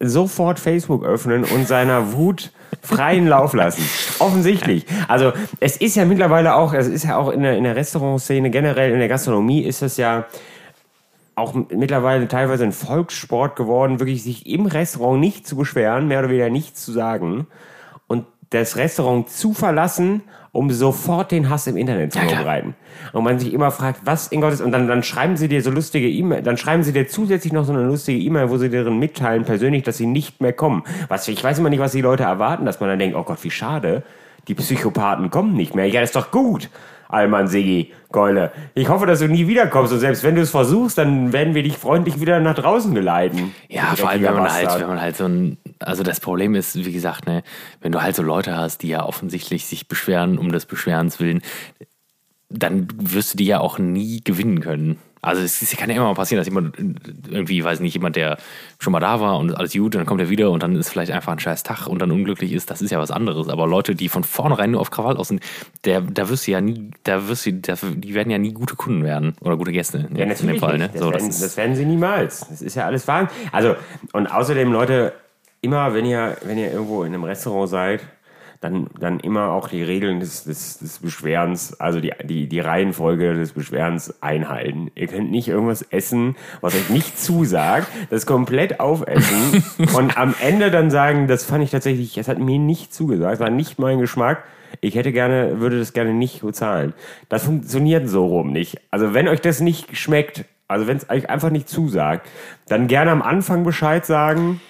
sofort 0.00 0.58
Facebook 0.58 1.04
öffnen 1.04 1.44
und 1.44 1.66
seiner 1.66 2.12
Wut 2.12 2.50
freien 2.82 3.26
Lauf 3.26 3.54
lassen. 3.54 3.82
Offensichtlich. 4.18 4.86
Also 5.08 5.32
es 5.60 5.76
ist 5.76 5.96
ja 5.96 6.04
mittlerweile 6.04 6.54
auch, 6.54 6.74
es 6.74 6.88
ist 6.88 7.04
ja 7.04 7.16
auch 7.16 7.30
in 7.30 7.42
der, 7.42 7.56
in 7.56 7.64
der 7.64 7.76
Restaurantszene, 7.76 8.50
generell 8.50 8.92
in 8.92 8.98
der 8.98 9.08
Gastronomie 9.08 9.62
ist 9.62 9.82
es 9.82 9.96
ja 9.96 10.26
auch 11.36 11.54
mittlerweile 11.54 12.28
teilweise 12.28 12.64
ein 12.64 12.72
Volkssport 12.72 13.56
geworden, 13.56 13.98
wirklich 13.98 14.22
sich 14.22 14.46
im 14.46 14.66
Restaurant 14.66 15.20
nicht 15.20 15.46
zu 15.46 15.56
beschweren, 15.56 16.06
mehr 16.06 16.20
oder 16.20 16.28
weniger 16.28 16.50
nichts 16.50 16.84
zu 16.84 16.92
sagen 16.92 17.46
das 18.54 18.76
Restaurant 18.76 19.28
zu 19.28 19.52
verlassen, 19.52 20.22
um 20.52 20.70
sofort 20.70 21.32
den 21.32 21.50
Hass 21.50 21.66
im 21.66 21.76
Internet 21.76 22.12
zu 22.12 22.20
Ja, 22.20 22.28
verbreiten. 22.28 22.74
Und 23.12 23.24
man 23.24 23.38
sich 23.38 23.52
immer 23.52 23.72
fragt, 23.72 24.00
was 24.04 24.28
in 24.28 24.40
Gottes, 24.40 24.60
und 24.60 24.70
dann, 24.70 24.86
dann 24.86 25.02
schreiben 25.02 25.36
sie 25.36 25.48
dir 25.48 25.62
so 25.62 25.70
lustige 25.70 26.08
E-Mail, 26.08 26.42
dann 26.42 26.56
schreiben 26.56 26.84
sie 26.84 26.92
dir 26.92 27.08
zusätzlich 27.08 27.52
noch 27.52 27.64
so 27.64 27.72
eine 27.72 27.82
lustige 27.82 28.20
E-Mail, 28.20 28.50
wo 28.50 28.56
sie 28.56 28.70
dir 28.70 28.84
drin 28.84 28.98
mitteilen 28.98 29.44
persönlich, 29.44 29.82
dass 29.82 29.96
sie 29.96 30.06
nicht 30.06 30.40
mehr 30.40 30.52
kommen. 30.52 30.84
Was, 31.08 31.26
ich 31.26 31.42
weiß 31.42 31.58
immer 31.58 31.70
nicht, 31.70 31.80
was 31.80 31.92
die 31.92 32.00
Leute 32.00 32.22
erwarten, 32.22 32.64
dass 32.64 32.78
man 32.78 32.88
dann 32.88 33.00
denkt, 33.00 33.16
oh 33.16 33.24
Gott, 33.24 33.42
wie 33.42 33.50
schade, 33.50 34.04
die 34.46 34.54
Psychopathen 34.54 35.30
kommen 35.30 35.54
nicht 35.54 35.74
mehr. 35.74 35.88
Ja, 35.88 36.00
das 36.00 36.10
ist 36.10 36.16
doch 36.16 36.30
gut. 36.30 36.70
Alman 37.14 37.48
Sigi, 37.48 37.92
Keule. 38.10 38.52
Ich 38.74 38.88
hoffe, 38.88 39.06
dass 39.06 39.20
du 39.20 39.28
nie 39.28 39.46
wiederkommst 39.46 39.92
und 39.92 40.00
selbst 40.00 40.22
wenn 40.24 40.34
du 40.34 40.42
es 40.42 40.50
versuchst, 40.50 40.98
dann 40.98 41.32
werden 41.32 41.54
wir 41.54 41.62
dich 41.62 41.78
freundlich 41.78 42.20
wieder 42.20 42.40
nach 42.40 42.54
draußen 42.54 42.94
geleiten. 42.94 43.54
Ja, 43.68 43.94
vor 43.96 44.10
allem, 44.10 44.22
wenn 44.22 44.34
man 44.34 44.52
halt, 44.52 44.80
wenn 44.80 44.88
man 44.88 45.00
halt 45.00 45.16
so 45.16 45.24
ein, 45.24 45.58
also 45.80 46.02
das 46.02 46.20
Problem 46.20 46.54
ist, 46.54 46.76
wie 46.76 46.92
gesagt, 46.92 47.26
ne, 47.26 47.42
wenn 47.80 47.92
du 47.92 48.02
halt 48.02 48.16
so 48.16 48.22
Leute 48.22 48.56
hast, 48.56 48.82
die 48.82 48.88
ja 48.88 49.04
offensichtlich 49.04 49.66
sich 49.66 49.88
beschweren 49.88 50.38
um 50.38 50.52
des 50.52 50.66
Beschwerens 50.66 51.20
willen, 51.20 51.42
dann 52.50 52.88
wirst 52.96 53.34
du 53.34 53.38
die 53.38 53.46
ja 53.46 53.60
auch 53.60 53.78
nie 53.78 54.20
gewinnen 54.22 54.60
können. 54.60 54.98
Also 55.24 55.42
es 55.42 55.60
ist- 55.62 55.76
kann 55.76 55.90
ja 55.90 55.96
immer 55.96 56.06
mal 56.06 56.14
passieren, 56.14 56.38
dass 56.40 56.46
jemand 56.46 56.76
irgendwie, 57.28 57.62
weiß 57.64 57.80
nicht, 57.80 57.94
jemand, 57.94 58.16
der 58.16 58.38
schon 58.78 58.92
mal 58.92 59.00
da 59.00 59.20
war 59.20 59.38
und 59.38 59.56
alles 59.56 59.72
gut, 59.72 59.94
und 59.94 60.00
dann 60.00 60.06
kommt 60.06 60.20
er 60.20 60.28
wieder 60.30 60.50
und 60.50 60.62
dann 60.62 60.76
ist 60.76 60.88
vielleicht 60.90 61.10
einfach 61.12 61.32
ein 61.32 61.38
scheiß 61.38 61.62
Tag 61.62 61.86
und 61.86 62.00
dann 62.00 62.10
unglücklich 62.10 62.52
ist, 62.52 62.70
das 62.70 62.80
ist 62.82 62.90
ja 62.90 62.98
was 62.98 63.10
anderes. 63.10 63.48
Aber 63.48 63.66
Leute, 63.66 63.94
die 63.94 64.08
von 64.08 64.24
vornherein 64.24 64.70
nur 64.72 64.80
auf 64.80 64.90
Krawall 64.90 65.16
aus 65.16 65.28
sind, 65.28 65.40
der, 65.84 66.00
da 66.00 66.28
wirst 66.28 66.46
du 66.46 66.52
ja 66.52 66.60
nie, 66.60 66.90
da 67.02 67.28
wirst 67.28 67.46
du, 67.46 67.52
da, 67.54 67.74
die 67.82 68.14
werden 68.14 68.30
ja 68.30 68.38
nie 68.38 68.52
gute 68.52 68.76
Kunden 68.76 69.02
werden 69.04 69.34
oder 69.40 69.56
gute 69.56 69.72
Gäste 69.72 70.08
Ja, 70.14 70.24
in 70.24 70.46
dem 70.46 70.58
Fall. 70.58 70.78
Ne? 70.78 70.90
Das, 70.92 71.00
So, 71.00 71.10
das 71.10 71.20
werden, 71.22 71.30
ist, 71.30 71.42
das 71.42 71.56
werden 71.56 71.74
sie 71.76 71.84
niemals. 71.86 72.46
Das 72.48 72.62
ist 72.62 72.74
ja 72.76 72.86
alles 72.86 73.06
wahr. 73.08 73.28
Also, 73.52 73.74
und 74.12 74.26
außerdem, 74.26 74.72
Leute, 74.72 75.12
immer, 75.60 75.94
wenn 75.94 76.04
ihr, 76.06 76.36
wenn 76.44 76.58
ihr 76.58 76.70
irgendwo 76.70 77.04
in 77.04 77.14
einem 77.14 77.24
Restaurant 77.24 77.70
seid, 77.70 78.00
dann, 78.64 78.86
dann 78.98 79.20
immer 79.20 79.50
auch 79.50 79.68
die 79.68 79.82
Regeln 79.82 80.20
des, 80.20 80.44
des, 80.44 80.78
des 80.78 80.98
Beschwerens, 81.00 81.78
also 81.78 82.00
die, 82.00 82.12
die, 82.24 82.48
die 82.48 82.60
Reihenfolge 82.60 83.34
des 83.34 83.52
Beschwerens 83.52 84.22
einhalten. 84.22 84.90
Ihr 84.94 85.06
könnt 85.06 85.30
nicht 85.30 85.48
irgendwas 85.48 85.82
essen, 85.82 86.34
was 86.62 86.74
euch 86.74 86.88
nicht 86.88 87.18
zusagt, 87.18 87.88
das 88.08 88.24
komplett 88.24 88.80
aufessen 88.80 89.62
und 89.94 90.16
am 90.16 90.34
Ende 90.40 90.70
dann 90.70 90.90
sagen, 90.90 91.28
das 91.28 91.44
fand 91.44 91.62
ich 91.62 91.72
tatsächlich, 91.72 92.16
es 92.16 92.26
hat 92.26 92.38
mir 92.38 92.58
nicht 92.58 92.94
zugesagt, 92.94 93.38
war 93.38 93.50
nicht 93.50 93.78
mein 93.78 93.98
Geschmack. 93.98 94.44
Ich 94.80 94.94
hätte 94.94 95.12
gerne, 95.12 95.60
würde 95.60 95.78
das 95.78 95.92
gerne 95.92 96.14
nicht 96.14 96.40
bezahlen. 96.40 96.94
Das 97.28 97.44
funktioniert 97.44 98.08
so 98.08 98.24
rum 98.26 98.50
nicht. 98.50 98.80
Also 98.90 99.12
wenn 99.12 99.28
euch 99.28 99.42
das 99.42 99.60
nicht 99.60 99.94
schmeckt, 99.94 100.46
also 100.68 100.86
wenn 100.86 100.96
es 100.96 101.10
euch 101.10 101.28
einfach 101.28 101.50
nicht 101.50 101.68
zusagt, 101.68 102.26
dann 102.68 102.88
gerne 102.88 103.10
am 103.10 103.20
Anfang 103.20 103.62
Bescheid 103.62 104.06
sagen. 104.06 104.62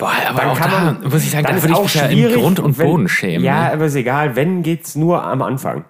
Boah, 0.00 0.12
aber 0.28 0.40
Dann 0.40 0.48
auch 0.48 0.58
kann 0.58 0.70
da, 0.70 0.80
man, 0.80 1.10
muss 1.10 1.22
ich 1.22 1.30
sagen, 1.30 1.44
dann 1.46 1.56
da 1.56 1.62
würde 1.62 1.72
ich 1.74 1.78
auch 1.78 1.82
mich 1.84 1.94
ja 1.94 2.08
schwierig, 2.08 2.34
Grund 2.36 2.58
und 2.58 2.78
wenn- 2.78 2.86
Boden 2.86 3.08
schämen. 3.08 3.44
Ja, 3.44 3.64
ne? 3.66 3.72
aber 3.74 3.84
ist 3.84 3.94
egal, 3.94 4.34
wenn 4.34 4.62
geht's 4.62 4.96
nur 4.96 5.22
am 5.22 5.42
Anfang. 5.42 5.84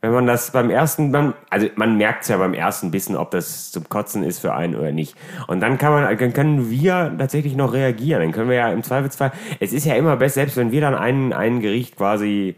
Wenn 0.00 0.12
man 0.12 0.26
das 0.26 0.50
beim 0.50 0.68
ersten, 0.68 1.12
beim, 1.12 1.32
also 1.48 1.66
man 1.76 1.96
merkt 1.96 2.24
es 2.24 2.28
ja 2.28 2.36
beim 2.36 2.52
ersten 2.52 2.90
Bissen, 2.90 3.16
ob 3.16 3.30
das 3.30 3.70
zum 3.70 3.88
Kotzen 3.88 4.22
ist 4.22 4.40
für 4.40 4.52
einen 4.52 4.74
oder 4.74 4.92
nicht. 4.92 5.16
Und 5.46 5.60
dann 5.60 5.78
kann 5.78 5.92
man, 5.92 6.18
dann 6.18 6.32
können 6.34 6.68
wir 6.68 7.14
tatsächlich 7.16 7.56
noch 7.56 7.72
reagieren. 7.72 8.20
Dann 8.20 8.32
können 8.32 8.50
wir 8.50 8.56
ja 8.56 8.68
im 8.68 8.82
Zweifelsfall, 8.82 9.32
es 9.60 9.72
ist 9.72 9.86
ja 9.86 9.94
immer 9.94 10.16
besser, 10.16 10.34
selbst 10.34 10.58
wenn 10.58 10.72
wir 10.72 10.82
dann 10.82 10.94
ein, 10.94 11.32
ein 11.32 11.60
Gericht 11.60 11.96
quasi, 11.96 12.56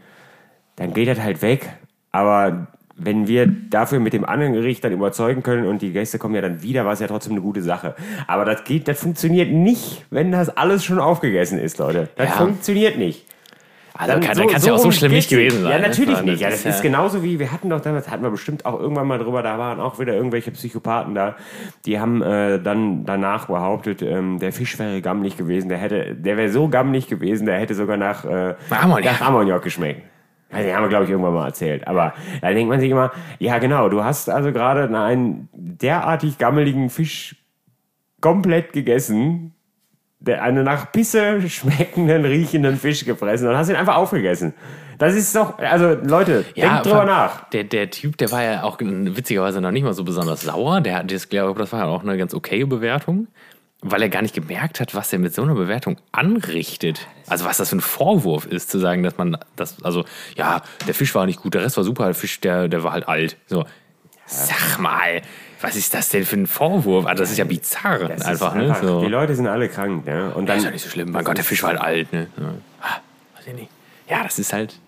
dann 0.75 0.93
geht 0.93 1.07
das 1.07 1.21
halt 1.21 1.41
weg. 1.41 1.69
Aber 2.11 2.67
wenn 2.97 3.27
wir 3.27 3.47
dafür 3.47 3.99
mit 3.99 4.13
dem 4.13 4.25
anderen 4.25 4.53
Gericht 4.53 4.83
dann 4.83 4.91
überzeugen 4.91 5.43
können 5.43 5.67
und 5.67 5.81
die 5.81 5.91
Gäste 5.91 6.17
kommen 6.17 6.35
ja 6.35 6.41
dann 6.41 6.63
wieder, 6.63 6.85
war 6.85 6.93
es 6.93 6.99
ja 6.99 7.07
trotzdem 7.07 7.33
eine 7.33 7.41
gute 7.41 7.61
Sache. 7.61 7.95
Aber 8.25 8.43
das 8.43 8.63
geht, 8.63 8.87
das 8.87 8.99
funktioniert 8.99 9.51
nicht, 9.51 10.05
wenn 10.09 10.31
das 10.31 10.55
alles 10.55 10.83
schon 10.83 10.99
aufgegessen 10.99 11.59
ist, 11.59 11.77
Leute. 11.77 12.09
Das 12.15 12.29
Ja. 12.29 12.35
funktioniert 12.35 12.97
nicht. 12.97 13.25
Also 13.99 14.13
kann, 14.13 14.21
dann 14.37 14.47
kann 14.47 14.57
es 14.57 14.65
ja 14.65 14.73
auch 14.73 14.77
so 14.77 14.91
schlimm 14.91 15.11
nicht 15.11 15.27
gewesen 15.29 15.63
sein. 15.63 15.71
Ja, 15.71 15.79
ne? 15.79 15.87
natürlich 15.87 16.21
nicht. 16.21 16.39
Ja, 16.39 16.51
das 16.51 16.65
ist 16.65 16.83
genauso 16.83 17.23
wie, 17.23 17.39
wir 17.39 17.51
hatten 17.51 17.69
doch 17.71 17.81
damals, 17.81 18.09
hatten 18.09 18.21
wir 18.21 18.29
bestimmt 18.29 18.63
auch 18.63 18.79
irgendwann 18.79 19.07
mal 19.07 19.17
drüber, 19.17 19.41
da 19.41 19.57
waren 19.57 19.79
auch 19.79 19.97
wieder 19.99 20.13
irgendwelche 20.13 20.51
Psychopathen 20.51 21.15
da, 21.15 21.35
die 21.85 21.99
haben 21.99 22.21
äh, 22.21 22.59
dann 22.61 23.05
danach 23.05 23.47
behauptet, 23.47 24.03
ähm, 24.03 24.37
der 24.37 24.53
Fisch 24.53 24.77
wäre 24.77 25.01
gammelig 25.01 25.35
gewesen, 25.35 25.69
der 25.69 25.79
hätte, 25.79 26.13
der 26.13 26.37
wäre 26.37 26.51
so 26.51 26.67
gammelig 26.67 27.07
gewesen, 27.07 27.47
der 27.47 27.57
hätte 27.57 27.73
sogar 27.73 27.97
nach, 27.97 28.23
äh, 28.23 28.53
Ammoniak. 28.69 29.19
nach 29.19 29.27
Ammoniak 29.27 29.63
geschmeckt. 29.63 30.03
Ja, 30.51 30.61
den 30.61 30.75
haben 30.75 30.83
wir, 30.83 30.89
glaube 30.89 31.05
ich, 31.05 31.11
irgendwann 31.11 31.33
mal 31.33 31.47
erzählt. 31.47 31.87
Aber 31.87 32.13
da 32.41 32.53
denkt 32.53 32.69
man 32.69 32.79
sich 32.79 32.89
immer, 32.89 33.11
ja 33.39 33.57
genau, 33.59 33.89
du 33.89 34.03
hast 34.03 34.29
also 34.29 34.51
gerade 34.51 34.95
einen 34.97 35.49
derartig 35.53 36.37
gammeligen 36.37 36.89
Fisch 36.89 37.35
komplett 38.21 38.73
gegessen, 38.73 39.53
der 40.19 40.41
einen 40.43 40.63
nach 40.63 40.91
Pisse 40.91 41.47
schmeckenden, 41.49 42.25
riechenden 42.25 42.77
Fisch 42.77 43.05
gefressen 43.05 43.47
und 43.47 43.57
hast 43.57 43.69
ihn 43.69 43.75
einfach 43.75 43.95
aufgegessen. 43.95 44.53
Das 44.97 45.15
ist 45.15 45.35
doch, 45.35 45.59
also 45.59 45.95
Leute, 46.03 46.43
denkt 46.55 46.85
drüber 46.85 47.05
nach. 47.05 47.49
Der, 47.49 47.63
der 47.63 47.91
Typ, 47.91 48.17
der 48.17 48.31
war 48.31 48.43
ja 48.43 48.63
auch 48.63 48.79
witzigerweise 48.79 49.61
noch 49.61 49.71
nicht 49.71 49.83
mal 49.83 49.93
so 49.93 50.03
besonders 50.03 50.41
sauer. 50.41 50.81
Der 50.81 50.95
hat 50.95 51.11
das, 51.11 51.29
glaube 51.29 51.59
das 51.59 51.71
war 51.71 51.81
ja 51.81 51.85
auch 51.85 52.01
eine 52.01 52.17
ganz 52.17 52.33
okaye 52.33 52.65
Bewertung, 52.65 53.27
weil 53.81 54.01
er 54.01 54.09
gar 54.09 54.21
nicht 54.21 54.33
gemerkt 54.33 54.79
hat, 54.79 54.95
was 54.95 55.13
er 55.13 55.19
mit 55.19 55.33
so 55.33 55.43
einer 55.43 55.53
Bewertung 55.53 55.97
anrichtet. 56.11 57.07
Also 57.27 57.45
was 57.45 57.57
das 57.57 57.69
für 57.69 57.77
ein 57.77 57.81
Vorwurf 57.81 58.45
ist, 58.45 58.71
zu 58.71 58.79
sagen, 58.79 59.03
dass 59.03 59.17
man 59.17 59.37
das, 59.55 59.83
also 59.83 60.05
ja, 60.35 60.61
der 60.87 60.93
Fisch 60.93 61.13
war 61.13 61.25
nicht 61.25 61.41
gut, 61.41 61.53
der 61.53 61.61
Rest 61.61 61.77
war 61.77 61.83
super, 61.83 62.05
der 62.05 62.15
Fisch, 62.15 62.39
der, 62.41 62.67
der 62.67 62.83
war 62.83 62.91
halt 62.93 63.07
alt. 63.07 63.37
So, 63.47 63.65
sag 64.25 64.79
mal, 64.79 65.21
was 65.61 65.75
ist 65.75 65.93
das 65.93 66.09
denn 66.09 66.25
für 66.25 66.37
ein 66.37 66.47
Vorwurf? 66.47 67.05
Also 67.05 67.23
das 67.23 67.31
ist 67.31 67.37
ja 67.37 67.45
bizarr 67.45 67.99
Das 67.99 68.23
einfach, 68.23 68.55
ne? 68.55 68.75
So. 68.81 69.01
Die 69.01 69.07
Leute 69.07 69.35
sind 69.35 69.47
alle 69.47 69.69
krank, 69.69 70.05
ne? 70.05 70.33
Und 70.33 70.47
Das 70.47 70.53
dann, 70.53 70.57
ist 70.57 70.63
ja 70.65 70.71
nicht 70.71 70.83
so 70.83 70.89
schlimm. 70.89 71.11
Mein 71.11 71.23
Gott, 71.23 71.37
der 71.37 71.43
Fisch 71.43 71.63
war 71.63 71.69
halt 71.69 71.81
alt, 71.81 72.13
ne? 72.13 72.27
Ja. 72.37 72.53
Ah, 72.81 72.99
weiß 73.37 73.47
ich 73.47 73.53
nicht. 73.53 73.69
Ja, 74.09 74.23
das 74.23 74.39
ist 74.39 74.53
halt. 74.53 74.79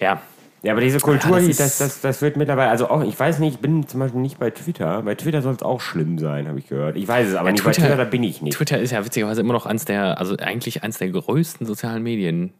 Ja. 0.00 0.20
Ja, 0.62 0.72
aber 0.72 0.80
diese 0.80 1.00
Kultur, 1.00 1.38
Ja, 1.40 1.46
das 1.46 1.56
die- 1.56 1.62
das, 1.62 1.78
das, 1.78 2.00
das 2.02 2.22
wird 2.22 2.36
mittlerweile, 2.36 2.70
also 2.70 2.88
auch, 2.88 3.02
ich 3.02 3.18
weiß 3.18 3.40
nicht, 3.40 3.54
ich 3.56 3.60
bin 3.60 3.86
zum 3.88 3.98
Beispiel 4.00 4.20
nicht 4.20 4.38
bei 4.38 4.50
Twitter. 4.50 5.02
Bei 5.02 5.16
Twitter 5.16 5.42
soll 5.42 5.54
es 5.54 5.62
auch 5.62 5.80
schlimm 5.80 6.18
sein, 6.18 6.46
habe 6.46 6.58
ich 6.60 6.68
gehört. 6.68 6.96
Ich 6.96 7.08
weiß 7.08 7.28
es 7.28 7.34
aber 7.34 7.50
nicht, 7.50 7.64
bei 7.64 7.72
Twitter, 7.72 7.96
da 7.96 8.04
bin 8.04 8.22
ich 8.22 8.42
nicht. 8.42 8.54
Twitter 8.56 8.78
ist 8.78 8.92
ja 8.92 9.04
witzigerweise 9.04 9.40
immer 9.40 9.54
noch 9.54 9.66
eins 9.66 9.84
der, 9.84 10.18
also 10.18 10.36
eigentlich 10.36 10.84
eins 10.84 10.98
der 10.98 11.08
größten 11.10 11.66
sozialen 11.66 12.02
Medien. 12.04 12.52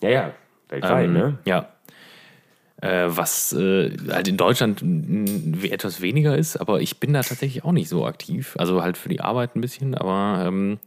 Ja, 0.00 0.08
ja, 0.10 0.30
weltweit, 0.68 1.06
Ähm, 1.06 1.12
ne? 1.12 1.38
Ja. 1.44 1.68
Äh, 2.82 3.08
was 3.08 3.52
äh, 3.52 3.90
halt 4.10 4.28
in 4.28 4.36
Deutschland 4.38 4.82
etwas 5.70 6.00
weniger 6.00 6.36
ist, 6.38 6.56
aber 6.56 6.80
ich 6.80 6.98
bin 6.98 7.12
da 7.12 7.20
tatsächlich 7.22 7.62
auch 7.64 7.72
nicht 7.72 7.88
so 7.90 8.06
aktiv. 8.06 8.54
Also 8.58 8.82
halt 8.82 8.96
für 8.96 9.10
die 9.10 9.20
Arbeit 9.20 9.54
ein 9.54 9.60
bisschen, 9.60 9.94
aber 9.94 10.44
ähm, 10.46 10.78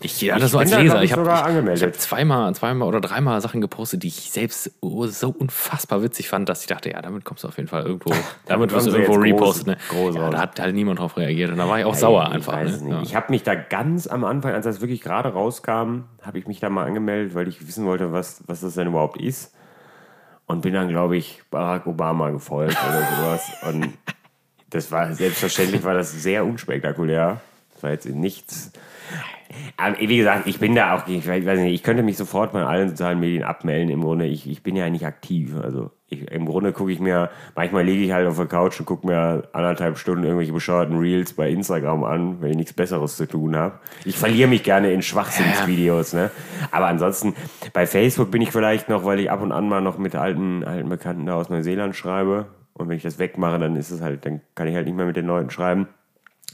ich 0.00 0.20
ja, 0.20 0.38
das 0.38 0.50
so 0.50 0.58
als 0.58 0.70
Leser. 0.70 1.02
ich, 1.02 1.10
Ich 1.10 1.16
habe 1.16 1.30
hab 1.30 1.94
zweimal, 1.94 2.54
zweimal 2.54 2.86
oder 2.86 3.00
dreimal 3.00 3.40
Sachen 3.40 3.62
gepostet, 3.62 4.02
die 4.02 4.08
ich 4.08 4.30
selbst 4.30 4.70
so 4.82 5.30
unfassbar 5.30 6.02
witzig 6.02 6.28
fand, 6.28 6.48
dass 6.48 6.60
ich 6.60 6.66
dachte, 6.66 6.90
ja, 6.90 7.00
damit 7.00 7.24
kommst 7.24 7.44
du 7.44 7.48
auf 7.48 7.56
jeden 7.56 7.68
Fall 7.68 7.84
irgendwo, 7.84 8.12
damit 8.46 8.72
wirst 8.72 8.88
du 8.88 8.90
irgendwo 8.90 9.14
reposten. 9.14 9.72
Ne? 9.72 10.12
ja, 10.12 10.30
da 10.30 10.38
hat 10.38 10.60
halt 10.60 10.74
niemand 10.74 10.98
drauf 10.98 11.16
reagiert 11.16 11.50
und 11.50 11.56
da 11.56 11.66
war 11.68 11.78
ich 11.78 11.86
auch 11.86 11.94
sauer 11.94 12.26
ich 12.28 12.34
einfach. 12.34 12.62
Ne? 12.62 12.90
Ja. 12.90 13.02
Ich 13.02 13.16
habe 13.16 13.26
mich 13.30 13.42
da 13.42 13.54
ganz 13.54 14.06
am 14.06 14.24
Anfang, 14.24 14.52
als 14.52 14.64
das 14.66 14.80
wirklich 14.82 15.00
gerade 15.00 15.30
rauskam, 15.30 16.04
habe 16.22 16.38
ich 16.38 16.46
mich 16.46 16.60
da 16.60 16.68
mal 16.68 16.84
angemeldet, 16.84 17.34
weil 17.34 17.48
ich 17.48 17.66
wissen 17.66 17.86
wollte, 17.86 18.12
was, 18.12 18.42
was 18.46 18.60
das 18.60 18.74
denn 18.74 18.88
überhaupt 18.88 19.18
ist. 19.20 19.54
und 20.46 20.60
bin 20.60 20.74
dann, 20.74 20.88
glaube 20.88 21.16
ich, 21.16 21.42
Barack 21.50 21.86
Obama 21.86 22.30
gefolgt 22.30 22.76
oder 22.88 23.00
sowas. 23.16 23.50
Und 23.68 23.94
das 24.70 24.92
war, 24.92 25.12
selbstverständlich 25.14 25.82
war 25.84 25.94
das 25.94 26.12
sehr 26.12 26.44
unspektakulär. 26.44 27.40
Das 27.76 27.82
war 27.82 27.90
jetzt 27.90 28.08
nichts. 28.08 28.72
Aber 29.76 29.98
wie 30.00 30.16
gesagt, 30.16 30.46
ich 30.46 30.58
bin 30.58 30.74
da 30.74 30.96
auch, 30.96 31.06
ich 31.06 31.28
weiß 31.28 31.60
nicht, 31.60 31.74
ich 31.74 31.82
könnte 31.82 32.02
mich 32.02 32.16
sofort 32.16 32.52
bei 32.52 32.64
allen 32.64 32.88
sozialen 32.88 33.20
Medien 33.20 33.44
abmelden. 33.44 33.90
Im 33.90 34.00
Grunde, 34.00 34.26
ich, 34.26 34.48
ich 34.48 34.62
bin 34.62 34.76
ja 34.76 34.88
nicht 34.88 35.04
aktiv. 35.04 35.54
Also 35.62 35.90
ich, 36.08 36.30
im 36.30 36.46
Grunde 36.46 36.72
gucke 36.72 36.90
ich 36.90 37.00
mir, 37.00 37.28
manchmal 37.54 37.84
liege 37.84 38.02
ich 38.02 38.12
halt 38.12 38.26
auf 38.26 38.36
der 38.38 38.46
Couch 38.46 38.80
und 38.80 38.86
gucke 38.86 39.06
mir 39.06 39.48
anderthalb 39.52 39.98
Stunden 39.98 40.24
irgendwelche 40.24 40.54
bescheuerten 40.54 40.96
Reels 40.96 41.34
bei 41.34 41.50
Instagram 41.50 42.04
an, 42.04 42.40
wenn 42.40 42.52
ich 42.52 42.56
nichts 42.56 42.72
Besseres 42.72 43.18
zu 43.18 43.26
tun 43.26 43.54
habe. 43.56 43.78
Ich 44.06 44.16
verliere 44.16 44.48
mich 44.48 44.62
gerne 44.62 44.90
in 44.90 45.02
Schwachsinnsvideos, 45.02 46.14
ne? 46.14 46.30
Aber 46.70 46.86
ansonsten, 46.86 47.34
bei 47.74 47.86
Facebook 47.86 48.30
bin 48.30 48.40
ich 48.40 48.52
vielleicht 48.52 48.88
noch, 48.88 49.04
weil 49.04 49.20
ich 49.20 49.30
ab 49.30 49.42
und 49.42 49.52
an 49.52 49.68
mal 49.68 49.82
noch 49.82 49.98
mit 49.98 50.14
alten, 50.14 50.64
alten 50.64 50.88
Bekannten 50.88 51.26
da 51.26 51.34
aus 51.34 51.50
Neuseeland 51.50 51.94
schreibe. 51.94 52.46
Und 52.72 52.88
wenn 52.88 52.96
ich 52.96 53.02
das 53.02 53.18
wegmache, 53.18 53.58
dann 53.58 53.76
ist 53.76 53.90
es 53.90 54.00
halt, 54.00 54.24
dann 54.26 54.40
kann 54.54 54.66
ich 54.66 54.74
halt 54.74 54.86
nicht 54.86 54.96
mehr 54.96 55.06
mit 55.06 55.16
den 55.16 55.26
Leuten 55.26 55.50
schreiben. 55.50 55.88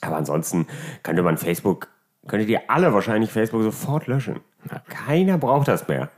Aber 0.02 0.16
ansonsten 0.16 0.66
könnte 1.02 1.22
man 1.22 1.38
Facebook 1.38 1.88
könntet 2.26 2.48
ihr 2.48 2.60
alle 2.68 2.92
wahrscheinlich 2.92 3.30
Facebook 3.30 3.62
sofort 3.62 4.06
löschen. 4.06 4.40
Keiner 4.88 5.38
braucht 5.38 5.68
das 5.68 5.88
mehr. 5.88 6.08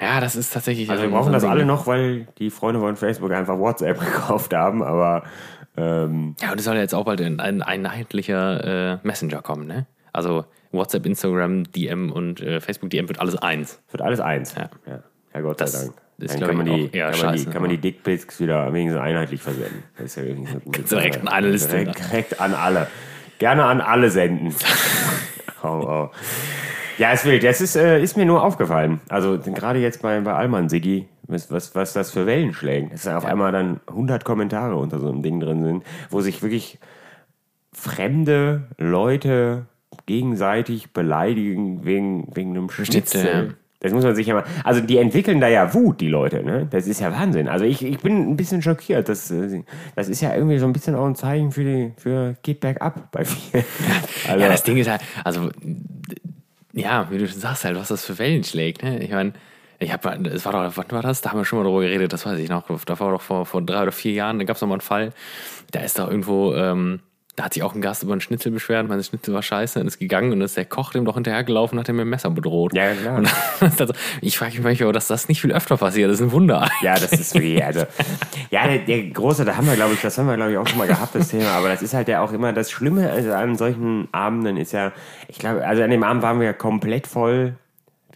Ja, 0.00 0.20
das 0.20 0.34
ist 0.34 0.52
tatsächlich. 0.52 0.88
Also 0.88 1.02
wir 1.02 1.10
brauchen 1.10 1.32
das 1.32 1.44
alle 1.44 1.66
noch, 1.66 1.86
weil 1.86 2.26
die 2.38 2.48
Freunde 2.50 2.80
von 2.80 2.96
Facebook 2.96 3.32
einfach 3.32 3.58
WhatsApp 3.58 4.00
gekauft 4.00 4.54
haben, 4.54 4.82
aber 4.82 5.24
ähm, 5.76 6.36
Ja, 6.40 6.52
und 6.52 6.58
es 6.58 6.64
soll 6.64 6.76
ja 6.76 6.80
jetzt 6.80 6.94
auch 6.94 7.04
bald 7.04 7.20
ein, 7.20 7.38
ein 7.38 7.60
einheitlicher 7.62 8.94
äh, 8.94 8.98
Messenger 9.02 9.42
kommen, 9.42 9.66
ne? 9.66 9.86
Also 10.12 10.46
WhatsApp, 10.72 11.04
Instagram, 11.04 11.64
DM 11.70 12.10
und 12.10 12.40
äh, 12.40 12.60
Facebook 12.60 12.88
DM 12.90 13.08
wird 13.08 13.20
alles 13.20 13.36
eins. 13.36 13.82
wird 13.90 14.00
alles 14.02 14.20
eins. 14.20 14.54
Ja. 14.54 14.70
ja. 14.86 15.00
Ja, 15.34 15.40
Gott 15.42 15.60
Das 15.60 15.72
sei 15.72 15.84
Dank. 15.84 15.94
Ist, 16.22 16.34
Dann 16.34 16.48
kann 16.48 16.56
man, 16.56 16.66
die, 16.66 16.88
kann, 16.88 17.00
man 17.00 17.12
die, 17.12 17.18
scheiße, 17.18 17.50
kann 17.50 17.62
man 17.62 17.70
die 17.70 17.78
Dickpics 17.78 18.40
wieder 18.40 18.72
wenigstens 18.72 19.00
einheitlich 19.00 19.42
versenden. 19.42 19.82
Das 19.96 20.06
ist 20.06 20.16
ja 20.16 20.24
so 20.24 20.60
Kannst 20.72 20.92
du 20.92 20.96
direkt 20.96 21.20
an 21.20 21.28
eine 21.28 21.48
Liste, 21.48 21.68
Direkt, 21.68 21.98
direkt 21.98 22.40
an 22.40 22.54
alle. 22.54 22.86
Gerne 23.38 23.64
an 23.64 23.80
alle 23.80 24.10
senden. 24.10 24.54
oh, 25.62 25.66
oh. 25.66 26.10
Ja, 26.98 27.12
ist 27.12 27.24
wild. 27.24 27.42
Das 27.42 27.62
ist, 27.62 27.76
äh, 27.76 28.02
ist 28.02 28.18
mir 28.18 28.26
nur 28.26 28.44
aufgefallen. 28.44 29.00
Also 29.08 29.38
gerade 29.38 29.78
jetzt 29.78 30.02
bei, 30.02 30.20
bei 30.20 30.34
Alman 30.34 30.68
Siggi, 30.68 31.08
was, 31.22 31.50
was, 31.50 31.74
was 31.74 31.94
das 31.94 32.10
für 32.10 32.26
Wellen 32.26 32.52
schlägt. 32.52 32.92
Dass 32.92 33.04
da 33.04 33.16
auf 33.16 33.24
einmal 33.24 33.52
dann 33.52 33.80
100 33.86 34.24
Kommentare 34.24 34.76
unter 34.76 34.98
so 34.98 35.08
einem 35.08 35.22
Ding 35.22 35.40
drin 35.40 35.64
sind, 35.64 35.84
wo 36.10 36.20
sich 36.20 36.42
wirklich 36.42 36.78
fremde 37.72 38.68
Leute 38.76 39.66
gegenseitig 40.06 40.92
beleidigen 40.92 41.84
wegen, 41.84 42.34
wegen 42.34 42.50
einem 42.50 42.68
Schnitzel. 42.68 43.24
ja. 43.24 43.54
Das 43.80 43.92
muss 43.92 44.04
man 44.04 44.14
sich 44.14 44.26
ja 44.26 44.34
mal. 44.34 44.44
Also 44.62 44.80
die 44.82 44.98
entwickeln 44.98 45.40
da 45.40 45.48
ja 45.48 45.72
Wut, 45.72 46.00
die 46.00 46.08
Leute, 46.08 46.42
ne? 46.44 46.66
Das 46.70 46.86
ist 46.86 47.00
ja 47.00 47.12
Wahnsinn. 47.12 47.48
Also 47.48 47.64
ich, 47.64 47.82
ich 47.82 47.98
bin 47.98 48.30
ein 48.30 48.36
bisschen 48.36 48.60
schockiert. 48.62 49.08
Das, 49.08 49.30
äh, 49.30 49.62
das 49.96 50.08
ist 50.08 50.20
ja 50.20 50.34
irgendwie 50.34 50.58
so 50.58 50.66
ein 50.66 50.72
bisschen 50.74 50.94
auch 50.94 51.06
ein 51.06 51.14
Zeichen 51.14 51.50
für 51.50 51.64
die 51.64 51.92
für 51.96 52.36
geht 52.42 52.60
bergab 52.60 53.10
bei 53.10 53.24
vielen. 53.24 53.64
Also, 54.28 54.44
Ja, 54.44 54.48
das 54.50 54.62
Ding 54.62 54.76
ist 54.76 54.88
halt, 54.88 55.00
also, 55.24 55.50
ja, 56.72 57.10
wie 57.10 57.18
du 57.18 57.26
schon 57.26 57.40
sagst, 57.40 57.64
halt, 57.64 57.76
was 57.76 57.88
das 57.88 58.04
für 58.04 58.18
Wellen 58.18 58.44
schlägt, 58.44 58.82
ne? 58.82 59.02
Ich 59.02 59.10
meine, 59.10 59.32
ich 59.78 59.92
habe, 59.92 60.28
es 60.28 60.44
war 60.44 60.52
doch, 60.52 60.76
wann 60.76 60.90
war 60.90 61.02
das? 61.02 61.22
Da 61.22 61.30
haben 61.30 61.38
wir 61.38 61.44
schon 61.44 61.58
mal 61.58 61.64
drüber 61.64 61.80
geredet, 61.80 62.12
das 62.12 62.26
weiß 62.26 62.38
ich 62.38 62.50
noch. 62.50 62.64
Da 62.84 63.00
war 63.00 63.12
doch 63.12 63.22
vor, 63.22 63.46
vor 63.46 63.62
drei 63.62 63.82
oder 63.82 63.92
vier 63.92 64.12
Jahren, 64.12 64.38
da 64.38 64.44
gab 64.44 64.56
es 64.56 64.62
noch 64.62 64.68
mal 64.68 64.74
einen 64.74 64.82
Fall, 64.82 65.12
da 65.70 65.80
ist 65.80 65.98
doch 65.98 66.08
irgendwo, 66.08 66.54
ähm, 66.54 67.00
da 67.36 67.44
hat 67.44 67.54
sich 67.54 67.62
auch 67.62 67.74
ein 67.74 67.80
Gast 67.80 68.02
über 68.02 68.12
einen 68.12 68.20
Schnitzel 68.20 68.50
beschwert, 68.52 68.88
mein 68.88 69.02
Schnitzel 69.02 69.32
war 69.32 69.42
scheiße 69.42 69.80
und 69.80 69.86
ist 69.86 69.98
gegangen 69.98 70.32
und 70.32 70.40
ist 70.40 70.56
der 70.56 70.64
Koch 70.64 70.92
dem 70.92 71.04
doch 71.04 71.14
hinterhergelaufen 71.14 71.78
und 71.78 71.80
hat 71.80 71.88
ihn 71.88 71.96
mit 71.96 72.04
dem 72.04 72.10
Messer 72.10 72.30
bedroht. 72.30 72.74
Ja, 72.74 72.92
klar. 72.92 73.18
Und 73.18 73.30
also, 73.80 73.94
ich 74.20 74.36
frage 74.36 74.52
mich 74.52 74.62
manchmal, 74.62 74.92
dass 74.92 75.06
das 75.06 75.28
nicht 75.28 75.40
viel 75.40 75.52
öfter 75.52 75.76
passiert, 75.76 76.10
das 76.10 76.20
ist 76.20 76.26
ein 76.26 76.32
Wunder. 76.32 76.68
Ja, 76.82 76.94
das 76.94 77.12
ist 77.12 77.34
wirklich, 77.34 77.64
also, 77.64 77.84
ja, 78.50 78.66
der, 78.66 78.78
der 78.78 79.02
große, 79.04 79.44
da 79.44 79.56
haben 79.56 79.66
wir, 79.66 79.74
glaube 79.74 79.94
ich, 79.94 80.00
das 80.00 80.18
haben 80.18 80.26
wir, 80.26 80.36
glaube 80.36 80.52
ich, 80.52 80.58
auch 80.58 80.66
schon 80.66 80.78
mal 80.78 80.88
gehabt, 80.88 81.14
das 81.14 81.28
Thema, 81.28 81.50
aber 81.50 81.68
das 81.68 81.82
ist 81.82 81.94
halt 81.94 82.08
ja 82.08 82.22
auch 82.22 82.32
immer 82.32 82.52
das 82.52 82.70
Schlimme 82.70 83.10
also 83.10 83.32
an 83.32 83.56
solchen 83.56 84.08
Abenden 84.12 84.56
ist 84.56 84.72
ja, 84.72 84.92
ich 85.28 85.38
glaube, 85.38 85.66
also 85.66 85.82
an 85.82 85.90
dem 85.90 86.02
Abend 86.02 86.22
waren 86.22 86.40
wir 86.40 86.46
ja 86.46 86.52
komplett 86.52 87.06
voll, 87.06 87.54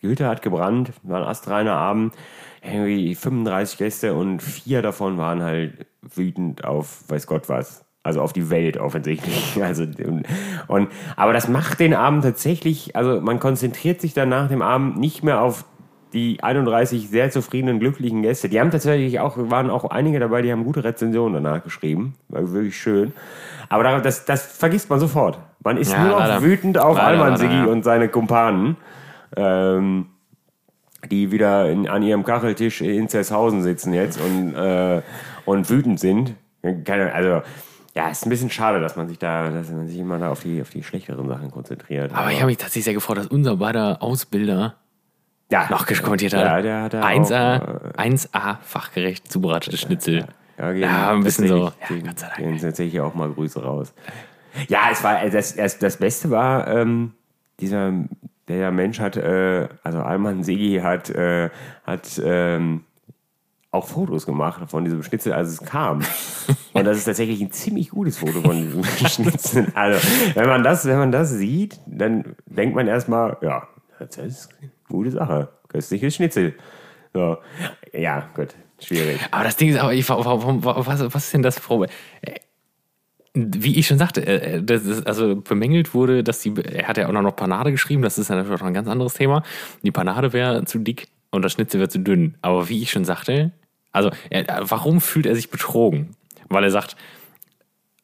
die 0.03 0.09
Hütte 0.09 0.27
hat 0.27 0.43
gebrannt, 0.43 0.93
war 1.03 1.23
ein 1.23 1.29
astreiner 1.29 1.75
Abend, 1.75 2.15
irgendwie 2.63 3.15
35 3.15 3.79
Gäste 3.79 4.15
und 4.15 4.43
vier 4.43 4.83
davon 4.83 5.19
waren 5.19 5.43
halt 5.43 5.87
wütend 6.03 6.65
auf 6.65 7.05
weiß 7.09 7.27
Gott 7.27 7.49
was. 7.49 7.85
Also 8.05 8.21
auf 8.21 8.33
die 8.33 8.51
Welt 8.51 8.77
offensichtlich. 8.77 9.59
Also, 9.63 9.85
und, 10.69 10.89
aber 11.17 11.33
das 11.33 11.49
macht 11.49 11.81
den 11.81 11.95
Abend 11.95 12.23
tatsächlich, 12.23 12.95
also 12.95 13.21
man 13.21 13.41
konzentriert 13.41 14.01
sich 14.01 14.15
dann 14.15 14.29
nach 14.29 14.49
dem 14.49 14.63
Abend 14.63 14.99
nicht 14.99 15.25
mehr 15.25 15.41
auf 15.41 15.65
die 16.13 16.41
31 16.43 17.09
sehr 17.09 17.31
zufriedenen, 17.31 17.81
glücklichen 17.81 18.23
Gäste. 18.23 18.49
Die 18.49 18.61
haben 18.61 18.71
tatsächlich 18.71 19.19
auch, 19.19 19.37
waren 19.37 19.69
auch 19.69 19.87
einige 19.87 20.21
dabei, 20.21 20.43
die 20.43 20.53
haben 20.53 20.63
gute 20.65 20.85
Rezensionen 20.85 21.43
danach 21.43 21.65
geschrieben. 21.65 22.15
War 22.29 22.53
wirklich 22.53 22.77
schön. 22.79 23.13
Aber 23.69 23.83
da- 23.83 23.99
das, 24.01 24.25
das 24.25 24.45
vergisst 24.57 24.89
man 24.91 25.01
sofort. 25.01 25.41
Man 25.65 25.77
ist 25.77 25.91
Ja, 25.93 26.01
nur 26.03 26.11
noch 26.11 26.19
leider. 26.21 26.43
wütend 26.43 26.79
auf 26.79 26.99
Alman 26.99 27.41
ja. 27.41 27.65
und 27.65 27.83
seine 27.83 28.09
Kumpanen, 28.09 28.77
ähm, 29.37 30.07
die 31.11 31.33
wieder 31.33 31.69
in, 31.71 31.89
an 31.89 32.03
ihrem 32.03 32.23
Kacheltisch 32.23 32.81
in 32.81 33.09
Zershausen 33.09 33.63
sitzen 33.63 33.93
jetzt 33.93 34.21
und, 34.21 34.55
äh, 34.55 35.03
und 35.47 35.69
wütend 35.71 35.99
sind. 35.99 36.35
Keine, 36.85 37.13
also, 37.13 37.43
ja, 37.95 38.09
ist 38.09 38.27
ein 38.27 38.31
bisschen 38.31 38.51
schade, 38.51 38.81
dass 38.81 38.97
man 38.97 39.09
sich 39.09 39.19
da, 39.19 39.51
dass 39.51 39.71
man 39.71 39.87
sich 39.87 39.99
immer 39.99 40.19
da 40.19 40.31
auf 40.31 40.43
die, 40.43 40.61
auf 40.61 40.71
die 40.71 40.83
schlechteren 40.83 41.29
Sachen 41.29 41.51
konzentriert. 41.51 42.13
Aber 42.13 42.31
ich 42.33 42.39
habe 42.39 42.47
mich 42.47 42.57
tatsächlich 42.57 42.85
sehr 42.85 42.95
gefreut, 42.95 43.19
dass 43.19 43.27
unser 43.29 43.57
beider 43.57 44.03
Ausbilder 44.03 44.75
ja, 45.51 45.69
noch 45.71 45.87
kommentiert 46.03 46.35
hat. 46.35 46.41
Ja, 46.45 46.63
der 46.63 46.83
hat 46.83 46.95
da 46.95 47.03
1A, 47.03 47.61
auch, 47.63 47.85
äh, 47.97 48.11
1A 48.11 48.57
fachgerecht 48.63 49.31
zubereitetes 49.31 49.81
Schnitzel. 49.81 50.27
Ja, 50.59 50.73
Ja, 50.73 51.13
ein 51.13 51.23
bisschen 51.23 51.49
so. 51.49 51.71
tatsächlich, 51.71 52.03
Ja, 52.03 52.09
Gott 52.09 52.19
sei 52.19 52.27
Dank. 52.27 52.39
Gehen 52.39 52.59
tatsächlich 52.59 53.01
auch 53.01 53.15
mal 53.15 53.31
Grüße 53.31 53.63
raus. 53.63 53.93
Ja, 54.69 54.89
es 54.91 55.03
war 55.03 55.29
das, 55.29 55.57
das, 55.57 55.79
das 55.79 55.97
Beste 55.97 56.31
war, 56.31 56.69
ähm, 56.69 57.13
dieser 57.61 57.93
der 58.49 58.71
Mensch 58.73 59.01
hat, 59.01 59.17
äh, 59.17 59.69
also 59.83 59.99
Alman 60.01 60.43
Segi 60.43 60.81
hat, 60.83 61.11
äh, 61.11 61.51
hat 61.85 62.21
ähm, 62.23 62.85
auch 63.75 63.89
Fotos 63.89 64.25
gemacht 64.25 64.71
von 64.71 64.85
diesem 64.85 65.03
Schnitzel, 65.03 65.33
als 65.33 65.49
es 65.49 65.61
kam. 65.61 66.01
Und 66.73 66.85
das 66.85 66.99
ist 66.99 67.05
tatsächlich 67.05 67.41
ein 67.41 67.51
ziemlich 67.51 67.91
gutes 67.91 68.19
Foto 68.19 68.41
von 68.41 68.57
diesem 68.61 68.85
Schnitzel. 69.09 69.67
Also, 69.75 70.07
wenn 70.35 70.49
man 70.49 70.63
das, 70.63 70.87
wenn 70.87 70.99
man 70.99 71.13
das 71.13 71.31
sieht, 71.31 71.81
dann 71.87 72.37
denkt 72.47 72.75
man 72.75 72.87
erstmal, 72.89 73.37
ja, 73.43 73.69
das 73.99 74.17
ist 74.17 74.49
eine 74.61 74.71
gute 74.89 75.11
Sache. 75.11 75.49
Köstliches 75.69 76.15
Schnitzel. 76.15 76.55
So. 77.13 77.39
Ja, 77.93 78.29
gut, 78.35 78.55
schwierig. 78.81 79.21
Aber 79.31 79.45
das 79.45 79.57
Ding 79.57 79.71
ist, 79.71 79.79
aber 79.79 80.25
warum, 80.25 80.65
was, 80.65 80.87
was 80.87 81.25
ist 81.25 81.35
denn 81.35 81.43
das 81.43 81.61
Probe? 81.61 81.87
Wie 83.35 83.79
ich 83.79 83.87
schon 83.87 83.99
sagte, 83.99 84.25
äh, 84.27 84.63
das 84.63 84.85
ist, 84.85 85.07
also 85.07 85.37
bemängelt 85.37 85.95
wurde, 85.95 86.23
dass 86.23 86.41
die, 86.41 86.55
er 86.57 86.87
hat 86.87 86.99
ja 86.99 87.09
auch 87.09 87.13
noch 87.13 87.35
Panade 87.35 87.73
geschrieben, 87.73 88.03
das 88.03 88.19
ist 88.19 88.31
ja 88.31 88.37
natürlich 88.37 88.61
noch 88.61 88.69
ein 88.69 88.75
ganz 88.75 88.89
anderes 88.89 89.15
Thema. 89.15 89.43
Die 89.83 89.91
Panade 89.91 90.33
wäre 90.33 90.65
zu 90.65 90.79
dick 90.79 91.09
und 91.33 91.43
das 91.43 91.53
Schnitzel 91.53 91.81
wäre 91.81 91.89
zu 91.89 91.99
dünn. 91.99 92.37
Aber 92.43 92.69
wie 92.69 92.83
ich 92.83 92.91
schon 92.91 93.05
sagte, 93.05 93.53
also 93.95 94.11
er, 94.29 94.45
warum 94.69 95.01
fühlt 95.01 95.25
er 95.27 95.35
sich 95.35 95.51
betrogen? 95.51 96.15
Weil 96.49 96.65
er 96.65 96.71
sagt, 96.71 96.97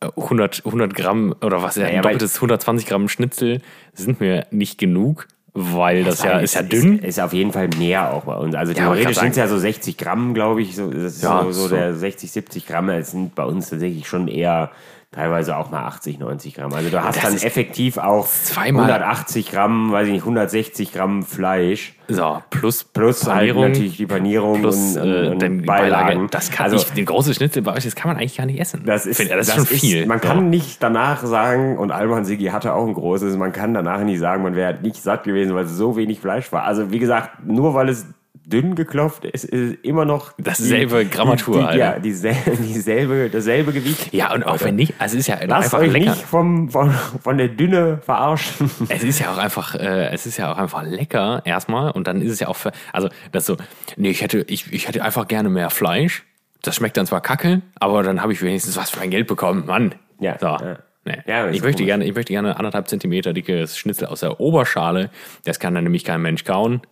äh, 0.01 0.09
100, 0.17 0.65
100 0.65 0.95
Gramm 0.95 1.35
oder 1.43 1.63
was, 1.63 1.77
er 1.77 1.85
Naja, 1.85 1.97
ein 1.97 2.03
doppeltes 2.03 2.37
120 2.37 2.87
Gramm 2.87 3.09
Schnitzel 3.09 3.61
sind 3.93 4.21
mir 4.21 4.47
nicht 4.51 4.79
genug, 4.79 5.29
weil 5.53 6.05
das 6.05 6.23
ja 6.23 6.39
ist 6.39 6.55
ja 6.55 6.63
dünn. 6.63 6.99
Ist, 7.01 7.19
ist 7.19 7.21
auf 7.21 7.33
jeden 7.33 7.53
Fall 7.53 7.69
mehr 7.77 8.13
auch 8.13 8.25
bei 8.25 8.37
uns. 8.37 8.55
Also 8.55 8.73
Ja, 8.73 8.85
theoretisch 8.85 9.17
kann 9.17 9.25
sind 9.25 9.31
es 9.33 9.37
ja 9.37 9.49
so 9.49 9.59
60 9.59 9.99
Gramm, 9.99 10.33
glaube 10.33 10.63
ich. 10.63 10.77
So, 10.77 10.91
das 10.91 11.17
ist 11.17 11.23
Ja, 11.23 11.43
so, 11.43 11.53
so, 11.53 11.69
so. 11.69 11.75
der 11.75 11.95
60, 11.95 12.31
70 12.31 12.67
Gramm. 12.67 12.89
Es 12.89 13.11
sind 13.11 13.35
bei 13.35 13.45
uns 13.45 13.69
tatsächlich 13.69 14.07
schon 14.09 14.29
eher 14.29 14.71
teilweise 15.13 15.57
auch 15.57 15.71
mal 15.73 15.85
80, 15.87 16.21
90 16.21 16.55
Gramm. 16.55 16.73
Also 16.73 16.89
du 16.89 17.03
hast 17.03 17.17
das 17.17 17.25
dann 17.25 17.35
ist 17.35 17.45
effektiv 17.45 17.99
auch 17.99 18.29
zweimal- 18.29 18.85
180 18.85 19.51
Gramm, 19.51 19.91
weiß 19.91 20.07
ich 20.07 20.13
nicht, 20.13 20.23
160 20.23 20.93
Gramm 20.93 21.25
Fleisch. 21.25 21.95
So, 22.07 22.41
plus, 22.51 22.85
Plus 22.85 23.27
halt 23.27 23.55
natürlich 23.57 23.97
die 23.97 24.07
Panierung 24.07 24.61
plus 24.61 24.97
und, 24.97 25.09
äh, 25.09 25.29
und, 25.29 25.43
und 25.43 25.67
Beilagen. 25.67 26.29
Das 26.31 26.51
kann 26.51 26.65
also, 26.65 26.77
ich, 26.77 26.85
den 26.93 27.07
großen 27.07 27.35
Schnitzel 27.35 27.63
bei 27.63 27.75
euch, 27.75 27.85
das 27.85 27.97
kann 27.97 28.09
man 28.09 28.19
eigentlich 28.19 28.37
gar 28.37 28.47
nicht 28.47 28.61
essen. 28.61 28.83
das 28.85 29.07
ist, 29.07 29.17
Find- 29.17 29.31
das 29.33 29.49
ist 29.49 29.55
schon 29.55 29.67
viel. 29.67 30.07
man 30.07 30.21
kann 30.21 30.49
nicht 30.49 30.81
danach 30.83 31.25
sagen, 31.25 31.77
und 31.79 31.91
Alman 31.91 32.25
Sigi 32.25 32.47
hatte 32.47 32.73
auch 32.75 32.87
ein 32.87 32.95
großes, 32.95 33.37
man 33.37 33.53
kann 33.53 33.75
danach 33.75 34.01
nicht 34.03 34.21
sagen, 34.21 34.43
man 34.45 34.55
wäre 34.55 34.79
nicht 34.81 35.03
satt 35.03 35.25
gewesen, 35.25 35.55
weil 35.55 35.65
es 35.65 35.73
so 35.73 35.97
wenig 35.97 36.21
Fleisch 36.21 36.53
war. 36.53 36.65
Also 36.65 36.93
wie 36.93 36.99
gesagt, 37.01 37.45
nur 37.45 37.75
weil 37.75 37.89
es 37.89 38.07
dünn 38.53 38.75
geklopft 38.75 39.25
ist, 39.25 39.45
ist 39.45 39.73
es 39.73 39.79
immer 39.83 40.05
noch 40.05 40.33
Dasselbe 40.39 41.07
Grammatur, 41.07 41.67
die, 41.69 41.73
die. 41.73 41.79
Ja, 41.79 41.99
dieselbe, 41.99 42.51
dieselbe, 42.59 43.31
dasselbe 43.31 43.73
Gewicht. 43.73 44.13
ja, 44.13 44.33
und 44.35 44.45
auch 44.45 44.61
wenn 44.63 44.77
nicht, 44.77 44.95
also 44.99 45.17
es 45.17 45.21
ist 45.21 45.27
ja 45.29 45.37
Lasst 45.47 45.73
einfach 45.75 45.79
euch 45.79 45.93
lecker. 45.93 46.11
nicht 46.11 46.23
vom, 46.23 46.69
von, 46.69 46.91
von 47.23 47.39
der 47.39 47.49
Dünne 47.49 48.01
verarschen. 48.05 48.71
Es 48.89 49.05
ist 49.05 49.21
ja 49.21 49.33
auch 49.33 49.39
einfach, 49.39 49.75
äh, 49.75 50.09
es 50.13 50.27
ist 50.27 50.37
ja 50.37 50.53
auch 50.53 50.59
einfach 50.59 50.83
lecker 50.83 51.43
erstmal 51.45 51.91
und 51.93 52.07
dann 52.07 52.21
ist 52.21 52.33
es 52.33 52.41
ja 52.41 52.49
auch 52.49 52.57
für, 52.57 52.73
also 52.93 53.09
das 53.33 53.47
so, 53.47 53.57
nee, 53.97 54.11
ich 54.11 54.23
hätte, 54.23 54.45
ich, 54.49 54.73
ich 54.73 54.89
hätte 54.89 55.03
einfach 55.05 55.29
gerne 55.29 55.49
mehr 55.49 55.71
Fleisch. 55.71 56.25
Das 56.63 56.77
schmeckt 56.77 56.97
dann 56.97 57.07
zwar 57.07 57.23
kacke, 57.23 57.63
aber 57.77 58.03
dann 58.03 58.21
habe 58.21 58.33
ich 58.33 58.43
wenigstens 58.43 58.77
was 58.77 58.91
für 58.91 58.99
mein 58.99 59.11
Geld 59.11 59.27
bekommen, 59.27 59.65
Mann. 59.67 59.95
Ja, 60.19 60.37
so. 60.39 60.47
ja. 60.47 60.79
Nee. 61.05 61.17
Ja, 61.27 61.49
ich 61.49 61.63
möchte 61.63 61.79
komisch. 61.79 61.87
gerne, 61.87 62.05
ich 62.05 62.15
möchte 62.15 62.33
gerne 62.33 62.57
anderthalb 62.59 62.89
Zentimeter 62.89 63.33
dickes 63.33 63.79
Schnitzel 63.79 64.07
aus 64.07 64.21
der 64.21 64.39
Oberschale. 64.39 65.11
Das 65.45 65.59
kann 65.59 65.75
dann 65.75 65.85
nämlich 65.85 66.05
kein 66.05 66.21
Mensch 66.21 66.45
kauen. 66.45 66.83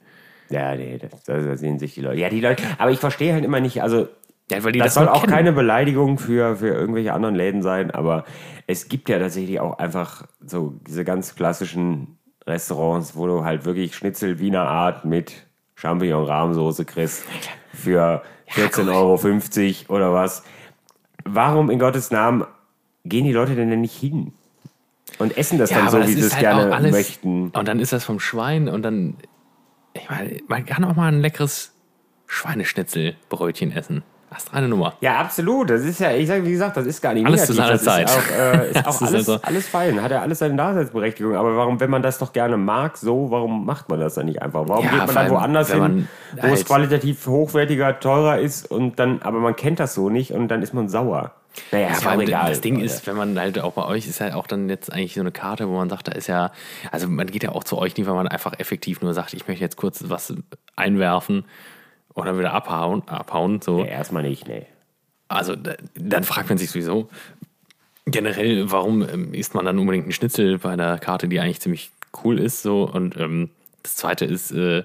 Ja, 0.51 0.75
nee, 0.75 0.99
das, 0.99 1.23
da 1.25 1.57
sehen 1.57 1.79
sich 1.79 1.95
die 1.95 2.01
Leute. 2.01 2.19
Ja, 2.21 2.29
die 2.29 2.41
Leute. 2.41 2.63
Aber 2.79 2.91
ich 2.91 2.99
verstehe 2.99 3.33
halt 3.33 3.45
immer 3.45 3.61
nicht, 3.61 3.83
also 3.83 4.09
Ja, 4.51 4.61
das, 4.61 4.73
das, 4.73 4.95
soll 4.95 5.09
auch 5.09 5.21
kennen. 5.21 5.33
keine 5.33 5.53
Beleidigung 5.53 6.19
für, 6.19 6.57
für 6.57 6.69
irgendwelche 6.69 7.13
anderen 7.13 7.35
Läden 7.35 7.63
sein, 7.63 7.91
aber 7.91 8.25
es 8.67 8.89
gibt 8.89 9.09
ja 9.09 9.19
tatsächlich 9.19 9.61
auch 9.61 9.79
einfach 9.79 10.27
so 10.45 10.75
diese 10.87 11.05
ganz 11.05 11.35
klassischen 11.35 12.19
Restaurants, 12.47 13.15
wo 13.15 13.27
du 13.27 13.45
halt 13.45 13.65
wirklich 13.65 13.95
Schnitzel 13.95 14.39
Wiener 14.39 14.67
Art 14.67 15.05
mit 15.05 15.47
Champignon-Rahmsoße 15.77 16.85
kriegst 16.85 17.25
für 17.73 18.23
14,50 18.51 19.89
Euro 19.91 19.97
oder 19.97 20.13
was. 20.13 20.43
Warum 21.25 21.71
in 21.71 21.79
Gottes 21.79 22.11
Namen 22.11 22.45
gehen 23.05 23.25
die 23.25 23.33
Leute 23.33 23.55
denn 23.55 23.81
nicht 23.81 23.97
hin? 23.97 24.33
Und 25.19 25.37
essen 25.37 25.59
das 25.59 25.71
Ja, 25.71 25.79
dann 25.79 25.91
so, 25.91 25.99
das 25.99 26.09
wie 26.09 26.13
sie 26.15 26.21
es 26.21 26.35
halt 26.35 26.41
gerne 26.41 26.75
alles, 26.75 26.93
möchten. 26.93 27.51
Und 27.51 27.69
dann 27.69 27.81
ist 27.81 27.93
das 27.93 28.05
vom 28.05 28.21
Schwein 28.21 28.69
und 28.69 28.83
dann, 28.83 29.17
ich 30.03 30.09
meine, 30.11 30.37
man 30.49 30.65
kann 30.67 30.85
auch 30.85 30.97
mal 30.97 31.09
ein 31.13 31.21
leckeres 31.21 31.73
Schweineschnitzelbrötchen 32.27 33.73
essen. 33.73 34.03
Das 34.31 34.45
ist 34.45 34.53
eine 34.55 34.69
Nummer. 34.69 34.93
Ja, 35.01 35.17
absolut. 35.21 35.71
Das 35.71 35.81
ist 35.81 36.01
ja, 36.01 36.13
ich 36.13 36.29
sage, 36.29 36.45
wie 36.45 36.51
gesagt, 36.51 36.77
das 36.77 36.85
ist 36.85 37.01
gar 37.01 37.15
nicht 37.15 37.25
Alles 37.25 37.47
zu 37.47 37.55
negativ. 37.55 37.81
seiner 37.81 38.05
das 38.05 38.11
Zeit. 38.11 38.11
Ist 38.11 38.17
auch, 38.19 38.39
äh, 38.39 38.71
ist 38.71 38.87
auch 38.87 39.01
alles, 39.01 39.15
also- 39.15 39.39
alles 39.43 39.69
fein. 39.69 40.03
Hat 40.03 40.11
ja 40.11 40.21
alles 40.21 40.39
seine 40.41 40.55
Daseinsberechtigung. 40.55 41.35
Aber 41.35 41.57
warum, 41.57 41.81
wenn 41.81 41.89
man 41.89 42.03
das 42.03 42.19
doch 42.19 42.35
gerne 42.35 42.59
mag, 42.59 42.99
so, 42.99 43.31
warum 43.31 43.65
macht 43.65 43.89
man 43.89 43.99
das 44.01 44.15
dann 44.15 44.27
nicht 44.27 44.43
einfach? 44.43 44.65
Warum 44.69 44.85
Ja, 44.85 44.91
geht 44.91 45.07
man 45.07 45.15
dann 45.15 45.31
woanders 45.31 45.73
hin, 45.73 46.09
wo 46.35 46.47
es 46.49 46.53
halt- 46.53 46.67
qualitativ 46.67 47.27
hochwertiger, 47.27 48.01
teurer 48.01 48.39
ist 48.39 48.71
und 48.71 48.99
dann, 48.99 49.23
aber 49.23 49.39
man 49.41 49.57
kennt 49.57 49.81
das 49.81 49.95
so 49.95 50.11
nicht 50.11 50.33
und 50.33 50.49
dann 50.49 50.61
ist 50.61 50.75
man 50.75 50.91
sauer. 50.91 51.33
Naja, 51.73 51.89
auch 51.99 52.07
allem 52.07 52.21
egal. 52.21 52.51
das 52.51 52.61
Ding 52.61 52.81
ist, 52.81 53.07
wenn 53.07 53.17
man 53.17 53.39
halt 53.39 53.59
auch 53.59 53.73
bei 53.73 53.85
euch 53.85 54.07
ist 54.07 54.21
halt 54.21 54.35
auch 54.35 54.47
dann 54.47 54.69
jetzt 54.69 54.93
eigentlich 54.93 55.15
so 55.15 55.21
eine 55.21 55.33
Karte, 55.33 55.69
wo 55.69 55.77
man 55.77 55.89
sagt, 55.91 56.09
da 56.09 56.13
ist 56.13 56.27
ja, 56.27 56.53
also 56.91 57.09
man 57.09 57.27
geht 57.27 57.43
ja 57.43 57.51
auch 57.53 57.65
zu 57.65 57.77
euch 57.79 57.97
nicht, 57.97 58.07
weil 58.07 58.15
man 58.15 58.29
einfach 58.29 58.53
effektiv 58.59 59.01
nur 59.03 59.15
sagt, 59.15 59.35
ich 59.35 59.47
möchte 59.49 59.63
jetzt 59.65 59.77
kurz 59.77 60.05
was 60.09 60.35
einwerfen 60.77 61.45
oder 62.15 62.39
wieder 62.39 62.53
abhauen, 62.53 63.07
abhauen 63.09 63.61
so. 63.61 63.81
Ja, 63.81 63.87
erstmal 63.87 64.23
nicht, 64.23 64.47
nee. 64.49 64.67
Also 65.29 65.55
da- 65.57 65.77
dann 65.95 66.25
fragt 66.25 66.49
man 66.49 66.59
sich 66.59 66.71
sowieso 66.71 67.09
generell, 68.07 68.71
warum 68.71 69.03
ähm, 69.09 69.35
isst 69.35 69.55
man 69.55 69.65
dann 69.67 69.79
unbedingt 69.79 70.05
einen 70.05 70.13
Schnitzel 70.13 70.59
bei 70.59 70.71
einer 70.71 70.99
Karte, 70.99 71.29
die 71.29 71.41
eigentlich 71.41 71.61
ziemlich 71.61 71.91
cool 72.25 72.39
ist 72.39 72.63
so 72.63 72.85
und 72.91 73.17
ähm, 73.19 73.51
das 73.83 73.97
zweite 73.97 74.25
ist, 74.25 74.51
äh, 74.51 74.83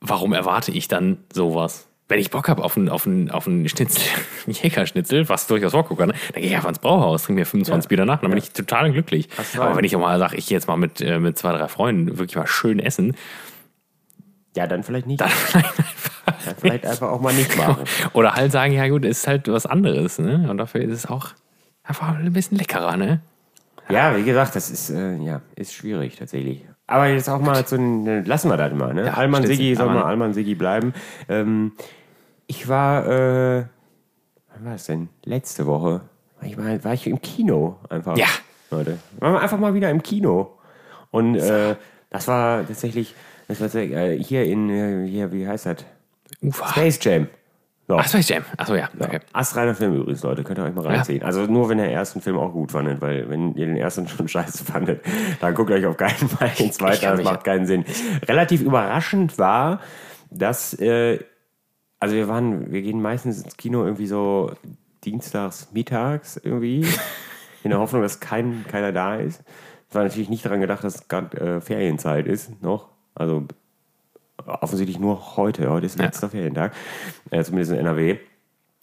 warum 0.00 0.32
erwarte 0.32 0.72
ich 0.72 0.88
dann 0.88 1.18
sowas? 1.32 1.86
Wenn 2.10 2.18
ich 2.20 2.30
Bock 2.30 2.48
habe 2.48 2.64
auf 2.64 2.76
einen 2.76 2.88
auf 2.88 3.06
einen, 3.06 3.30
auf 3.30 3.46
einen 3.46 3.68
Schnitzel, 3.68 4.02
einen 4.46 4.54
Jägerschnitzel, 4.54 5.28
was 5.28 5.46
durchaus 5.46 5.72
vorgucken 5.72 6.08
kann, 6.08 6.16
dann 6.32 6.40
gehe 6.42 6.50
ich 6.50 6.56
einfach 6.56 6.70
ins 6.70 6.78
Brauhaus, 6.78 7.24
trinke 7.24 7.40
mir 7.40 7.46
25 7.46 7.84
Ja. 7.84 7.88
Bier 7.88 7.96
danach, 7.98 8.20
dann 8.20 8.30
bin 8.30 8.38
ich 8.38 8.50
total 8.52 8.90
glücklich. 8.92 9.28
Aber 9.58 9.76
wenn 9.76 9.84
ich 9.84 9.94
auch 9.94 10.00
mal 10.00 10.18
sage, 10.18 10.36
ich 10.36 10.46
gehe 10.46 10.56
jetzt 10.56 10.66
mal 10.68 10.76
mit, 10.76 11.00
äh, 11.00 11.18
mit 11.18 11.36
zwei, 11.38 11.52
drei 11.52 11.68
Freunden 11.68 12.18
wirklich 12.18 12.36
mal 12.36 12.46
schön 12.46 12.78
essen, 12.78 13.14
Ja, 14.56 14.66
dann 14.66 14.82
vielleicht 14.82 15.06
nicht. 15.06 15.20
dann 15.20 15.30
Dann 16.44 16.56
vielleicht 16.58 16.86
einfach 16.86 17.08
auch 17.10 17.20
mal 17.20 17.32
nicht 17.34 17.56
machen. 17.56 17.84
Oder 18.12 18.34
halt 18.34 18.52
sagen, 18.52 18.72
ja 18.72 18.86
gut, 18.88 19.04
ist 19.04 19.26
halt 19.26 19.48
was 19.48 19.66
anderes, 19.66 20.18
ne? 20.18 20.46
Und 20.50 20.58
dafür 20.58 20.82
ist 20.82 20.92
es 20.92 21.06
auch 21.06 21.28
einfach 21.82 22.08
ein 22.16 22.32
bisschen 22.32 22.58
leckerer, 22.58 22.96
ne? 22.96 23.20
Ja, 23.90 24.14
wie 24.16 24.22
gesagt, 24.24 24.54
das 24.54 24.70
ist, 24.70 24.90
äh, 24.90 25.16
ja, 25.16 25.40
ist 25.56 25.72
schwierig 25.74 26.16
tatsächlich. 26.16 26.64
Aber 26.86 27.06
jetzt 27.08 27.28
auch 27.28 27.40
mal 27.40 27.66
zu 27.66 27.76
den, 27.76 28.24
lassen 28.26 28.50
wir 28.50 28.56
das 28.58 28.72
mal, 28.74 28.92
ne? 28.94 29.06
Ja, 29.06 29.14
Alman 29.14 29.46
Siggi 29.46 29.74
soll 29.74 29.86
mal 29.86 30.02
Alman 30.02 30.32
Siggi 30.34 30.54
bleiben. 30.54 30.92
Ähm, 31.28 31.72
ich 32.48 32.66
war, 32.66 33.06
äh, 33.06 33.64
wann 34.52 34.64
war 34.64 34.74
es 34.74 34.86
denn? 34.86 35.10
Letzte 35.24 35.66
Woche. 35.66 36.00
Ich 36.42 36.56
war, 36.56 36.82
war 36.82 36.94
ich 36.94 37.06
im 37.06 37.20
Kino 37.20 37.76
einfach. 37.88 38.16
Ja. 38.16 38.26
Leute. 38.70 38.98
Waren 39.18 39.34
wir 39.34 39.40
einfach 39.40 39.58
mal 39.58 39.74
wieder 39.74 39.90
im 39.90 40.02
Kino. 40.02 40.58
Und 41.10 41.36
äh, 41.36 41.76
das 42.10 42.26
war 42.26 42.66
tatsächlich, 42.66 43.14
das 43.48 43.60
war 43.60 43.74
äh, 43.74 44.22
hier 44.22 44.44
in, 44.44 44.70
äh, 44.70 45.06
hier, 45.08 45.32
wie 45.32 45.46
heißt 45.46 45.66
das? 45.66 45.84
Ufa. 46.42 46.68
Space 46.68 46.98
Jam. 47.02 47.28
So. 47.86 47.96
Ach, 47.96 48.06
Space 48.06 48.28
Jam. 48.28 48.44
Achso, 48.56 48.74
ja. 48.74 48.88
Okay. 48.98 49.20
Astreiner 49.32 49.74
Film 49.74 49.94
übrigens, 49.94 50.22
Leute. 50.22 50.42
Könnt 50.42 50.58
ihr 50.58 50.64
euch 50.64 50.74
mal 50.74 50.86
reinziehen. 50.86 51.22
Also 51.22 51.46
nur, 51.46 51.68
wenn 51.68 51.78
ihr 51.78 51.84
den 51.84 51.94
ersten 51.94 52.20
Film 52.20 52.38
auch 52.38 52.52
gut 52.52 52.72
fandet, 52.72 53.00
weil 53.00 53.28
wenn 53.28 53.54
ihr 53.56 53.66
den 53.66 53.76
ersten 53.76 54.08
schon 54.08 54.28
scheiße 54.28 54.64
fandet, 54.64 55.02
dann 55.40 55.54
guckt 55.54 55.70
euch 55.70 55.84
auf 55.84 55.96
keinen 55.96 56.28
Fall 56.28 56.50
den 56.58 56.72
zweiten 56.72 57.06
an, 57.06 57.16
das 57.16 57.24
macht 57.24 57.44
keinen 57.44 57.66
Sinn. 57.66 57.84
Relativ 58.26 58.62
überraschend 58.62 59.38
war, 59.38 59.80
dass, 60.30 60.74
äh, 60.74 61.18
also 62.00 62.14
wir 62.14 62.28
waren, 62.28 62.72
wir 62.72 62.82
gehen 62.82 63.00
meistens 63.02 63.42
ins 63.42 63.56
Kino 63.56 63.84
irgendwie 63.84 64.06
so 64.06 64.52
dienstags, 65.04 65.68
mittags 65.72 66.36
irgendwie, 66.36 66.86
in 67.64 67.70
der 67.70 67.78
Hoffnung, 67.78 68.02
dass 68.02 68.20
kein, 68.20 68.64
keiner 68.68 68.92
da 68.92 69.16
ist. 69.16 69.42
Es 69.88 69.94
war 69.94 70.04
natürlich 70.04 70.28
nicht 70.28 70.44
daran 70.44 70.60
gedacht, 70.60 70.84
dass 70.84 70.96
es 70.96 71.08
gerade 71.08 71.56
äh, 71.56 71.60
Ferienzeit 71.60 72.26
ist, 72.26 72.62
noch. 72.62 72.88
Also 73.14 73.46
offensichtlich 74.46 74.98
nur 74.98 75.36
heute. 75.36 75.70
Heute 75.70 75.86
ist 75.86 75.98
letzter 75.98 76.28
Ferientag, 76.28 76.74
äh, 77.30 77.42
zumindest 77.42 77.72
in 77.72 77.78
NRW. 77.78 78.18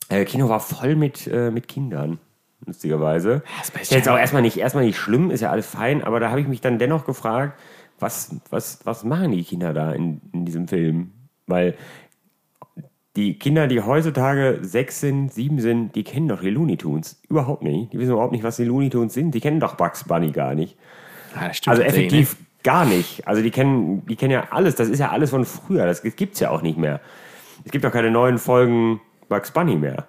Äh, 0.09 0.25
Kino 0.25 0.49
war 0.49 0.59
voll 0.59 0.95
mit, 0.95 1.27
äh, 1.27 1.51
mit 1.51 1.67
Kindern, 1.67 2.19
lustigerweise. 2.65 3.43
Space 3.63 3.83
Ist 3.83 3.91
jetzt 3.91 4.09
auch 4.09 4.17
erstmal 4.17 4.41
nicht, 4.41 4.57
erstmal 4.57 4.85
nicht 4.85 4.97
schlimm, 4.97 5.31
ist 5.31 5.41
ja 5.41 5.51
alles 5.51 5.67
fein, 5.67 6.03
aber 6.03 6.19
da 6.19 6.29
habe 6.29 6.41
ich 6.41 6.47
mich 6.47 6.61
dann 6.61 6.79
dennoch 6.79 7.05
gefragt, 7.05 7.57
was, 7.99 8.35
was, 8.49 8.85
was 8.85 9.03
machen 9.03 9.31
die 9.31 9.43
Kinder 9.43 9.73
da 9.73 9.91
in, 9.91 10.21
in 10.33 10.45
diesem 10.45 10.67
Film? 10.67 11.11
Weil 11.47 11.75
die 13.15 13.39
Kinder, 13.39 13.67
die 13.67 13.81
heutzutage 13.81 14.59
sechs 14.61 14.99
sind, 14.99 15.31
sieben 15.33 15.59
sind, 15.59 15.95
die 15.95 16.03
kennen 16.03 16.27
doch 16.27 16.41
die 16.41 16.49
Looney 16.49 16.77
Tunes. 16.77 17.21
Überhaupt 17.29 17.61
nicht. 17.63 17.93
Die 17.93 17.99
wissen 17.99 18.11
überhaupt 18.11 18.33
nicht, 18.33 18.43
was 18.43 18.57
die 18.57 18.65
Looney 18.65 18.89
Tunes 18.89 19.13
sind. 19.13 19.31
Die 19.31 19.39
kennen 19.39 19.59
doch 19.59 19.75
Bugs 19.75 20.03
Bunny 20.03 20.31
gar 20.31 20.53
nicht. 20.53 20.77
Ja, 21.33 21.53
stimmt 21.53 21.71
Also 21.71 21.83
effektiv 21.83 22.35
gar 22.63 22.83
nicht. 22.85 23.27
Also 23.27 23.41
die 23.41 23.51
kennen, 23.51 24.05
die 24.05 24.15
kennen 24.15 24.31
ja 24.31 24.47
alles. 24.51 24.75
Das 24.75 24.89
ist 24.89 24.99
ja 24.99 25.09
alles 25.11 25.29
von 25.29 25.45
früher. 25.45 25.85
Das 25.85 26.01
gibt's 26.01 26.39
ja 26.39 26.49
auch 26.49 26.61
nicht 26.61 26.77
mehr. 26.77 26.99
Es 27.63 27.71
gibt 27.71 27.85
auch 27.85 27.91
keine 27.91 28.11
neuen 28.11 28.37
Folgen 28.37 28.99
Bugs 29.29 29.51
Bunny 29.51 29.75
mehr. 29.75 30.07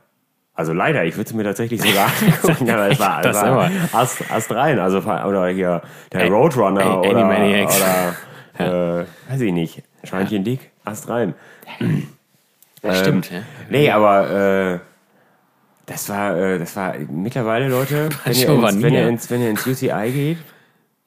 Also 0.54 0.72
leider, 0.72 1.04
ich 1.04 1.16
würde 1.16 1.28
es 1.28 1.34
mir 1.34 1.44
tatsächlich 1.44 1.82
sogar 1.82 2.08
angucken. 2.42 2.70
aber 2.70 2.90
es 2.90 2.98
war, 2.98 3.20
Das 3.22 3.36
es 3.36 3.42
war. 3.42 3.70
Ast, 3.92 4.30
Ast 4.32 4.50
rein. 4.52 4.78
Also, 4.78 4.98
oder 4.98 5.48
hier 5.48 5.82
der 6.12 6.26
Ä- 6.26 6.30
Roadrunner 6.30 6.80
Ä- 6.80 6.98
oder, 7.10 7.10
oder 7.26 9.02
äh, 9.02 9.04
weiß 9.30 9.40
ich 9.42 9.52
nicht. 9.52 9.82
Schweinchen 10.02 10.44
dick, 10.44 10.70
Ast 10.84 11.08
rein. 11.10 11.34
Das 12.86 13.00
stimmt, 13.00 13.30
Ähm, 13.30 13.38
ja. 13.38 13.44
Nee, 13.70 13.90
aber 13.90 14.30
äh, 14.30 14.78
das 15.86 16.08
war, 16.08 16.36
äh, 16.36 16.58
das 16.58 16.76
war 16.76 16.94
mittlerweile, 17.10 17.68
Leute, 17.68 18.08
wenn 18.24 18.34
ihr, 18.34 18.48
ins, 18.48 18.82
wenn, 18.82 18.94
ihr 18.94 19.08
ins, 19.08 19.30
wenn 19.30 19.42
ihr 19.42 19.50
ins 19.50 19.66
UCI 19.66 20.10
geht, 20.12 20.38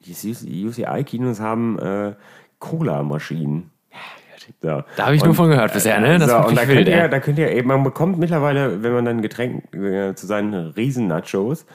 die 0.00 0.66
UCI-Kinos 0.66 1.40
haben 1.40 1.78
äh, 1.78 2.14
Cola-Maschinen. 2.58 3.70
So. 4.62 4.82
Da 4.96 5.06
habe 5.06 5.14
ich 5.14 5.24
nur 5.24 5.34
von 5.34 5.48
gehört 5.48 5.72
bisher, 5.72 6.00
ne? 6.00 6.18
Das 6.18 6.28
so, 6.28 6.36
und 6.36 6.56
da 6.56 6.62
wirklich 6.62 6.66
könnt, 6.66 6.78
wild, 6.78 6.88
ihr, 6.88 6.96
ja. 6.96 7.08
da 7.08 7.20
könnt 7.20 7.38
ihr 7.38 7.50
eben, 7.52 7.68
man 7.68 7.84
bekommt 7.84 8.18
mittlerweile, 8.18 8.82
wenn 8.82 8.92
man 8.92 9.04
dann 9.04 9.22
Getränk 9.22 9.74
äh, 9.74 10.14
zu 10.14 10.26
seinen 10.26 10.54
Riesen-Nachos 10.54 11.66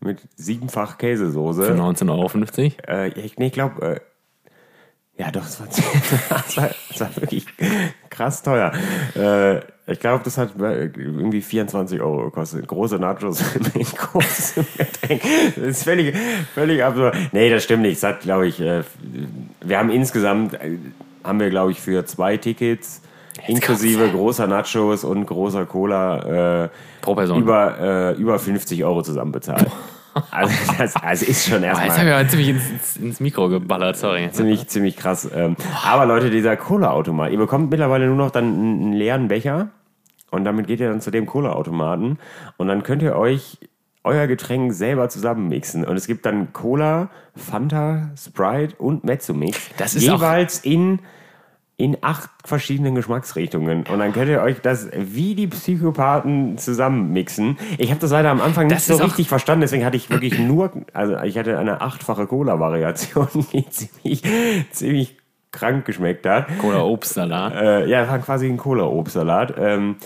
mit 0.00 0.20
siebenfach 0.36 0.98
Käsesoße, 0.98 1.64
Für 1.64 1.72
19,50 1.72 2.10
Euro. 2.10 2.72
äh, 2.86 3.08
ich, 3.08 3.38
nee, 3.38 3.46
ich 3.46 3.52
glaube, 3.52 3.82
äh, 3.82 4.00
ja 5.18 5.30
doch, 5.32 5.44
es 5.44 5.60
war, 5.60 5.66
das 5.66 6.56
war, 6.56 6.70
war 6.98 7.16
wirklich 7.16 7.46
krass 8.08 8.42
teuer. 8.42 8.72
Äh, 9.16 9.58
ich 9.90 10.00
glaube, 10.00 10.22
das 10.24 10.38
hat 10.38 10.50
äh, 10.60 10.84
irgendwie 10.84 11.40
24 11.40 12.00
Euro 12.00 12.26
gekostet. 12.26 12.66
Große 12.66 12.96
Nachos 12.96 13.42
mit 13.74 13.96
großem 13.96 14.66
Getränk. 14.76 15.22
Das 15.56 15.64
ist 15.64 15.84
völlig, 15.84 16.16
völlig 16.54 16.84
absurd. 16.84 17.16
Nee, 17.32 17.50
das 17.50 17.64
stimmt 17.64 17.82
nicht. 17.82 17.96
Es 17.96 18.02
hat, 18.04 18.20
glaube 18.20 18.46
ich, 18.46 18.60
äh, 18.60 18.84
wir 19.60 19.78
haben 19.78 19.90
insgesamt, 19.90 20.54
äh, 20.54 20.78
haben 21.24 21.40
wir, 21.40 21.50
glaube 21.50 21.72
ich, 21.72 21.80
für 21.80 22.06
zwei 22.06 22.36
Tickets 22.36 23.02
inklusive 23.46 24.08
großer 24.10 24.46
Nachos 24.46 25.04
und 25.04 25.26
großer 25.26 25.64
Cola 25.64 26.70
Pro 27.00 27.14
Person. 27.14 27.40
über, 27.40 28.14
über 28.18 28.36
50 28.36 28.82
Euro 28.84 29.02
zusammen 29.02 29.30
bezahlt. 29.30 29.70
Also 30.30 30.54
das 30.78 30.96
also 30.96 31.26
ist 31.26 31.48
schon 31.48 31.62
erstmal 31.62 31.86
jetzt 31.88 31.98
habe 31.98 32.08
ich 32.08 32.14
aber 32.14 32.28
ziemlich 32.28 32.48
ins, 32.48 32.96
ins, 32.96 33.20
Mikro 33.20 33.48
geballert, 33.48 33.96
sorry. 33.96 34.30
ziemlich, 34.32 34.68
ziemlich 34.68 34.96
krass. 34.96 35.28
Ähm, 35.34 35.56
aber 35.84 36.06
Leute, 36.06 36.30
dieser 36.30 36.56
Cola-Automat, 36.56 37.32
ihr 37.32 37.38
bekommt 37.38 37.70
mittlerweile 37.70 38.06
nur 38.06 38.16
noch 38.16 38.30
dann 38.30 38.44
einen, 38.44 38.92
leeren 38.92 39.28
Becher 39.28 39.68
und 40.30 40.44
damit 40.44 40.66
geht 40.66 40.80
ihr 40.80 40.88
dann 40.88 41.00
zu 41.00 41.10
dem 41.10 41.26
Cola-Automaten 41.26 42.18
und 42.56 42.68
dann 42.68 42.82
könnt 42.82 43.02
ihr 43.02 43.16
euch 43.16 43.58
euer 44.04 44.26
Getränk 44.26 44.72
selber 44.72 45.08
zusammenmixen. 45.08 45.84
Und 45.84 45.96
es 45.96 46.06
gibt 46.06 46.24
dann 46.24 46.52
Cola, 46.52 47.10
Fanta, 47.36 48.10
Sprite 48.16 48.74
und 48.78 49.04
Mezzomix. 49.04 49.58
Das 49.76 49.94
ist 49.94 50.08
auch- 50.08 50.14
jeweils 50.14 50.60
in, 50.60 51.00
in 51.80 51.96
acht 52.02 52.28
verschiedenen 52.44 52.96
Geschmacksrichtungen. 52.96 53.84
Und 53.86 54.00
dann 54.00 54.12
könnt 54.12 54.28
ihr 54.28 54.42
euch 54.42 54.60
das 54.60 54.88
wie 54.92 55.34
die 55.36 55.46
Psychopathen 55.46 56.58
zusammenmixen. 56.58 57.56
Ich 57.78 57.90
habe 57.90 58.00
das 58.00 58.10
leider 58.10 58.30
am 58.30 58.40
Anfang 58.40 58.66
nicht 58.66 58.76
Das 58.78 58.86
so 58.88 58.94
ist 58.94 59.00
auch- 59.00 59.04
richtig 59.06 59.28
verstanden, 59.28 59.60
deswegen 59.62 59.84
hatte 59.84 59.96
ich 59.96 60.10
wirklich 60.10 60.38
nur, 60.40 60.72
also 60.92 61.16
ich 61.22 61.38
hatte 61.38 61.56
eine 61.56 61.80
achtfache 61.80 62.26
Cola-Variation, 62.26 63.28
die 63.52 63.64
ziemlich, 63.70 64.22
ziemlich 64.72 65.16
krank 65.52 65.84
geschmeckt 65.84 66.26
hat. 66.26 66.46
Oder 66.64 66.84
Obstsalat. 66.84 67.54
Äh, 67.54 67.86
ja, 67.88 68.00
das 68.02 68.10
war 68.10 68.18
quasi 68.18 68.48
ein 68.48 68.56
Cola-Obstsalat. 68.56 69.54
Ähm, 69.56 69.96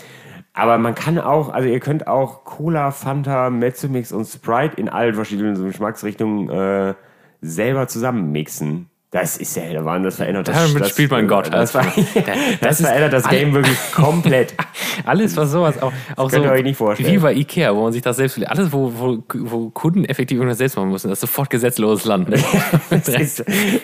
aber 0.53 0.77
man 0.77 0.93
kann 0.93 1.17
auch, 1.17 1.49
also 1.51 1.67
ihr 1.67 1.79
könnt 1.79 2.05
auch 2.05 2.43
Cola, 2.43 2.91
Fanta, 2.91 3.49
Mezzomix 3.49 4.11
und 4.11 4.25
Sprite 4.25 4.75
in 4.79 4.89
allen 4.89 5.15
verschiedenen 5.15 5.55
Geschmacksrichtungen 5.65 6.49
äh, 6.49 6.93
selber 7.41 7.87
zusammenmixen. 7.87 8.89
Das 9.13 9.37
ist 9.37 9.55
ja 9.55 9.61
der 9.69 9.85
Wahnsinn, 9.85 10.05
das 10.05 10.15
verändert 10.15 10.47
das 10.47 10.73
Damit 10.73 10.89
spielt 10.89 11.11
man 11.11 11.27
Gott. 11.27 11.53
Das, 11.53 11.71
Das- 11.71 11.85
das, 11.95 12.25
das 12.61 12.81
verändert 12.81 13.13
das 13.13 13.29
Game 13.29 13.53
wirklich 13.53 13.77
komplett. 13.93 14.55
Alles, 15.05 15.37
was 15.37 15.51
sowas 15.51 15.79
auch, 15.81 15.93
auch 16.15 16.31
könnt 16.31 16.43
so 16.43 16.49
ihr 16.49 16.51
euch 16.51 16.63
nicht 16.63 16.77
vorstellen. 16.77 17.11
wie 17.13 17.19
bei 17.19 17.33
Ikea, 17.33 17.75
wo 17.75 17.83
man 17.83 17.93
sich 17.93 18.01
das 18.01 18.17
selbst 18.17 18.43
alles, 18.47 18.73
wo, 18.73 18.91
wo, 18.95 19.23
wo 19.35 19.69
Kunden 19.69 20.03
effektiv 20.05 20.37
irgendwas 20.37 20.57
selbst 20.57 20.77
machen 20.77 20.89
müssen, 20.89 21.09
das 21.09 21.17
ist 21.17 21.21
sofort 21.21 21.51
gesetzloses 21.51 22.05
Land. 22.05 22.29
Ne? 22.29 22.37
Das 22.89 23.07
ist, 23.07 23.39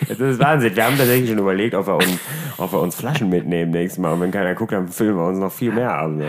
das 0.08 0.20
ist 0.20 0.40
Wahnsinn. 0.40 0.76
Wir 0.76 0.84
haben 0.86 0.98
tatsächlich 0.98 1.30
schon 1.30 1.38
überlegt, 1.40 1.76
ob 1.76 1.86
wir, 1.88 1.96
uns, 1.96 2.18
ob 2.58 2.74
wir 2.74 2.80
uns 2.82 2.96
Flaschen 2.96 3.30
mitnehmen 3.30 3.70
nächstes 3.72 4.00
Mal. 4.00 4.14
Und 4.14 4.22
wenn 4.22 4.32
keiner 4.32 4.56
guckt, 4.56 4.72
dann 4.72 4.88
filmen 4.88 5.18
wir 5.18 5.26
uns 5.28 5.38
noch 5.38 5.52
viel 5.52 5.72
mehr 5.72 5.94
ab. 5.94 6.10
So. 6.18 6.24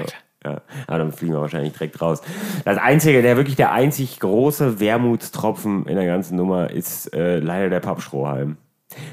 Ja, 0.45 0.61
aber 0.87 0.99
dann 0.99 1.13
fliegen 1.13 1.33
wir 1.35 1.41
wahrscheinlich 1.41 1.73
direkt 1.73 2.01
raus. 2.03 2.21
Das 2.67 2.77
einzige, 2.79 3.23
der 3.23 3.37
wirklich 3.39 3.57
der 3.57 3.73
einzig 3.73 4.21
große 4.21 4.79
Wermutstropfen 4.81 5.87
in 5.87 5.97
der 5.97 6.07
ganzen 6.07 6.37
Nummer 6.37 6.71
ist 6.71 7.15
äh, 7.15 7.39
leider 7.39 7.71
der 7.71 7.81
Pappstrohhalm. 7.81 8.57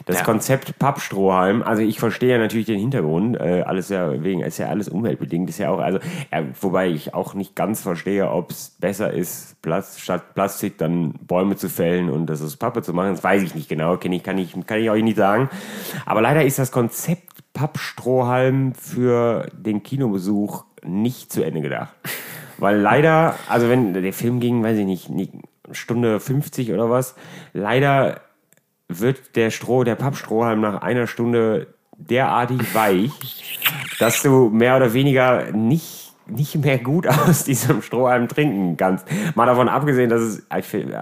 Das 0.06 0.20
Ja. 0.20 0.24
Konzept 0.24 0.80
Pappstrohhalm, 0.80 1.62
also 1.62 1.82
ich 1.82 2.00
verstehe 2.00 2.32
ja 2.32 2.38
natürlich 2.38 2.66
den 2.66 2.80
Hintergrund, 2.80 3.40
äh, 3.40 3.64
alles 3.66 3.90
ja 3.90 4.24
wegen, 4.24 4.42
ist 4.42 4.58
ja 4.58 4.68
alles 4.68 4.90
umweltbedingt, 4.90 5.50
ist 5.50 5.60
ja 5.60 5.70
auch, 5.70 5.80
also, 5.80 6.00
ja, 6.32 6.44
wobei 6.62 6.88
ich 6.90 7.14
auch 7.14 7.34
nicht 7.34 7.56
ganz 7.56 7.82
verstehe, 7.82 8.30
ob 8.30 8.52
es 8.52 8.76
besser 8.80 9.12
ist, 9.12 9.62
Plast, 9.62 10.02
statt 10.02 10.34
Plastik 10.34 10.78
dann 10.78 11.14
Bäume 11.14 11.56
zu 11.56 11.70
fällen 11.70 12.10
und 12.10 12.28
das 12.28 12.42
aus 12.42 12.58
Pappe 12.58 12.82
zu 12.82 12.94
machen, 12.94 13.12
das 13.12 13.24
weiß 13.24 13.44
ich 13.44 13.56
nicht 13.56 13.70
genau, 13.70 13.98
kann 13.98 14.12
ich, 14.12 14.24
kann 14.24 14.38
ich, 14.38 14.54
kann 14.66 14.80
ich 14.80 14.90
euch 14.90 15.04
nicht 15.04 15.18
sagen. 15.18 15.50
Aber 16.06 16.22
leider 16.22 16.44
ist 16.44 16.60
das 16.60 16.72
Konzept 16.72 17.54
Pappstrohhalm 17.54 18.74
für 18.76 19.48
den 19.54 19.84
Kinobesuch 19.84 20.66
nicht 20.84 21.32
zu 21.32 21.44
Ende 21.44 21.62
gedacht. 21.62 21.94
Weil 22.58 22.80
leider, 22.80 23.36
also 23.50 23.70
wenn 23.70 23.94
der 23.94 24.14
Film 24.14 24.40
ging, 24.40 24.64
weiß 24.64 24.78
ich 24.78 24.86
nicht, 24.86 25.10
nicht 25.10 25.34
Stunde 25.72 26.20
50 26.20 26.72
oder 26.72 26.90
was, 26.90 27.16
leider 27.54 28.22
wird 28.90 29.36
der 29.36 29.52
Stroh, 29.52 29.84
der 29.84 29.96
Pappstrohhalm 29.96 30.62
nach 30.62 30.82
einer 30.82 31.08
Stunde 31.08 31.68
derartig 31.98 32.74
weich, 32.74 33.12
dass 34.00 34.22
du 34.22 34.50
mehr 34.50 34.78
oder 34.78 34.94
weniger 34.94 35.52
nicht, 35.52 36.14
nicht 36.28 36.56
mehr 36.56 36.78
gut 36.78 37.08
aus 37.28 37.44
diesem 37.44 37.82
Strohhalm 37.82 38.28
trinken 38.28 38.78
kannst. 38.78 39.08
Mal 39.36 39.48
davon 39.48 39.68
abgesehen, 39.68 40.10
dass 40.10 40.22
es 40.22 40.48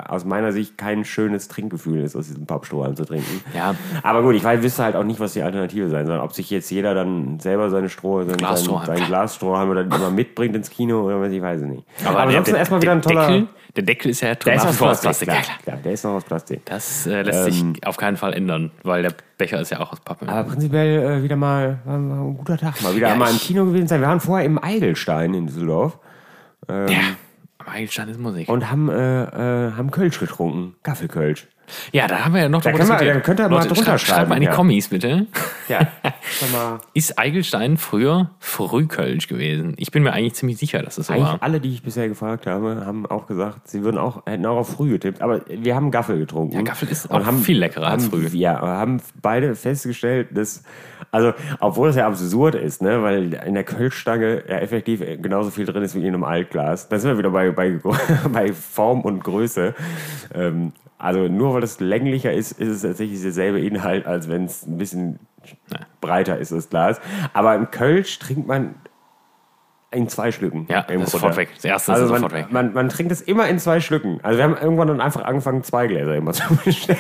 aus 0.08 0.26
meiner 0.26 0.52
Sicht 0.52 0.78
kein 0.78 1.04
schönes 1.04 1.48
Trinkgefühl 1.48 2.02
ist, 2.02 2.16
aus 2.16 2.28
diesem 2.28 2.46
Pappstrohhalm 2.46 2.96
zu 2.96 3.06
trinken. 3.06 3.42
Ja. 3.54 3.76
Aber 4.04 4.24
gut, 4.24 4.36
ich 4.36 4.44
weiß, 4.44 4.64
wüsste 4.64 4.84
halt 4.84 4.96
auch 4.96 5.04
nicht, 5.04 5.20
was 5.20 5.34
die 5.34 5.42
Alternative 5.42 5.90
sein 5.90 6.08
soll. 6.08 6.20
Ob 6.20 6.34
sich 6.34 6.50
jetzt 6.50 6.72
jeder 6.72 6.94
dann 6.94 7.40
selber 7.40 7.70
seine 7.70 7.90
Stroh, 7.90 8.24
sein, 8.24 8.38
Glasstrohhalm. 8.38 8.98
sein 8.98 9.08
Glasstrohhalm 9.08 9.70
oder 9.70 9.82
immer 9.82 10.10
mitbringt 10.10 10.56
ins 10.56 10.70
Kino 10.70 11.02
oder 11.02 11.20
was, 11.22 11.32
ich 11.32 11.42
weiß 11.42 11.62
es 11.62 11.68
nicht. 11.68 11.84
Aber, 12.04 12.20
Aber 12.20 12.30
ansonsten 12.30 12.56
erstmal 12.56 12.82
wieder 12.82 12.94
ein 12.94 13.02
toller... 13.02 13.28
Deckel, 13.28 13.48
der 13.76 13.84
Deckel 13.84 14.12
ist 14.12 14.22
ja 14.22 14.36
der 14.36 14.56
ist 14.56 14.66
aus 14.66 14.78
Plastik, 14.78 15.04
Plastik. 15.04 15.28
Ja, 15.28 15.42
klar. 15.42 15.58
klar, 15.64 15.78
der 15.84 15.92
ist 15.92 16.04
noch 16.04 16.12
aus 16.12 16.24
Plastik. 16.24 16.66
Das 16.66 17.06
äh, 17.08 17.22
lässt 17.22 17.48
Ähm, 17.48 17.74
sich 17.74 17.88
auf 17.88 17.98
keinen 17.98 18.18
Fall 18.18 18.34
ändern, 18.34 18.72
weil 18.84 19.04
der 19.04 19.14
Becher 19.38 19.60
ist 19.60 19.72
ja 19.72 19.80
auch 19.80 19.92
aus 19.92 20.00
Pappe. 20.00 20.28
Aber 20.28 20.50
prinzipiell 20.50 21.20
äh, 21.20 21.24
wieder 21.24 21.36
mal 21.36 21.80
ein 21.86 22.38
guter 22.38 22.58
Tag. 22.58 22.82
Mal 22.82 22.96
wieder 22.96 23.10
Ja, 23.10 23.16
mal 23.16 23.30
im 23.32 23.38
Kino 23.38 23.66
gewesen 23.66 23.88
sein. 23.88 24.02
Wir 24.02 24.08
waren 24.08 24.20
vorher 24.22 24.46
im 24.46 24.58
Eigelstein 24.62 25.34
in 25.34 25.48
Düsseldorf 25.48 26.00
ja, 26.68 26.86
am 27.60 27.68
Eigelstein 27.68 28.10
ist 28.10 28.20
Musik. 28.20 28.50
und 28.50 28.72
haben, 28.72 28.90
äh, 28.90 29.24
äh, 29.68 29.72
haben 29.74 29.92
Kölsch 29.92 30.20
getrunken. 30.20 30.76
Gaffelkölsch. 30.84 31.48
Ja, 31.92 32.08
da 32.08 32.26
haben 32.26 32.34
wir 32.34 32.42
ja 32.42 32.50
noch 32.50 32.62
Da 32.62 32.72
drüber 32.72 32.84
wir- 32.84 32.90
diskutiert. 32.90 33.16
da 33.16 33.20
könnt 33.22 33.40
ihr 33.40 33.50
mal 33.50 33.56
Leute, 33.58 33.68
drunter 33.70 33.84
schreibt, 33.98 34.02
schreibt 34.02 34.30
mal 34.30 34.36
in 34.36 34.42
die 34.42 34.46
schreiben, 34.48 34.54
ja. 34.54 34.56
Kommis, 34.58 34.88
bitte. 34.90 35.28
Ja. 35.68 35.88
Ist 36.94 37.18
Eigelstein 37.20 37.78
früher 37.78 38.30
Frühkölsch 38.40 39.28
gewesen? 39.28 39.74
Ich 39.78 39.92
bin 39.92 40.04
mir 40.04 40.14
eigentlich 40.14 40.36
ziemlich 40.36 40.58
sicher, 40.58 40.82
dass 40.82 40.98
es 40.98 41.08
so 41.08 41.14
eigentlich 41.14 41.28
war. 41.28 41.38
alle, 41.44 41.60
die 41.60 41.72
ich 41.74 41.84
bisher 41.84 42.08
gefragt 42.08 42.46
habe, 42.48 42.84
haben 42.86 43.06
auch 43.06 43.28
gesagt, 43.28 43.68
sie 43.68 43.84
würden 43.84 43.98
auch, 43.98 44.26
hätten 44.26 44.46
auch 44.46 44.58
auf 44.58 44.70
früh 44.70 44.90
getippt. 44.92 45.22
Aber 45.22 45.42
wir 45.48 45.76
haben 45.76 45.92
Gaffel 45.92 46.18
getrunken. 46.20 46.56
Ja, 46.56 46.62
Gaffel 46.62 46.88
ist 46.90 47.10
auch 47.12 47.32
viel 47.34 47.58
leckerer 47.60 47.88
als 47.88 48.04
haben, 48.04 48.12
früh. 48.12 48.28
Ja, 48.38 48.60
haben 48.62 49.02
beide 49.22 49.56
festgestellt, 49.56 50.30
dass, 50.32 50.64
also, 51.12 51.34
obwohl 51.60 51.90
es 51.90 51.96
ja 51.96 52.08
absurd 52.08 52.56
ist, 52.56 52.82
ne, 52.82 53.02
weil 53.04 53.34
in 53.34 53.54
der 53.54 53.64
Kölschstange 53.64 54.44
ja 54.48 54.58
effektiv 54.58 55.02
genauso 55.22 55.50
viel 55.52 55.66
drin 55.66 55.84
ist 55.84 55.96
wie 55.96 56.00
in 56.02 56.08
einem 56.08 56.24
Altglas. 56.24 56.90
Da 56.90 57.00
sind 57.00 57.12
wir 57.12 57.18
wieder 57.18 57.32
bei, 57.32 57.52
bei, 57.52 57.80
bei 58.32 58.54
Form 58.54 59.02
und 59.02 59.24
Größe. 59.24 59.74
Ähm, 60.34 60.74
also 60.98 61.28
nur 61.28 61.54
weil 61.54 61.64
es 61.64 61.80
länglicher 61.80 62.32
ist, 62.34 62.54
ist 62.54 62.70
es 62.70 62.82
tatsächlich 62.82 63.22
derselbe 63.22 63.60
Inhalt, 63.60 64.06
als 64.06 64.30
wenn 64.30 64.46
es 64.46 64.66
ein 64.66 64.78
bisschen 64.78 65.20
breiter 66.02 66.38
ist, 66.38 66.52
das 66.52 66.70
Glas. 66.70 67.00
Aber 67.34 67.56
im 67.56 67.70
Kölsch 67.72 68.18
trinkt 68.20 68.48
man 68.48 68.76
in 69.92 70.10
zwei 70.10 70.32
Schlücken. 70.32 70.66
Ja, 70.70 70.82
im 70.82 71.00
das 71.00 71.08
ist 71.08 71.12
sofort 71.14 71.38
weg. 71.38 71.50
Das 71.56 71.64
erste 71.64 71.94
also 71.94 72.06
ist 72.06 72.12
man, 72.12 72.22
sofort 72.22 72.34
weg. 72.34 72.52
Man, 72.52 72.74
man 72.74 72.90
trinkt 72.90 73.12
es 73.12 73.22
immer 73.22 73.48
in 73.48 73.60
zwei 73.60 73.80
Schlücken. 73.80 74.20
Also 74.24 74.38
wir 74.38 74.44
haben 74.44 74.58
irgendwann 74.60 74.90
dann 74.90 75.00
einfach 75.00 75.24
angefangen, 75.24 75.64
zwei 75.64 75.88
Gläser 75.88 76.16
immer 76.16 76.34
zu 76.34 76.44
bestellen. 76.66 76.98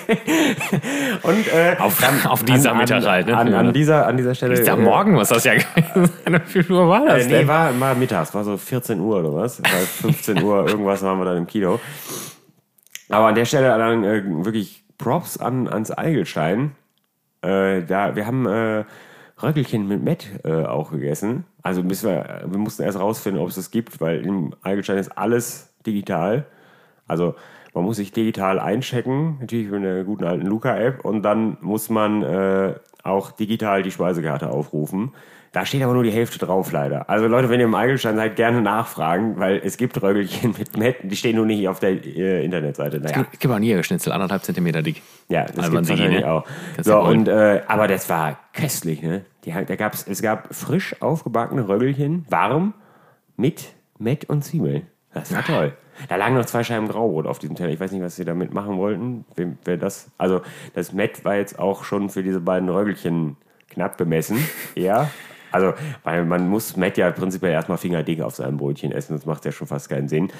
Und 1.23 1.53
äh, 1.53 1.75
Auf- 1.79 2.01
auf 2.25 2.43
dieser 2.43 2.73
Mittag 2.73 3.05
halt, 3.05 3.27
ne? 3.27 3.35
An, 3.37 3.53
an, 3.53 3.73
dieser, 3.73 4.07
an 4.07 4.17
dieser 4.17 4.33
Stelle. 4.33 4.53
Ist 4.53 4.67
ja 4.67 4.75
äh, 4.75 4.77
morgen, 4.77 5.17
was 5.17 5.29
das 5.29 5.43
ja 5.43 5.53
gewesen 5.75 6.09
sein? 6.23 6.41
Wie 6.53 6.63
viel 6.63 6.71
Uhr 6.71 6.87
war 6.87 7.05
das 7.05 7.25
Äh, 7.25 7.41
nee, 7.41 7.47
war 7.47 7.71
mal 7.73 7.95
mittags, 7.95 8.33
war 8.33 8.43
so 8.43 8.55
14 8.55 8.99
Uhr 8.99 9.19
oder 9.19 9.33
was. 9.33 9.61
Weil 9.61 10.11
15 10.13 10.41
Uhr 10.41 10.67
irgendwas 10.67 11.01
waren 11.03 11.19
wir 11.19 11.25
dann 11.25 11.37
im 11.37 11.47
Kino. 11.47 11.79
Aber 13.09 13.27
an 13.27 13.35
der 13.35 13.45
Stelle 13.45 13.67
dann 13.77 14.03
äh, 14.03 14.23
wirklich 14.45 14.83
Props 14.97 15.37
an, 15.37 15.67
ans 15.67 15.91
Eigelstein. 15.91 16.75
Äh, 17.41 17.83
da, 17.83 18.15
wir 18.15 18.25
haben 18.25 18.45
äh, 18.45 18.85
Röckelchen 19.41 19.87
mit 19.87 20.03
Met 20.03 20.27
äh, 20.43 20.65
auch 20.65 20.91
gegessen. 20.91 21.45
Also 21.61 21.83
müssen 21.83 22.09
wir, 22.09 22.43
wir 22.47 22.57
mussten 22.57 22.83
erst 22.83 22.99
rausfinden, 22.99 23.41
ob 23.41 23.49
es 23.49 23.55
das 23.55 23.71
gibt, 23.71 24.01
weil 24.01 24.25
im 24.25 24.53
Eigelstein 24.61 24.97
ist 24.97 25.17
alles 25.17 25.73
digital. 25.85 26.45
Also 27.07 27.35
man 27.73 27.83
muss 27.83 27.97
sich 27.97 28.11
digital 28.13 28.59
einchecken, 28.59 29.37
natürlich 29.41 29.69
mit 29.69 29.81
einer 29.81 30.03
guten 30.03 30.23
alten 30.23 30.47
Luca-App 30.47 31.03
und 31.03 31.23
dann 31.23 31.57
muss 31.61 31.89
man 31.89 32.23
äh, 32.23 32.75
auch 33.03 33.31
digital 33.31 33.83
die 33.83 33.91
Speisekarte 33.91 34.49
aufrufen. 34.49 35.11
Da 35.55 35.65
steht 35.65 35.81
aber 35.83 35.93
nur 35.93 36.03
die 36.03 36.11
Hälfte 36.11 36.37
drauf, 36.37 36.73
leider. 36.73 37.09
Also 37.09 37.27
Leute, 37.27 37.49
wenn 37.49 37.61
ihr 37.61 37.65
im 37.65 37.75
Eigelstein 37.75 38.17
seid, 38.17 38.35
gerne 38.35 38.61
nachfragen, 38.61 39.39
weil 39.39 39.61
es 39.63 39.77
gibt 39.77 40.03
Röggelchen 40.03 40.53
mit 40.57 40.75
Met, 40.75 40.97
die 41.03 41.15
stehen 41.15 41.37
nur 41.37 41.45
nicht 41.45 41.65
auf 41.69 41.79
der 41.79 41.91
äh, 41.91 42.43
Internetseite. 42.43 42.99
Naja, 42.99 43.25
Gib 43.39 43.49
mal 43.49 43.55
einen 43.55 43.63
Jägerschnitzel, 43.63 44.11
anderthalb 44.11 44.43
Zentimeter 44.43 44.81
dick. 44.81 45.01
ja, 45.29 45.45
das 45.45 45.67
sieht, 45.67 45.73
wahrscheinlich 45.73 46.25
ne? 46.25 46.29
auch. 46.29 46.45
Kannst 46.75 46.89
So, 46.89 46.99
und, 46.99 47.29
äh, 47.29 47.61
aber 47.67 47.87
das 47.87 48.09
war 48.09 48.37
köstlich, 48.51 49.01
ne? 49.01 49.23
Die, 49.45 49.51
da 49.51 49.75
gab's, 49.77 50.05
es 50.05 50.21
gab 50.21 50.53
frisch 50.53 51.01
aufgebackene 51.01 51.69
Röggelchen, 51.69 52.25
warm, 52.29 52.73
mit 53.37 53.69
Met 53.97 54.25
und 54.25 54.43
Zwiebeln. 54.43 54.87
Das 55.13 55.33
war 55.33 55.45
toll. 55.45 55.71
Da 56.09 56.17
lagen 56.17 56.35
noch 56.35 56.43
zwei 56.43 56.65
Scheiben 56.65 56.89
Graubrot 56.89 57.27
auf 57.27 57.39
diesem 57.39 57.55
Teller. 57.55 57.71
Ich 57.71 57.79
weiß 57.79 57.93
nicht, 57.93 58.01
was 58.03 58.17
sie 58.17 58.25
damit 58.25 58.53
machen 58.53 58.77
wollten. 58.77 59.23
Wem, 59.37 59.57
wer 59.63 59.77
das, 59.77 60.11
also 60.17 60.41
das 60.73 60.91
Met 60.91 61.23
war 61.23 61.37
jetzt 61.37 61.57
auch 61.59 61.85
schon 61.85 62.09
für 62.09 62.23
diese 62.23 62.41
beiden 62.41 62.67
Röggelchen 62.67 63.37
knapp 63.69 63.95
bemessen. 63.95 64.37
Ja. 64.75 65.09
Also, 65.51 65.73
weil 66.03 66.25
man 66.25 66.47
muss 66.47 66.75
Met 66.75 66.97
ja 66.97 67.11
prinzipiell 67.11 67.51
erstmal 67.51 67.77
fingerdick 67.77 68.21
auf 68.21 68.35
seinem 68.35 68.57
Brötchen 68.57 68.91
essen. 68.91 69.15
Das 69.15 69.25
macht 69.25 69.45
ja 69.45 69.51
schon 69.51 69.67
fast 69.67 69.89
keinen 69.89 70.07
Sinn. 70.07 70.31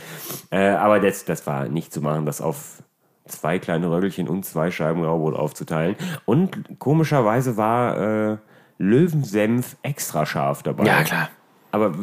Äh, 0.51 0.69
aber 0.69 0.99
das, 0.99 1.25
das 1.25 1.45
war 1.47 1.67
nicht 1.67 1.93
zu 1.93 2.01
machen, 2.01 2.25
das 2.25 2.41
auf 2.41 2.83
zwei 3.27 3.59
kleine 3.59 3.89
Röggelchen 3.89 4.27
und 4.27 4.45
zwei 4.45 4.71
Scheiben 4.71 5.01
Graubrot 5.01 5.35
aufzuteilen. 5.35 5.95
Und 6.25 6.79
komischerweise 6.79 7.57
war 7.57 8.31
äh, 8.31 8.37
Löwensenf 8.77 9.77
extra 9.81 10.25
scharf 10.25 10.63
dabei. 10.63 10.85
Ja, 10.85 11.03
klar. 11.03 11.29
Aber 11.71 11.93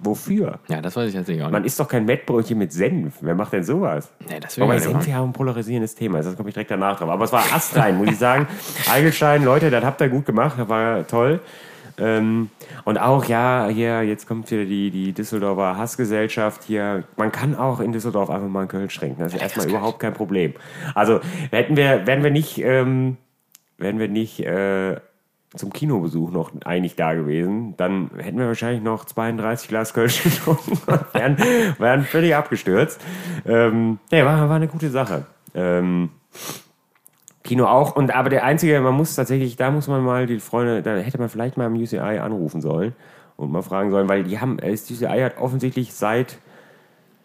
wofür? 0.00 0.58
Ja, 0.68 0.80
das 0.80 0.96
weiß 0.96 1.08
ich 1.08 1.14
jetzt 1.14 1.28
nicht. 1.28 1.50
Man 1.50 1.64
isst 1.64 1.78
doch 1.78 1.88
kein 1.88 2.04
Mettbrötchen 2.04 2.58
mit 2.58 2.72
Senf. 2.72 3.16
Wer 3.20 3.34
macht 3.34 3.52
denn 3.52 3.64
sowas? 3.64 4.12
Nee, 4.28 4.40
das 4.40 4.56
will 4.56 4.64
Wobei 4.64 4.76
ich 4.76 4.82
Senf 4.82 5.06
ja 5.06 5.20
auch 5.20 5.24
ein 5.24 5.32
polarisierendes 5.32 5.94
Thema 5.94 6.18
ist. 6.18 6.26
Das 6.26 6.36
komme 6.36 6.48
ich 6.48 6.54
direkt 6.54 6.70
danach 6.70 6.98
drauf. 6.98 7.10
Aber 7.10 7.24
es 7.24 7.32
war 7.32 7.44
astrein, 7.52 7.96
muss 7.98 8.08
ich 8.08 8.18
sagen. 8.18 8.46
Eigelstein, 8.90 9.44
Leute, 9.44 9.70
das 9.70 9.84
habt 9.84 10.00
ihr 10.00 10.08
gut 10.08 10.26
gemacht. 10.26 10.58
Das 10.58 10.68
war 10.68 11.06
toll. 11.06 11.40
Ähm, 11.98 12.50
und 12.84 12.98
auch, 12.98 13.24
ja, 13.24 13.68
hier, 13.68 14.02
jetzt 14.02 14.26
kommt 14.26 14.50
wieder 14.50 14.64
die, 14.64 14.90
die 14.90 15.12
Düsseldorfer 15.12 15.76
Hassgesellschaft 15.76 16.64
hier. 16.64 17.04
Man 17.16 17.32
kann 17.32 17.54
auch 17.54 17.80
in 17.80 17.92
Düsseldorf 17.92 18.30
einfach 18.30 18.48
mal 18.48 18.60
einen 18.60 18.68
Köln 18.68 18.88
trinken. 18.88 19.22
Das 19.22 19.34
ist 19.34 19.40
erstmal 19.40 19.68
überhaupt 19.68 20.00
kein 20.00 20.14
Problem. 20.14 20.54
Also, 20.94 21.20
hätten 21.50 21.76
wir, 21.76 22.06
wären 22.06 22.22
wir 22.22 22.30
nicht, 22.30 22.58
ähm, 22.58 23.16
wären 23.78 23.98
wir 23.98 24.08
nicht 24.08 24.40
äh, 24.40 24.96
zum 25.56 25.72
Kinobesuch 25.72 26.30
noch 26.30 26.52
eigentlich 26.64 26.96
da 26.96 27.14
gewesen, 27.14 27.74
dann 27.76 28.10
hätten 28.18 28.38
wir 28.38 28.46
wahrscheinlich 28.46 28.82
noch 28.82 29.04
32 29.04 29.68
Glas 29.68 29.94
Kölsch 29.94 30.22
getrunken 30.24 30.78
und 30.86 31.14
wären, 31.14 31.38
wären 31.78 32.04
völlig 32.04 32.34
abgestürzt. 32.34 33.00
Ähm, 33.46 33.98
nee, 34.10 34.24
war, 34.24 34.48
war 34.48 34.56
eine 34.56 34.68
gute 34.68 34.90
Sache. 34.90 35.26
Ähm, 35.54 36.10
Kino 37.48 37.64
auch. 37.64 37.96
Und 37.96 38.14
aber 38.14 38.28
der 38.28 38.44
einzige, 38.44 38.78
man 38.80 38.94
muss 38.94 39.14
tatsächlich, 39.14 39.56
da 39.56 39.70
muss 39.70 39.88
man 39.88 40.04
mal 40.04 40.26
die 40.26 40.38
Freunde, 40.38 40.82
da 40.82 40.96
hätte 40.96 41.18
man 41.18 41.30
vielleicht 41.30 41.56
mal 41.56 41.66
im 41.66 41.76
UCI 41.76 42.18
anrufen 42.18 42.60
sollen 42.60 42.94
und 43.36 43.50
mal 43.50 43.62
fragen 43.62 43.90
sollen, 43.90 44.06
weil 44.08 44.22
die 44.22 44.38
haben, 44.38 44.58
das 44.58 44.90
UCI 44.90 45.20
hat 45.22 45.38
offensichtlich 45.38 45.94
seit 45.94 46.38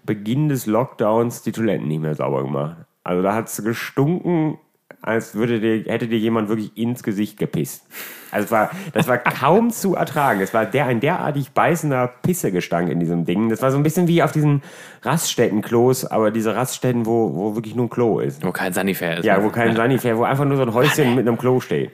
Beginn 0.06 0.48
des 0.48 0.66
Lockdowns 0.66 1.42
die 1.42 1.52
Toiletten 1.52 1.90
nicht 1.90 2.02
mehr 2.02 2.16
sauber 2.16 2.42
gemacht. 2.44 2.78
Also 3.04 3.22
da 3.22 3.36
hat 3.36 3.48
es 3.48 3.62
gestunken, 3.66 4.58
als 5.04 5.36
würde 5.36 5.60
dir, 5.60 5.92
hätte 5.92 6.08
dir 6.08 6.18
jemand 6.18 6.50
wirklich 6.50 6.76
ins 6.78 7.04
Gesicht 7.04 7.38
gepisst. 7.38 7.86
Also 8.32 8.50
war, 8.50 8.72
das 8.94 9.08
war 9.08 9.20
kaum 9.20 9.70
zu 9.70 9.96
ertragen. 9.96 10.40
Es 10.40 10.54
war 10.54 10.66
der, 10.66 10.88
ein 10.88 11.00
derartig 11.00 11.52
beißender 11.52 12.08
Pissegestank 12.24 12.90
in 12.90 13.00
diesem 13.00 13.26
Ding. 13.26 13.50
Das 13.50 13.62
war 13.62 13.70
so 13.70 13.78
ein 13.78 13.84
bisschen 13.84 14.08
wie 14.08 14.24
auf 14.24 14.32
diesen 14.32 14.64
Raststätten-Klos, 15.04 16.06
aber 16.06 16.32
diese 16.32 16.56
Raststätten, 16.56 17.06
wo, 17.06 17.36
wo 17.36 17.56
wirklich 17.56 17.76
nur 17.76 17.86
ein 17.86 17.90
Klo 17.90 18.20
ist. 18.20 18.44
Wo 18.44 18.52
kein 18.52 18.74
Sanifair 18.74 19.20
ist. 19.20 19.26
Ja, 19.26 19.38
ne? 19.38 19.44
wo 19.44 19.50
kein 19.50 19.76
Sanifair, 19.76 20.18
wo 20.18 20.24
einfach 20.24 20.46
nur 20.46 20.58
so 20.58 20.64
ein 20.64 20.74
Häuschen 20.74 21.14
mit 21.16 21.28
einem 21.28 21.38
Klo 21.38 21.60
steht. 21.60 21.92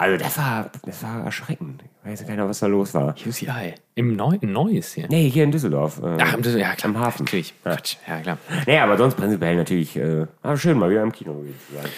Also 0.00 0.16
das 0.16 0.38
war, 0.38 0.70
das 0.86 1.02
war 1.02 1.26
erschreckend. 1.26 1.84
Ich 2.02 2.10
weiß 2.10 2.26
keiner, 2.26 2.48
was 2.48 2.60
da 2.60 2.66
los 2.68 2.94
war. 2.94 3.14
UCI. 3.26 3.74
Im 3.96 4.16
Neu 4.16 4.38
Neues 4.40 4.94
hier. 4.94 5.06
Nee, 5.10 5.28
hier 5.28 5.44
in 5.44 5.52
Düsseldorf. 5.52 6.00
Äh, 6.02 6.16
Ach, 6.18 6.32
im 6.32 6.58
ja, 6.58 6.74
klar. 6.74 6.94
Am 6.94 6.98
Hafen. 6.98 7.24
Natürlich. 7.26 7.52
Ja. 7.66 7.72
Quatsch. 7.72 7.96
Ja, 8.08 8.20
klar. 8.20 8.38
nee, 8.66 8.78
aber 8.78 8.96
sonst 8.96 9.16
prinzipiell 9.16 9.56
natürlich, 9.56 9.96
äh, 9.96 10.26
war 10.40 10.56
schön, 10.56 10.78
mal 10.78 10.88
wieder 10.88 11.02
im 11.02 11.12
Kino 11.12 11.34
gewesen 11.34 11.58
zu 11.68 11.74
sein. 11.74 11.90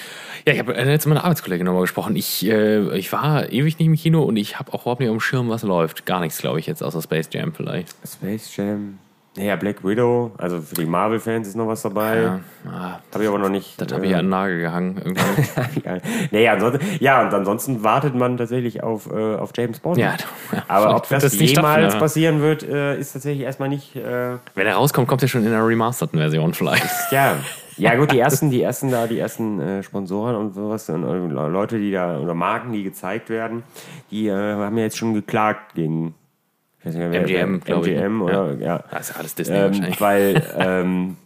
Ja, 0.45 0.53
ich 0.53 0.59
habe 0.59 0.75
äh, 0.75 0.91
jetzt 0.91 1.07
mit 1.07 1.15
meiner 1.15 1.25
Arbeitskollegin 1.25 1.65
nochmal 1.65 1.83
gesprochen. 1.83 2.17
Ich, 2.17 2.45
äh, 2.45 2.99
ich 2.99 3.13
war 3.13 3.53
ewig 3.53 3.79
nicht 3.79 3.87
im 3.87 3.95
Kino 3.95 4.25
und 4.25 4.37
ich 4.37 4.59
habe 4.59 4.73
auch 4.73 4.83
überhaupt 4.83 5.01
nicht 5.01 5.09
auf 5.09 5.17
dem 5.17 5.21
Schirm, 5.21 5.49
was 5.49 5.63
läuft. 5.63 6.05
Gar 6.05 6.23
nichts, 6.23 6.39
glaube 6.39 6.59
ich, 6.59 6.67
jetzt 6.67 6.83
außer 6.83 7.03
Space 7.03 7.29
Jam 7.31 7.55
vielleicht. 7.55 7.95
Space 8.05 8.57
Jam. 8.57 8.99
Naja, 9.35 9.57
Black 9.57 9.83
Widow, 9.83 10.33
also 10.37 10.61
für 10.61 10.75
die 10.75 10.85
Marvel-Fans 10.85 11.49
ist 11.49 11.57
noch 11.57 11.67
was 11.67 11.81
dabei. 11.81 12.21
Ja, 12.21 12.41
ah, 12.67 12.99
Habe 13.15 13.25
ich 13.25 13.29
aber 13.31 13.39
noch 13.39 13.49
nicht. 13.49 13.81
das 13.81 13.91
habe 13.91 14.07
ich 14.07 14.15
an 14.15 14.27
den 14.27 14.29
Nagel 14.29 14.61
gehangen. 14.61 15.17
Ja, 15.85 15.99
nee, 16.31 16.49
ansonsten, 16.49 16.85
ja, 17.01 17.23
und 17.23 17.33
ansonsten 17.33 17.83
wartet 17.83 18.15
man 18.15 18.37
tatsächlich 18.37 18.83
auf, 18.83 19.11
äh, 19.11 19.37
auf 19.37 19.51
James 19.57 19.81
Bond. 19.81 19.97
Ja, 19.97 20.17
aber 20.69 20.97
ob 20.97 21.09
das, 21.09 21.23
das 21.23 21.39
jemals 21.39 21.97
passieren 21.99 22.43
wird, 22.43 22.63
äh, 22.63 22.99
ist 22.99 23.15
tatsächlich 23.15 23.45
erstmal 23.45 23.71
nicht. 23.71 23.97
Äh, 23.97 24.37
Wenn 24.55 24.67
er 24.67 24.75
rauskommt, 24.75 25.09
kommt 25.09 25.23
er 25.23 25.29
schon 25.29 25.45
in 25.47 25.53
einer 25.53 25.67
remasterten 25.67 26.19
Version 26.19 26.53
vielleicht. 26.53 26.87
ja. 27.11 27.37
Ja, 27.79 27.95
gut, 27.95 28.13
die 28.13 28.19
ersten, 28.19 28.51
die 28.51 28.61
ersten 28.61 28.91
da, 28.91 29.07
die 29.07 29.19
ersten 29.19 29.59
äh, 29.61 29.83
Sponsoren 29.83 30.37
und 30.37 30.55
sowas, 30.55 30.91
und, 30.91 31.05
äh, 31.05 31.49
Leute, 31.49 31.79
die 31.79 31.91
da, 31.91 32.19
oder 32.19 32.35
Marken, 32.35 32.73
die 32.73 32.83
gezeigt 32.83 33.31
werden, 33.31 33.63
die 34.11 34.29
äh, 34.29 34.33
haben 34.35 34.77
ja 34.77 34.85
jetzt 34.85 34.99
schon 34.99 35.15
geklagt 35.15 35.75
gegen 35.75 36.15
nicht 36.85 36.97
MGM, 36.97 37.61
glaube 37.61 37.89
ich, 37.89 37.97
ne? 37.97 38.07
MGM 38.07 38.23
oder 38.23 38.55
ja. 38.59 38.85
Das 38.91 39.09
ist 39.09 39.15
ja 39.15 39.21
alles 39.21 39.35
Disney 39.35 39.57
Ähm, 39.57 39.63
wahrscheinlich. 39.65 40.01
weil, 40.01 40.43
ähm, 40.59 41.17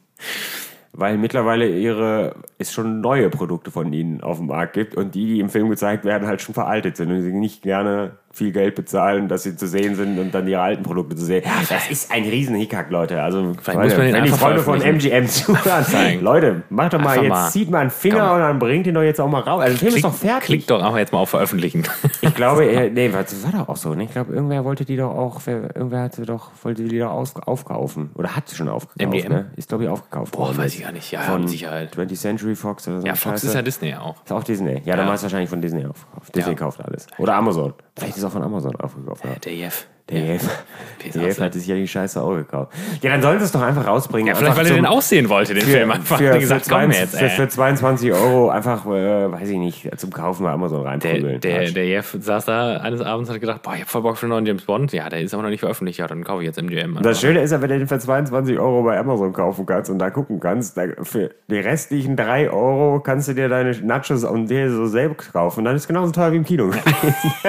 weil 0.92 1.18
mittlerweile 1.18 1.68
ihre 1.68 2.34
es 2.58 2.72
schon 2.72 3.00
neue 3.00 3.28
Produkte 3.30 3.70
von 3.70 3.92
ihnen 3.92 4.22
auf 4.22 4.38
dem 4.38 4.46
Markt 4.46 4.72
gibt 4.72 4.94
und 4.96 5.14
die, 5.14 5.26
die 5.26 5.40
im 5.40 5.50
Film 5.50 5.68
gezeigt 5.68 6.04
werden, 6.04 6.26
halt 6.26 6.40
schon 6.40 6.54
veraltet 6.54 6.96
sind 6.96 7.10
und 7.10 7.22
sie 7.22 7.32
nicht 7.32 7.62
gerne 7.62 8.12
viel 8.32 8.52
Geld 8.52 8.74
bezahlen, 8.74 9.28
dass 9.28 9.44
sie 9.44 9.56
zu 9.56 9.66
sehen 9.66 9.94
sind 9.94 10.18
und 10.18 10.34
dann 10.34 10.46
ihre 10.46 10.60
alten 10.60 10.82
Produkte 10.82 11.16
zu 11.16 11.24
sehen. 11.24 11.42
das 11.70 11.90
ist 11.90 12.12
ein 12.12 12.24
riesen 12.24 12.54
Hickhack, 12.54 12.90
Leute. 12.90 13.22
Also 13.22 13.54
Vielleicht 13.62 13.80
muss 13.80 13.96
man 13.96 14.06
den 14.06 14.14
wenn 14.14 14.24
die 14.24 14.30
Freunde 14.30 14.62
von. 14.62 14.80
MGM 14.82 15.26
zuhören. 15.28 16.20
Leute, 16.20 16.62
macht 16.68 16.92
doch 16.92 16.98
mal 17.00 17.10
Einfach 17.12 17.22
jetzt, 17.22 17.30
mal. 17.30 17.50
zieht 17.50 17.70
mal 17.70 17.78
einen 17.80 17.90
Finger 17.90 18.26
Komm. 18.26 18.34
und 18.36 18.40
dann 18.40 18.58
bringt 18.58 18.86
ihn 18.86 18.94
doch 18.94 19.02
jetzt 19.02 19.20
auch 19.22 19.28
mal 19.28 19.40
raus. 19.40 19.62
Also 19.62 19.72
der 19.72 19.78
Film 19.78 19.94
ist 19.96 20.04
doch 20.04 20.14
fertig. 20.14 20.44
Klick 20.44 20.66
doch 20.66 20.82
einfach 20.82 20.98
jetzt 20.98 21.12
mal 21.14 21.18
auf 21.20 21.30
Veröffentlichen. 21.30 21.84
Ich 22.22 22.34
glaube, 22.34 22.64
er, 22.64 22.90
nee, 22.90 23.08
das 23.08 23.44
war 23.44 23.52
doch 23.52 23.68
auch 23.68 23.76
so. 23.76 23.94
Ne? 23.94 24.04
Ich 24.04 24.10
glaube, 24.10 24.34
irgendwer 24.34 24.64
wollte 24.64 24.84
die 24.84 24.96
doch 24.96 25.10
auch, 25.14 25.40
wer- 25.44 25.74
irgendwer 25.76 26.02
hatte 26.02 26.22
doch, 26.26 26.50
wollte 26.62 26.82
die 26.84 26.98
doch 26.98 27.10
aus, 27.12 27.34
aufkaufen. 27.36 28.10
Oder 28.14 28.34
hat 28.36 28.48
sie 28.48 28.56
schon 28.56 28.68
aufgekauft. 28.68 29.00
MGM? 29.00 29.32
Ne? 29.32 29.50
Ist, 29.56 29.68
glaube 29.68 29.84
ich, 29.84 29.88
aufgekauft 29.90 30.32
Boah, 30.32 30.54
weiß 30.56 30.74
ich 30.74 30.82
gar 30.82 30.92
nicht. 30.92 31.10
Ja, 31.12 31.20
von 31.20 31.46
Sicherheit. 31.46 31.94
20th 31.96 32.14
Century 32.20 32.45
Fox 32.54 32.86
oder 32.86 33.00
so. 33.00 33.06
Ja, 33.06 33.14
Fox 33.14 33.22
Scheiße. 33.40 33.46
ist 33.48 33.54
ja 33.54 33.62
Disney 33.62 33.94
auch. 33.94 34.22
Ist 34.24 34.32
auch 34.32 34.44
Disney. 34.44 34.82
Ja, 34.84 34.94
dann 34.96 35.00
Ja. 35.00 35.06
war 35.08 35.14
es 35.14 35.22
wahrscheinlich 35.22 35.50
von 35.50 35.60
Disney 35.60 35.84
aufgekauft. 35.86 36.34
Disney 36.34 36.52
Ja. 36.52 36.58
kauft 36.58 36.80
alles. 36.84 37.06
Oder 37.18 37.34
Amazon. 37.34 37.74
Vielleicht 37.96 38.12
ist 38.16 38.18
es 38.22 38.24
auch 38.24 38.32
von 38.32 38.42
Amazon 38.42 38.76
aufgekauft. 38.76 39.24
Ja. 39.24 39.34
Der 39.44 39.54
Jeff. 39.54 39.86
Der 40.08 40.20
Jeff. 40.20 40.64
Peace 41.00 41.12
Der 41.14 41.22
ne? 41.22 41.34
hat 41.36 41.52
sich 41.52 41.66
ja 41.66 41.74
die 41.74 41.88
Scheiße 41.88 42.22
auch 42.22 42.34
gekauft. 42.36 42.72
Ja, 43.02 43.10
dann 43.10 43.22
sollen 43.22 43.40
sie 43.40 43.44
es 43.44 43.52
doch 43.52 43.62
einfach 43.62 43.86
rausbringen. 43.86 44.28
Ja, 44.28 44.34
vielleicht, 44.36 44.52
einfach 44.52 44.64
weil 44.64 44.70
er 44.70 44.76
den 44.76 44.86
aussehen 44.86 45.28
wollte, 45.28 45.54
den 45.54 45.64
Film. 45.64 45.90
Einfach 45.90 46.18
für, 46.18 46.32
für, 46.32 46.38
gesagt, 46.38 46.64
für, 46.64 46.70
komm 46.70 46.92
22, 46.92 47.20
jetzt, 47.20 47.32
für, 47.34 47.42
für 47.42 47.48
22 47.48 48.12
Euro 48.12 48.48
einfach, 48.50 48.86
äh, 48.86 49.32
weiß 49.32 49.48
ich 49.48 49.58
nicht, 49.58 49.98
zum 49.98 50.12
Kaufen 50.12 50.44
bei 50.44 50.50
Amazon 50.50 50.86
reinprügeln. 50.86 51.40
Der, 51.40 51.60
der, 51.60 51.72
der 51.72 51.86
Jeff 51.88 52.16
saß 52.20 52.44
da 52.44 52.76
eines 52.76 53.00
Abends 53.00 53.28
und 53.28 53.34
hat 53.34 53.40
gedacht, 53.40 53.62
boah, 53.62 53.74
ich 53.74 53.80
hab 53.80 53.88
voll 53.88 54.02
Bock 54.02 54.12
auf 54.12 54.22
einen 54.22 54.30
neuen 54.30 54.46
James 54.46 54.62
Bond. 54.62 54.92
Ja, 54.92 55.08
der 55.08 55.22
ist 55.22 55.34
aber 55.34 55.42
noch 55.42 55.50
nicht 55.50 55.60
veröffentlicht. 55.60 55.98
Ja, 55.98 56.06
dann 56.06 56.22
kaufe 56.22 56.42
ich 56.42 56.46
jetzt 56.46 56.58
MGM. 56.58 57.00
Das 57.02 57.20
Schöne 57.20 57.40
ist 57.40 57.50
ja, 57.50 57.60
wenn 57.60 57.68
du 57.68 57.78
den 57.78 57.88
für 57.88 57.98
22 57.98 58.60
Euro 58.60 58.84
bei 58.84 58.96
Amazon 58.96 59.32
kaufen 59.32 59.66
kannst 59.66 59.90
und 59.90 59.98
da 59.98 60.10
gucken 60.10 60.38
kannst, 60.38 60.76
da, 60.76 60.84
für 61.02 61.30
die 61.50 61.58
restlichen 61.58 62.14
3 62.14 62.50
Euro 62.50 63.00
kannst 63.00 63.26
du 63.26 63.34
dir 63.34 63.48
deine 63.48 63.72
Nachos 63.82 64.22
und 64.22 64.48
dir 64.48 64.70
so 64.70 64.86
selbst 64.86 65.32
kaufen. 65.32 65.64
Dann 65.64 65.74
ist 65.74 65.82
es 65.82 65.88
genauso 65.88 66.12
teuer 66.12 66.30
wie 66.30 66.36
im 66.36 66.44
Kino. 66.44 66.70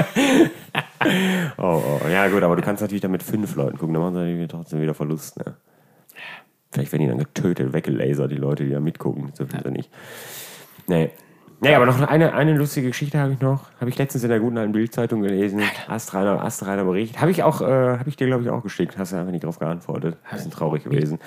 oh, 1.58 1.82
oh, 2.04 2.08
ja 2.08 2.28
gut, 2.28 2.44
aber 2.44 2.56
du 2.56 2.62
kannst 2.62 2.82
natürlich 2.82 3.02
damit 3.02 3.24
fünf 3.24 3.56
Leuten 3.56 3.78
gucken, 3.78 3.94
dann 3.94 4.04
machen 4.04 4.16
sie 4.16 4.20
natürlich 4.20 4.48
trotzdem 4.48 4.82
wieder 4.82 4.94
Verlust. 4.94 5.38
Ne? 5.38 5.56
Vielleicht 6.72 6.92
werden 6.92 7.04
die 7.04 7.08
dann 7.08 7.20
getötet, 7.20 7.74
weggelasert, 7.74 8.32
die 8.32 8.36
Leute, 8.36 8.66
die 8.66 8.72
da 8.72 8.80
mitgucken. 8.80 9.32
So 9.34 9.46
viel 9.46 9.62
ja. 9.64 9.72
nicht. 9.72 9.90
Nee. 10.88 11.12
Nee, 11.60 11.74
aber 11.74 11.88
noch 11.88 12.00
eine, 12.00 12.36
eine 12.36 12.56
lustige 12.56 12.90
Geschichte 12.90 13.18
habe 13.18 13.34
ich 13.34 13.42
noch. 13.42 13.64
Habe 13.80 13.90
ich 13.90 13.98
letztens 13.98 14.24
in 14.24 14.30
der 14.30 14.40
guten 14.40 14.60
alten 14.60 14.74
Bildzeitung 14.74 15.22
gelesen. 15.22 15.64
Astreiner, 15.88 16.44
Astreiner 16.44 16.84
Bericht. 16.84 17.20
Habe 17.20 17.32
ich 17.32 17.42
auch, 17.42 17.62
äh, 17.62 17.98
habe 17.98 18.08
ich 18.08 18.16
dir, 18.16 18.28
glaube 18.28 18.44
ich, 18.44 18.50
auch 18.50 18.62
geschickt. 18.62 18.96
Hast 19.00 19.12
du 19.12 19.18
einfach 19.18 19.32
nicht 19.32 19.44
drauf 19.44 19.58
geantwortet. 19.58 20.18
Bisschen 20.32 20.52
traurig 20.52 20.84
gewesen. 20.84 21.18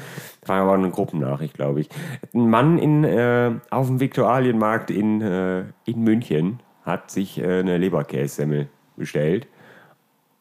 War 0.46 0.60
aber 0.60 0.74
eine 0.74 0.90
Gruppennachricht, 0.90 1.54
glaube 1.54 1.80
ich. 1.80 1.88
Ein 2.32 2.48
Mann 2.48 2.78
in, 2.78 3.02
äh, 3.02 3.50
auf 3.70 3.88
dem 3.88 3.98
Viktualienmarkt 3.98 4.92
in, 4.92 5.20
äh, 5.20 5.64
in 5.84 6.04
München 6.04 6.60
hat 6.84 7.10
sich 7.10 7.40
äh, 7.40 7.58
eine 7.58 7.78
Leberkässemmel 7.78 8.68
bestellt. 8.96 9.48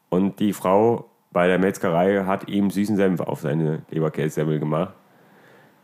Und 0.09 0.39
die 0.39 0.53
Frau 0.53 1.09
bei 1.31 1.47
der 1.47 1.59
Metzgerei 1.59 2.23
hat 2.25 2.47
ihm 2.49 2.69
süßen 2.69 2.95
Senf 2.95 3.21
auf 3.21 3.41
seine 3.41 3.83
Leberkässemmel 3.91 4.59
gemacht. 4.59 4.93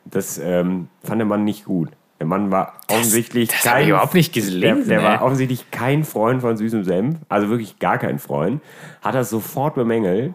Das 0.06 0.38
ähm, 0.38 0.88
fand 1.04 1.20
der 1.20 1.26
Mann 1.26 1.44
nicht 1.44 1.66
gut. 1.66 1.90
Der 2.20 2.28
Mann 2.28 2.50
war 2.50 2.74
offensichtlich 2.88 3.50
das 3.50 3.82
ich 3.82 3.90
überhaupt 3.90 4.14
nicht 4.14 4.34
gelesen, 4.34 4.88
Der, 4.88 5.00
der 5.00 5.04
war 5.04 5.22
offensichtlich 5.22 5.70
kein 5.70 6.06
Freund 6.06 6.42
von 6.42 6.56
süßem 6.56 6.86
Senf, 6.86 7.18
also 7.28 7.50
wirklich 7.50 7.78
gar 7.78 7.98
kein 7.98 8.20
Freund. 8.20 8.62
Hat 9.02 9.16
das 9.16 9.30
sofort 9.30 9.76
bemängelt. 9.76 10.34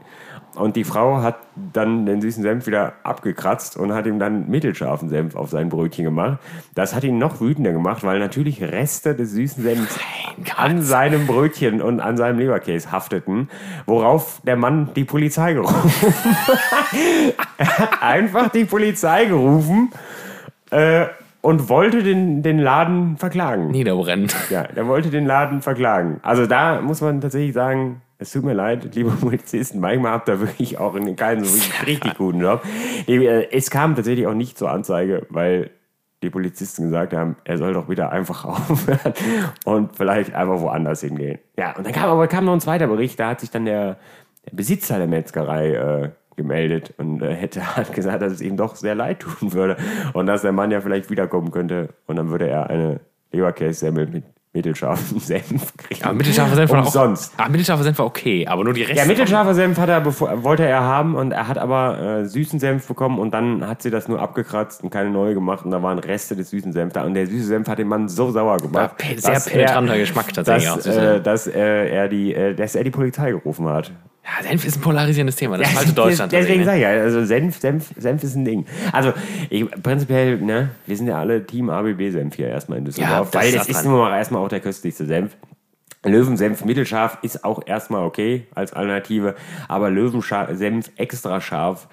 Und 0.61 0.77
die 0.77 0.85
Frau 0.85 1.23
hat 1.23 1.37
dann 1.73 2.05
den 2.05 2.21
süßen 2.21 2.43
Senf 2.43 2.67
wieder 2.67 2.93
abgekratzt 3.03 3.79
und 3.79 3.95
hat 3.95 4.05
ihm 4.05 4.19
dann 4.19 4.51
mittelscharfen 4.51 5.09
Senf 5.09 5.35
auf 5.35 5.49
sein 5.49 5.71
Brötchen 5.71 6.05
gemacht. 6.05 6.39
Das 6.75 6.95
hat 6.95 7.03
ihn 7.03 7.17
noch 7.17 7.41
wütender 7.41 7.73
gemacht, 7.73 8.05
weil 8.05 8.19
natürlich 8.19 8.63
Reste 8.63 9.15
des 9.15 9.33
süßen 9.33 9.63
Senfs 9.63 9.99
an 10.57 10.83
seinem 10.83 11.27
Brötchen 11.27 11.81
und 11.81 12.01
an 12.01 12.19
seinem 12.19 12.39
Leberkäse 12.39 12.93
hafteten, 12.93 13.49
worauf 13.87 14.43
der 14.45 14.57
Mann 14.57 14.91
die 14.95 15.05
Polizei 15.05 15.55
gerufen 15.55 15.91
Er 17.57 17.79
hat 17.79 18.03
einfach 18.03 18.51
die 18.51 18.67
Polizei 18.67 19.25
gerufen 19.25 19.91
äh, 20.71 21.07
und 21.41 21.71
wollte 21.71 22.03
den, 22.03 22.43
den 22.43 22.59
Laden 22.59 23.17
verklagen. 23.17 23.71
Niederbrennen. 23.71 24.29
Ja, 24.51 24.63
er 24.75 24.87
wollte 24.87 25.09
den 25.09 25.25
Laden 25.25 25.63
verklagen. 25.63 26.21
Also 26.23 26.47
da 26.47 26.83
muss 26.83 27.01
man 27.01 27.23
tatsächlich 27.23 27.55
sagen, 27.55 28.03
es 28.21 28.33
tut 28.33 28.45
mir 28.45 28.53
leid, 28.53 28.95
liebe 28.95 29.11
Polizisten, 29.21 29.81
manchmal 29.81 30.13
habt 30.13 30.29
ihr 30.29 30.41
wirklich 30.41 30.79
auch 30.79 30.95
in 30.95 31.17
keinen 31.17 31.45
so 31.45 31.55
richtig, 31.55 31.87
richtig 31.87 32.15
guten 32.17 32.41
Job. 32.41 32.63
Äh, 33.09 33.49
Es 33.51 33.71
kam 33.71 33.97
tatsächlich 33.97 34.27
auch 34.27 34.35
nicht 34.35 34.59
zur 34.59 34.71
Anzeige, 34.71 35.27
weil 35.31 35.71
die 36.23 36.29
Polizisten 36.29 36.85
gesagt 36.85 37.15
haben, 37.15 37.37
er 37.45 37.57
soll 37.57 37.73
doch 37.73 37.89
wieder 37.89 38.13
einfach 38.13 38.45
aufhören 38.71 39.15
und 39.65 39.97
vielleicht 39.97 40.35
einfach 40.35 40.61
woanders 40.61 41.01
hingehen. 41.01 41.39
Ja, 41.57 41.75
und 41.77 41.87
dann 41.87 41.95
kam 41.95 42.11
aber 42.11 42.29
kam 42.29 42.45
noch 42.45 42.53
ein 42.53 42.61
zweiter 42.61 42.87
Bericht, 42.87 43.19
da 43.19 43.31
hat 43.31 43.41
sich 43.41 43.51
dann 43.51 43.65
der, 43.65 43.97
der 44.47 44.55
Besitzer 44.55 44.99
der 44.99 45.07
Metzgerei 45.07 45.73
äh, 45.73 46.11
gemeldet 46.37 46.93
und 46.99 47.23
äh, 47.23 47.35
hätte 47.35 47.65
hat 47.77 47.95
gesagt, 47.95 48.21
dass 48.21 48.35
es 48.35 48.43
ihm 48.43 48.59
doch 48.59 48.77
sehr 48.77 48.95
leid 48.95 49.21
tun 49.21 49.55
würde 49.55 49.79
und 50.13 50.27
dass 50.27 50.43
der 50.43 50.53
Mann 50.53 50.71
ja 50.71 50.83
vielleicht 50.83 51.09
wiederkommen 51.09 51.51
könnte 51.53 51.89
und 52.07 52.17
dann 52.17 52.29
würde 52.29 52.49
er 52.49 52.69
eine 52.69 53.01
Leberkässemmel 53.33 54.09
mit 54.09 54.25
mittelscharfen 54.53 55.21
Senf 55.21 55.77
kriegen. 55.77 56.05
Aber 56.05 56.15
mittelscharfer 56.15 56.57
Senf 56.57 56.71
war 56.71 56.81
auch. 56.81 56.87
Umsonst. 56.87 57.33
Ah, 57.37 57.49
mittelscharfer 57.49 57.85
Senf 57.85 57.99
war 57.99 58.07
okay, 58.07 58.47
aber 58.47 58.65
nur 58.65 58.73
die 58.73 58.83
Reste. 58.83 58.97
Ja, 58.97 59.05
mittelscharfer 59.05 59.55
Senf 59.55 59.79
hat 59.79 59.89
er 59.89 60.01
bevor, 60.01 60.43
wollte 60.43 60.67
er 60.67 60.81
haben 60.81 61.15
und 61.15 61.33
er 61.33 61.47
hat 61.47 61.59
aber 61.59 62.01
äh, 62.01 62.27
süßen 62.27 62.59
Senf 62.59 62.87
bekommen 62.87 63.19
und 63.19 63.33
dann 63.33 63.67
hat 63.67 63.83
sie 63.83 63.91
das 63.91 64.09
nur 64.09 64.21
abgekratzt 64.21 64.83
und 64.83 64.91
keine 64.91 65.11
neue 65.11 65.35
gemacht 65.35 65.65
und 65.65 65.71
da 65.71 65.83
waren 65.83 65.99
Reste 65.99 66.35
des 66.35 66.51
süßen 66.51 66.73
Senf 66.73 66.93
da 66.95 67.05
und 67.05 67.15
der 67.15 67.27
süße 67.27 67.47
Senf 67.47 67.69
hat 67.69 67.79
den 67.79 67.89
Mann 67.89 68.09
so 68.09 68.31
sauer 68.31 68.57
gemacht. 68.57 68.97
sehr 69.17 69.41
penetranter 69.41 69.99
Geschmack 69.99 70.33
tatsächlich 70.33 70.69
auch, 70.69 70.77
Dass, 70.77 70.85
süßer 70.85 71.15
äh, 71.17 71.23
dass, 71.23 71.47
äh, 71.47 71.89
er 71.89 72.09
die, 72.09 72.35
äh, 72.35 72.55
dass 72.55 72.75
er 72.75 72.85
die 72.85 72.91
Polizei 72.91 73.31
gerufen 73.31 73.69
hat. 73.69 73.93
Ja, 74.25 74.43
Senf 74.43 74.65
ist 74.65 74.77
ein 74.77 74.83
polarisierendes 74.83 75.37
Thema. 75.37 75.57
Das 75.57 75.75
halte 75.75 75.93
Deutschland. 75.95 76.33
Deswegen 76.33 76.65
sage 76.65 76.77
ich 76.79 76.83
ja, 76.83 76.91
also 76.91 77.25
Senf, 77.25 77.59
Senf, 77.59 77.91
Senf 77.97 78.23
ist 78.23 78.35
ein 78.35 78.45
Ding. 78.45 78.67
Also 78.93 79.13
ich, 79.49 79.69
prinzipiell, 79.83 80.39
ne, 80.39 80.71
wir 80.87 80.97
sind 80.97 81.07
ja 81.07 81.19
alle 81.19 81.45
Team 81.47 81.71
ABB-Senf 81.71 82.37
hier 82.37 82.49
erstmal 82.49 82.79
in 82.79 82.85
Düsseldorf, 82.85 83.11
Ja, 83.11 83.25
das 83.25 83.35
weil 83.35 83.49
ist 83.49 83.59
das 83.59 83.69
ist 83.69 83.85
nun 83.85 83.99
mal 83.99 84.17
erstmal 84.17 84.45
auch 84.45 84.49
der 84.49 84.61
köstlichste 84.61 85.07
Senf. 85.07 85.37
Löwensenf 86.05 86.65
mittelscharf 86.65 87.19
ist 87.23 87.45
auch 87.45 87.61
erstmal 87.67 88.05
okay 88.05 88.47
als 88.55 88.73
Alternative, 88.73 89.35
aber 89.69 89.91
Löwensenf 89.91 90.91
extra 90.97 91.41
scharf 91.41 91.89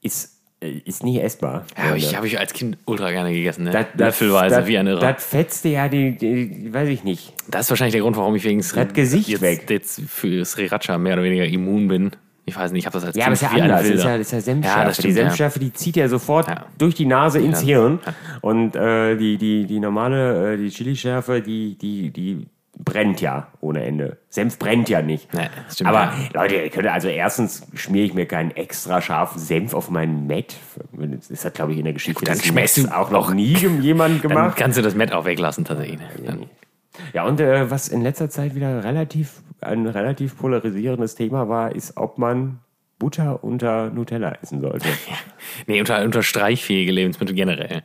ist, 0.00 0.39
ist 0.60 1.02
nicht 1.04 1.22
essbar. 1.22 1.64
Ja, 1.76 1.94
ich 1.96 2.14
habe 2.16 2.26
ich 2.26 2.38
als 2.38 2.52
Kind 2.52 2.76
ultra 2.84 3.10
gerne 3.10 3.32
gegessen. 3.32 3.64
Ne? 3.64 3.70
Das- 3.70 3.86
das- 3.94 4.06
Löffelweise, 4.20 4.56
das- 4.56 4.66
wie 4.66 4.76
ein 4.78 4.86
Irrer. 4.86 5.00
Das 5.12 5.24
fetzte 5.24 5.68
ja 5.70 5.88
die, 5.88 6.16
die, 6.16 6.72
weiß 6.72 6.88
ich 6.90 7.02
nicht. 7.02 7.32
Das 7.48 7.62
ist 7.62 7.70
wahrscheinlich 7.70 7.92
der 7.94 8.02
Grund, 8.02 8.16
warum 8.16 8.34
ich 8.34 8.44
wegen 8.44 8.58
Das 8.60 8.74
Gesicht 8.92 9.28
jetzt, 9.28 9.40
weg. 9.40 9.70
jetzt 9.70 10.02
für 10.08 10.44
Sriracha 10.44 10.98
mehr 10.98 11.14
oder 11.14 11.22
weniger 11.22 11.46
immun 11.46 11.88
bin. 11.88 12.10
Ich 12.46 12.56
weiß 12.56 12.72
nicht, 12.72 12.80
ich 12.80 12.86
habe 12.86 12.94
das 12.94 13.04
als 13.04 13.16
Ja, 13.16 13.26
aber 13.26 13.34
ist 13.34 13.42
ja 13.42 13.48
anders. 13.50 13.82
Das 13.82 13.90
ist 13.90 14.04
ja, 14.04 14.18
das 14.18 14.26
ist 14.26 14.32
ja 14.32 14.40
Senfschärfe. 14.40 14.78
Ja, 14.80 14.84
das 14.84 14.96
die 14.96 15.02
stimmt, 15.02 15.16
ja. 15.16 15.22
Senfschärfe, 15.24 15.58
die 15.60 15.72
zieht 15.72 15.96
ja 15.96 16.08
sofort 16.08 16.48
Ja. 16.48 16.66
durch 16.78 16.94
die 16.94 17.06
Nase 17.06 17.38
ins 17.38 17.60
Ja. 17.60 17.66
Hirn. 17.78 17.98
Und 18.40 18.74
äh, 18.76 19.16
die, 19.16 19.36
die, 19.38 19.66
die 19.66 19.78
normale, 19.80 20.54
äh, 20.54 20.56
die 20.56 20.68
Chilischärfe, 20.70 21.40
die, 21.42 21.76
die, 21.78 22.10
die 22.10 22.46
brennt 22.84 23.20
ja 23.20 23.48
ohne 23.60 23.84
Ende. 23.84 24.18
Senf 24.28 24.58
brennt 24.58 24.88
ja 24.88 25.02
nicht. 25.02 25.32
Nee, 25.34 25.48
aber 25.84 25.98
ja. 25.98 26.14
Leute, 26.32 26.56
ihr 26.56 26.70
könnt 26.70 26.86
also 26.88 27.08
erstens 27.08 27.66
schmiere 27.74 28.06
ich 28.06 28.14
mir 28.14 28.26
keinen 28.26 28.50
extra 28.52 29.00
scharfen 29.00 29.40
Senf 29.40 29.74
auf 29.74 29.90
meinen 29.90 30.26
Met. 30.26 30.56
Das 31.28 31.44
hat, 31.44 31.54
glaube 31.54 31.72
ich, 31.72 31.78
in 31.78 31.84
der 31.84 31.92
Geschichte 31.94 32.24
dann 32.24 32.38
Mets 32.54 32.74
du 32.74 32.88
auch 32.88 33.10
noch 33.10 33.32
nie 33.32 33.54
jemand 33.80 34.22
Dann 34.24 34.30
gemacht. 34.30 34.56
kannst 34.56 34.78
du 34.78 34.82
das 34.82 34.94
Met 34.94 35.12
auch 35.12 35.24
weglassen, 35.24 35.64
tatsächlich. 35.64 35.98
ne? 36.00 36.08
Dann, 36.24 36.46
Ja, 37.12 37.24
und 37.24 37.40
äh, 37.40 37.70
was 37.70 37.88
in 37.88 38.02
letzter 38.02 38.30
Zeit 38.30 38.54
wieder 38.54 38.82
relativ 38.84 39.42
ein 39.60 39.86
relativ 39.86 40.38
polarisierendes 40.38 41.14
Thema 41.16 41.48
war, 41.48 41.74
ist, 41.74 41.96
ob 41.98 42.16
man 42.18 42.60
Butter 42.98 43.44
unter 43.44 43.90
Nutella 43.90 44.32
essen 44.42 44.60
sollte. 44.60 44.88
nee, 45.66 45.80
unter, 45.80 46.02
unter 46.02 46.22
streichfähige 46.22 46.92
Lebensmittel 46.92 47.34
generell. 47.34 47.82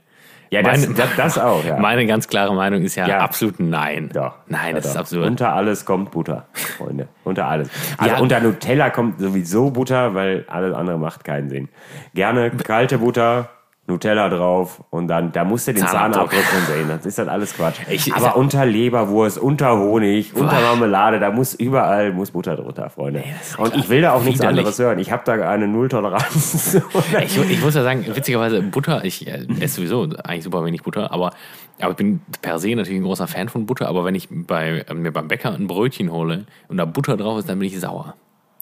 Ja, 0.51 0.61
das, 0.61 0.81
Meine- 0.81 0.93
das, 0.95 1.09
das 1.17 1.37
auch, 1.37 1.63
ja. 1.65 1.77
Meine 1.79 2.05
ganz 2.05 2.27
klare 2.27 2.53
Meinung 2.53 2.81
ist 2.83 2.95
ja, 2.95 3.07
Ja. 3.07 3.17
absolut 3.19 3.59
nein. 3.59 4.09
Doch. 4.13 4.33
Nein, 4.47 4.75
das 4.75 4.85
ist 4.85 4.93
doch. 4.95 5.01
absurd. 5.01 5.25
Unter 5.27 5.53
alles 5.53 5.85
kommt 5.85 6.11
Butter, 6.11 6.45
Freunde. 6.53 7.07
Unter 7.23 7.47
alles. 7.47 7.69
Also 7.97 8.15
Ja. 8.15 8.21
unter 8.21 8.39
Nutella 8.39 8.89
kommt 8.91 9.19
sowieso 9.19 9.71
Butter, 9.71 10.13
weil 10.13 10.45
alles 10.47 10.73
andere 10.75 10.97
macht 10.97 11.23
keinen 11.23 11.49
Sinn. 11.49 11.69
Gerne 12.13 12.51
kalte 12.51 12.99
Butter, 12.99 13.49
Nutella 13.87 14.29
drauf 14.29 14.83
und 14.89 15.07
dann, 15.07 15.31
da 15.31 15.43
musst 15.43 15.67
du 15.67 15.73
den 15.73 15.85
Zahnabdruck. 15.85 16.33
Von 16.33 16.61
sehen. 16.75 16.87
Das 16.87 17.05
ist 17.05 17.19
dann 17.19 17.29
alles 17.29 17.53
Quatsch. 17.55 17.75
Ich- 17.87 18.11
Aber 18.15 18.35
unter 18.35 18.65
Leberwurst, 18.65 19.37
unter 19.37 19.77
Honig, 19.77 20.33
unter 20.35 20.59
Marmelade, 20.59 21.19
da 21.19 21.29
muss 21.29 21.53
überall 21.53 22.11
muss 22.11 22.31
Butter 22.31 22.55
drunter, 22.55 22.89
Freunde. 22.89 23.23
und 23.59 23.75
ich 23.75 23.87
will 23.87 24.01
da 24.01 24.13
auch 24.13 24.23
nichts 24.23 24.39
widerlich. 24.41 24.59
anderes 24.59 24.79
hören. 24.79 24.97
Ich 24.97 25.11
habe 25.11 25.21
da 25.25 25.33
eine 25.49 25.67
Nulltoleranz. 25.67 26.81
Ich, 27.23 27.37
ich 27.37 27.61
muss 27.63 27.75
ja 27.75 27.83
sagen, 27.83 28.05
witzigerweise, 28.11 28.61
Butter, 28.63 29.05
ich 29.05 29.27
äh, 29.27 29.45
esse 29.59 29.75
sowieso 29.75 30.07
eigentlich 30.23 30.43
super 30.43 30.65
wenig 30.65 30.81
Butter, 30.83 31.11
aber, 31.11 31.31
aber 31.79 31.91
ich 31.91 31.97
bin 31.97 32.21
per 32.41 32.57
se 32.59 32.75
natürlich 32.75 32.99
ein 32.99 33.03
großer 33.03 33.27
Fan 33.27 33.49
von 33.49 33.65
Butter, 33.67 33.87
aber 33.87 34.03
wenn 34.03 34.15
ich 34.15 34.27
bei, 34.31 34.83
äh, 34.87 34.93
mir 34.95 35.11
beim 35.11 35.27
Bäcker 35.27 35.53
ein 35.53 35.67
Brötchen 35.67 36.11
hole 36.11 36.45
und 36.69 36.77
da 36.77 36.85
Butter 36.85 37.17
drauf 37.17 37.37
ist, 37.39 37.49
dann 37.49 37.59
bin 37.59 37.67
ich 37.67 37.79
sauer. 37.79 38.15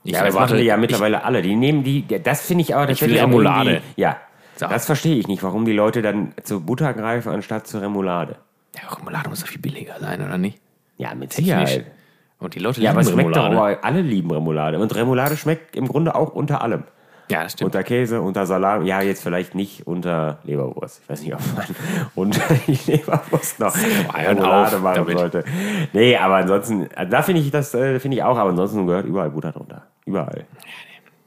Ich 0.04 0.12
Ja, 0.12 0.24
das 0.26 0.36
machen 0.36 0.58
die 0.58 0.64
ja 0.64 0.76
mittlerweile 0.76 1.24
alle. 1.24 1.42
Die 1.42 1.56
nehmen 1.56 1.84
die, 1.84 2.06
das 2.22 2.42
finde 2.46 2.64
ich 2.64 2.76
aber 2.76 2.88
tatsächlich 2.88 3.22
auch 3.22 3.28
Remoulade. 3.28 3.70
irgendwie- 3.70 4.02
Ja, 4.02 4.18
So. 4.56 4.68
das 4.68 4.86
verstehe 4.86 5.16
ich 5.16 5.28
nicht, 5.28 5.42
warum 5.44 5.66
die 5.66 5.74
Leute 5.74 6.02
dann 6.02 6.34
zur 6.44 6.62
Butter 6.62 6.94
greifen 6.94 7.32
anstatt 7.32 7.68
zur 7.68 7.82
Remoulade. 7.82 8.36
Ja, 8.76 8.90
Remoulade 8.90 9.30
muss 9.30 9.42
doch 9.42 9.48
viel 9.48 9.62
billiger 9.62 10.00
sein, 10.00 10.22
oder 10.24 10.38
nicht? 10.38 10.60
Ja, 10.98 11.14
mit. 11.16 11.34
Sicherheit. 11.34 11.86
Und 12.40 12.56
die 12.56 12.60
Leute 12.60 12.82
Ja, 12.82 12.92
aber 12.92 13.02
es 13.02 13.08
lieben 13.08 13.22
schmeckt 13.22 13.36
doch, 13.38 13.46
Remoulade. 13.46 13.78
aber 13.78 13.86
alle 13.86 14.02
lieben 14.02 14.32
Remoulade. 14.32 14.80
Und 14.80 14.94
Remoulade 14.96 15.38
schmeckt 15.38 15.76
im 15.76 15.88
Grunde 15.88 16.14
auch 16.16 16.34
unter 16.34 16.62
allem. 16.62 16.84
Ja, 17.30 17.44
das 17.44 17.54
stimmt. 17.54 17.68
Unter 17.68 17.84
Käse, 17.84 18.22
unter 18.22 18.46
Salat, 18.46 18.84
ja, 18.84 19.02
jetzt 19.02 19.24
vielleicht 19.24 19.56
nicht 19.56 19.88
unter 19.88 20.40
Leberwurst. 20.44 21.00
Ich 21.04 21.10
weiß 21.10 21.22
nicht, 21.22 21.34
ob 21.34 21.40
man 21.56 21.66
unter 22.16 22.42
die 22.68 22.78
Leberwurst 22.92 23.60
noch 23.62 23.74
Remoulade 24.14 24.78
machen 24.80 24.96
damit. 24.96 25.18
sollte. 25.18 25.44
Nee, 25.94 26.18
aber 26.18 26.36
ansonsten, 26.36 26.90
da 27.10 27.22
finde 27.22 27.42
ich 27.42 27.50
das, 27.50 27.74
äh, 27.74 28.00
finde 28.02 28.18
ich 28.18 28.24
auch, 28.24 28.38
aber 28.38 28.50
ansonsten 28.50 28.86
gehört 28.86 29.06
überall 29.06 29.30
Butter 29.30 29.54
drunter. 29.54 29.84
Überall. 30.06 30.46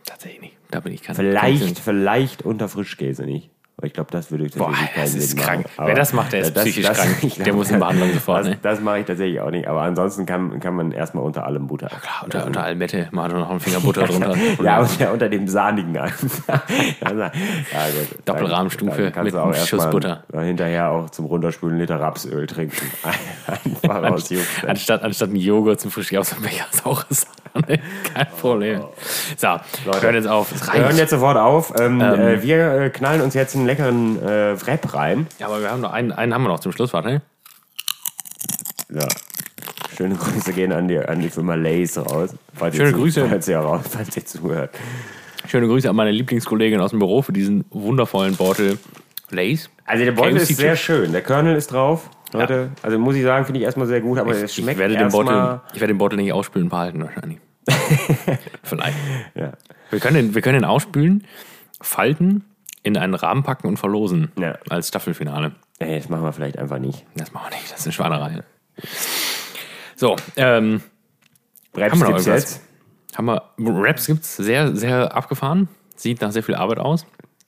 Tatsächlich 0.05 0.41
nicht. 0.43 0.56
Da 0.71 0.81
bin 0.81 0.93
ich 0.93 1.03
kein 1.03 1.14
Vielleicht, 1.17 1.79
vielleicht 1.79 2.43
unter 2.43 2.69
Frischkäse 2.69 3.25
nicht. 3.25 3.51
Aber 3.79 3.87
ich 3.89 3.93
glaube, 3.93 4.11
das 4.11 4.31
würde 4.31 4.45
Boah, 4.57 4.69
tatsächlich 4.71 4.95
keinen 4.95 5.05
das 5.05 5.14
ist 5.14 5.31
Sinn 5.33 5.39
krank. 5.39 5.67
machen. 5.77 5.87
Wer 5.89 5.95
das 5.95 6.12
macht, 6.14 6.33
der 6.33 6.41
ist 6.41 6.57
das- 6.57 6.64
psychisch 6.64 6.87
das- 6.87 6.97
krank. 6.97 7.17
ich 7.23 7.35
Der 7.35 7.45
glaub, 7.45 7.57
muss 7.57 7.71
in 7.71 7.79
Behandlung 7.79 8.11
sofort, 8.14 8.39
Das, 8.41 8.47
ne? 8.49 8.59
das 8.62 8.81
mache 8.81 9.01
ich 9.01 9.05
tatsächlich 9.05 9.39
auch 9.43 9.51
nicht. 9.51 9.69
Aber 9.69 9.83
ansonsten 9.83 10.25
kann, 10.25 10.59
kann 10.61 10.75
man 10.77 10.93
erstmal 10.93 11.23
unter 11.25 11.45
allem 11.45 11.67
Butter. 11.67 11.89
Klar, 11.89 12.23
unter, 12.25 12.47
unter 12.47 12.62
Almette 12.64 13.09
machen 13.11 13.33
wir 13.33 13.41
noch 13.41 13.51
einen 13.51 13.61
Finger 13.61 13.81
Butter 13.81 14.05
drunter. 14.07 14.35
Ja, 14.62 14.81
unter, 14.81 15.12
unter 15.12 15.29
dem 15.29 15.47
sahnigen. 15.47 15.99
Also, 15.99 16.27
ja, 17.21 17.29
gut. 17.29 19.12
Kannst 19.12 19.25
mit 19.25 19.35
auch 19.37 19.55
Schuss 19.55 19.91
Butter. 19.91 20.25
Hinterher 20.33 20.91
auch 20.91 21.11
zum 21.11 21.27
Runterspülen 21.27 21.75
einen 21.75 21.81
Liter 21.83 22.01
Rapsöl 22.01 22.47
trinken. 22.47 22.77
Einfach 23.47 24.11
aus 24.11 24.31
Juck. 24.31 24.43
Anstatt, 24.67 25.03
anstatt 25.03 25.29
ein 25.31 25.37
Joghurt 25.37 25.83
zum 25.83 25.91
Frühstück 25.91 26.17
aus 26.19 26.31
dem 26.31 26.41
Becher 26.43 26.64
saure 26.71 27.05
Sahne. 27.61 27.81
Kein 28.15 28.27
Problem. 28.41 28.85
So, 29.37 29.49
hört 29.49 30.15
jetzt 30.15 30.29
auf. 30.29 30.53
Wir 30.75 30.85
hören 30.85 30.97
jetzt 30.97 31.11
sofort 31.11 31.37
auf. 31.37 31.73
Ähm, 31.79 32.01
äh, 32.01 32.43
wir 32.43 32.73
äh, 32.83 32.91
knallen 32.91 33.21
uns 33.21 33.35
jetzt 33.35 33.55
einen 33.57 33.67
leckeren 33.67 34.23
äh, 34.23 34.61
Wrap 34.67 34.95
rein. 34.95 35.27
Ja, 35.39 35.47
aber 35.47 35.61
wir 35.61 35.71
haben 35.71 35.81
noch 35.81 35.93
einen, 35.93 36.13
einen 36.13 36.33
haben 36.35 36.43
wir 36.43 36.49
noch 36.49 36.61
zum 36.61 36.73
Schluss, 36.73 36.93
warte. 36.93 37.23
Ja. 38.93 39.07
Schöne 39.97 40.15
Grüße 40.15 40.53
gehen 40.53 40.73
an 40.73 40.89
die, 40.89 40.99
an 40.99 41.21
die 41.21 41.31
Firma 41.31 41.55
Lays 41.55 41.97
raus. 41.97 42.31
Schöne 42.75 42.91
zu- 42.93 42.99
Grüße. 42.99 43.27
Falls 43.29 43.49
ihr, 43.49 43.59
raus, 43.59 43.83
falls 43.91 44.17
ihr 44.17 44.27
zuhört. 44.27 44.71
Schöne 45.49 45.67
Grüße 45.69 45.89
an 45.89 45.97
meine 45.97 46.11
Lieblingskollegin 46.11 46.81
aus 46.81 46.91
dem 46.91 46.99
Büro 46.99 47.23
für 47.23 47.33
diesen 47.33 47.65
wundervollen 47.71 48.37
Beutel 48.37 48.79
Lays. 49.31 49.71
Also 49.87 50.05
der 50.05 50.13
Beutel 50.13 50.35
KFC 50.39 50.51
ist 50.51 50.57
sehr 50.59 50.77
schön. 50.77 51.13
Der 51.13 51.23
Kernel 51.23 51.57
ist 51.57 51.73
drauf. 51.73 52.11
Leute, 52.33 52.70
also 52.83 52.99
muss 52.99 53.14
ich 53.14 53.22
sagen, 53.22 53.45
finde 53.45 53.61
ich 53.61 53.64
erstmal 53.64 53.87
sehr 53.87 54.01
gut, 54.01 54.18
aber 54.18 54.33
es 54.33 54.43
Ich 54.43 54.55
schmeckt 54.55 54.79
werde, 54.79 54.95
den 54.95 55.05
erstmal... 55.05 55.24
Beutel, 55.24 55.61
ich 55.74 55.81
werde 55.81 55.93
den 55.93 55.99
Beutel 55.99 56.16
nicht 56.16 56.33
ausspülen 56.33 56.68
behalten, 56.68 57.03
wahrscheinlich. 57.03 57.39
Vielleicht. 58.62 58.97
Ja. 59.35 59.53
Wir 59.91 60.01
können, 60.01 60.16
den, 60.16 60.35
wir 60.35 60.43
können 60.43 60.61
den 60.61 60.64
ausspülen, 60.64 61.24
falten, 61.81 62.45
in 62.83 62.97
einen 62.97 63.14
Rahmen 63.14 63.43
packen 63.43 63.66
und 63.68 63.77
verlosen. 63.79 64.33
Ja. 64.39 64.59
Als 64.68 64.89
Staffelfinale. 64.89 65.53
Nee, 65.81 65.99
das 65.99 66.09
machen 66.09 66.22
wir 66.22 66.33
vielleicht 66.33 66.59
einfach 66.59 66.79
nicht. 66.79 67.05
Das 67.16 67.33
machen 67.33 67.51
wir 67.51 67.57
nicht, 67.57 67.70
das 67.70 67.81
ist 67.81 67.87
eine 67.87 67.93
Schweinerei. 67.93 68.43
So, 69.95 70.16
ähm, 70.37 70.81
Raps 71.74 72.01
Haben 72.01 72.07
gibt's 72.07 72.27
jetzt. 72.27 72.62
haben 73.16 73.27
wir, 73.27 73.43
Raps 73.59 74.07
gibt's 74.07 74.37
sehr, 74.37 74.74
sehr 74.74 75.14
abgefahren. 75.14 75.68
Sieht 75.97 76.20
nach 76.20 76.31
sehr 76.31 76.43
viel 76.43 76.55
Arbeit 76.55 76.79
aus. 76.79 77.07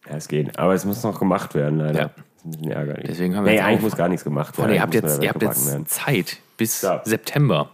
Ja, 0.08 0.16
es 0.16 0.28
geht. 0.28 0.58
Aber 0.58 0.74
es 0.74 0.84
muss 0.84 1.02
noch 1.02 1.18
gemacht 1.18 1.54
werden, 1.54 1.78
leider. 1.78 2.00
Ja. 2.00 2.10
Das 2.50 2.56
ist 2.56 2.60
ein 2.60 2.60
bisschen 2.62 2.70
ärgerlich. 2.72 3.06
Deswegen 3.08 3.36
haben 3.36 3.44
wir 3.44 3.52
nee, 3.52 3.60
eigentlich 3.60 3.78
auch- 3.78 3.82
muss 3.82 3.96
gar 3.96 4.08
nichts 4.08 4.24
gemacht 4.24 4.58
werden. 4.58 4.72
Ihr 4.74 4.80
habt 4.82 4.94
jetzt, 4.94 5.22
ihr 5.22 5.28
habt 5.28 5.42
jetzt. 5.42 5.88
Zeit 5.88 6.38
bis 6.56 6.82
Ja. 6.82 7.00
September. 7.04 7.70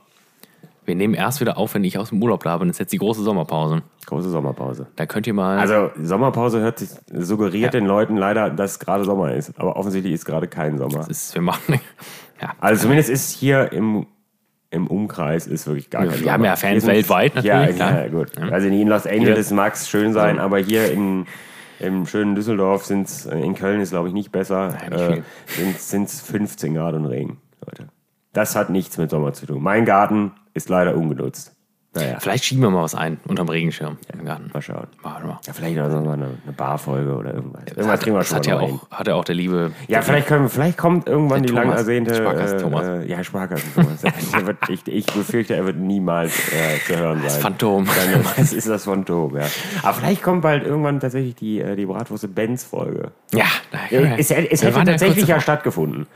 Wir 0.87 0.95
nehmen 0.95 1.15
erst 1.15 1.41
wieder 1.41 1.57
auf, 1.57 1.73
wenn 1.75 1.83
ich 1.85 1.97
aus 1.99 2.11
dem 2.11 2.23
Urlaub 2.23 2.43
da 2.45 2.59
bin. 2.59 2.69
Das 2.69 2.75
ist 2.75 2.81
jetzt 2.81 2.93
die 2.93 2.99
große 2.99 3.23
Sommerpause. 3.23 3.81
Große 4.05 4.29
Sommerpause. 4.29 4.87
Da 4.97 5.07
könnt 5.07 5.27
ihr 5.27 5.33
mal. 5.33 5.59
Also 5.59 5.91
Sommerpause 6.03 6.61
hört 6.61 6.79
sich, 6.79 6.91
suggeriert 7.11 7.73
Ja. 7.73 7.81
den 7.81 7.87
Leuten 7.87 8.19
leider, 8.19 8.51
dass 8.51 8.79
gerade 8.79 9.05
Sommer 9.05 9.33
ist. 9.33 9.59
Aber 9.59 9.77
offensichtlich 9.77 10.13
ist 10.13 10.27
gerade 10.27 10.47
kein 10.47 10.77
Sommer. 10.77 10.99
das 10.99 11.09
ist, 11.09 11.35
wir 11.35 11.43
machen. 11.43 11.81
Ja, 12.43 12.53
Also 12.61 12.83
zumindest 12.83 13.09
ist 13.11 13.31
hier 13.31 13.73
im, 13.73 14.07
im 14.71 14.89
Umkreis 14.89 15.47
ist 15.47 15.67
wirklich 15.69 15.89
gar 15.89 16.03
Wir 16.03 16.11
kein 16.11 16.19
haben 16.19 16.25
Sommer. 16.41 16.45
ja 16.47 16.57
Fans 16.57 16.73
Hier 16.73 16.81
sind- 16.83 16.91
weltweit 16.91 17.35
natürlich, 17.37 17.53
Ja, 17.69 17.73
klar. 17.73 18.01
ja 18.03 18.09
gut. 18.09 18.33
Also 18.51 18.67
in 18.67 18.89
Los 18.89 19.07
Angeles 19.07 19.51
mag 19.53 19.73
es 19.75 19.89
schön 19.89 20.13
sein, 20.13 20.37
Ja. 20.37 20.43
aber 20.43 20.59
hier 20.59 20.93
in, 20.93 21.27
im 21.85 22.07
schönen 22.07 22.35
Düsseldorf 22.35 22.85
sind 22.85 23.07
es, 23.07 23.27
in 23.27 23.55
Köln 23.55 23.81
ist 23.81 23.91
glaube 23.91 24.09
ich 24.09 24.15
nicht 24.15 24.33
besser, 24.33 24.77
äh, 24.91 25.23
sind 25.79 26.09
es 26.09 26.21
15 26.21 26.75
Grad 26.75 26.95
und 26.95 27.07
Regen, 27.07 27.39
Leute. 27.65 27.89
Das 28.33 28.57
hat 28.57 28.71
nichts 28.71 28.99
mit 28.99 29.11
Sommer 29.11 29.33
zu 29.33 29.47
tun. 29.47 29.63
Mein 29.63 29.85
Garten 29.85 30.33
ist 30.55 30.69
leider 30.69 30.97
ungenutzt. 30.97 31.54
Naja, 31.95 32.19
vielleicht 32.21 32.45
schieben 32.45 32.63
wir 32.63 32.71
mal 32.71 32.83
was 32.83 32.95
ein 32.95 33.19
unterm 33.27 33.49
Regenschirm 33.49 33.99
im 34.13 34.25
Garten. 34.25 34.51
mal 34.53 34.61
schauen. 34.61 34.87
Warte 35.03 35.27
mal. 35.27 35.39
Ja, 35.47 35.53
vielleicht 35.53 35.77
noch 35.77 35.89
mal 35.89 36.13
eine, 36.15 36.31
eine 36.43 36.53
Barfolge 36.57 37.15
oder 37.15 37.35
irgendwas. 37.35 37.63
Irgendwas 37.67 38.01
kriegen 38.01 38.17
wir 38.17 38.21
das 38.21 38.29
schon 38.29 38.39
hat 38.39 38.47
mal 38.47 38.53
ja, 38.53 38.61
auch, 38.61 38.91
hat 38.91 39.07
ja 39.07 39.15
auch 39.15 39.25
der 39.25 39.35
liebe. 39.35 39.73
Ja, 39.89 40.03
vielleicht, 40.03 40.27
können, 40.27 40.49
vielleicht 40.49 40.77
kommt 40.77 41.09
irgendwann 41.09 41.43
die 41.43 41.53
lang 41.53 41.71
ersehnte. 41.71 42.15
Sparkassen 42.15 42.59
äh, 42.59 42.63
Thomas. 42.63 42.87
Äh, 42.87 43.07
ja, 43.07 43.23
Sparkassen 43.23 43.75
Thomas. 43.75 44.03
Wird, 44.45 44.57
ich, 44.69 44.87
ich 44.89 45.07
befürchte, 45.07 45.55
er 45.55 45.65
wird 45.65 45.77
niemals 45.77 46.33
äh, 46.53 46.79
zu 46.87 46.97
hören 46.99 47.23
sein. 47.27 47.41
Phantom. 47.41 47.87
Dann, 47.87 48.25
das 48.37 48.53
ist 48.53 48.69
das 48.69 48.85
Phantom, 48.85 49.37
ja. 49.37 49.47
Aber 49.83 49.95
vielleicht 49.95 50.23
kommt 50.23 50.43
bald 50.43 50.65
irgendwann 50.65 51.01
tatsächlich 51.01 51.37
die, 51.37 51.61
äh, 51.61 51.77
die 51.77 51.87
Bratwurst 51.87 52.35
Benz 52.35 52.65
Folge. 52.65 53.13
Ja, 53.33 53.47
Äh, 53.91 54.19
Es, 54.19 54.31
es 54.31 54.63
Wir 54.63 54.69
hätte 54.69 54.79
ja 54.79 54.85
tatsächlich 54.85 55.27
ja 55.27 55.41
stattgefunden. 55.41 56.07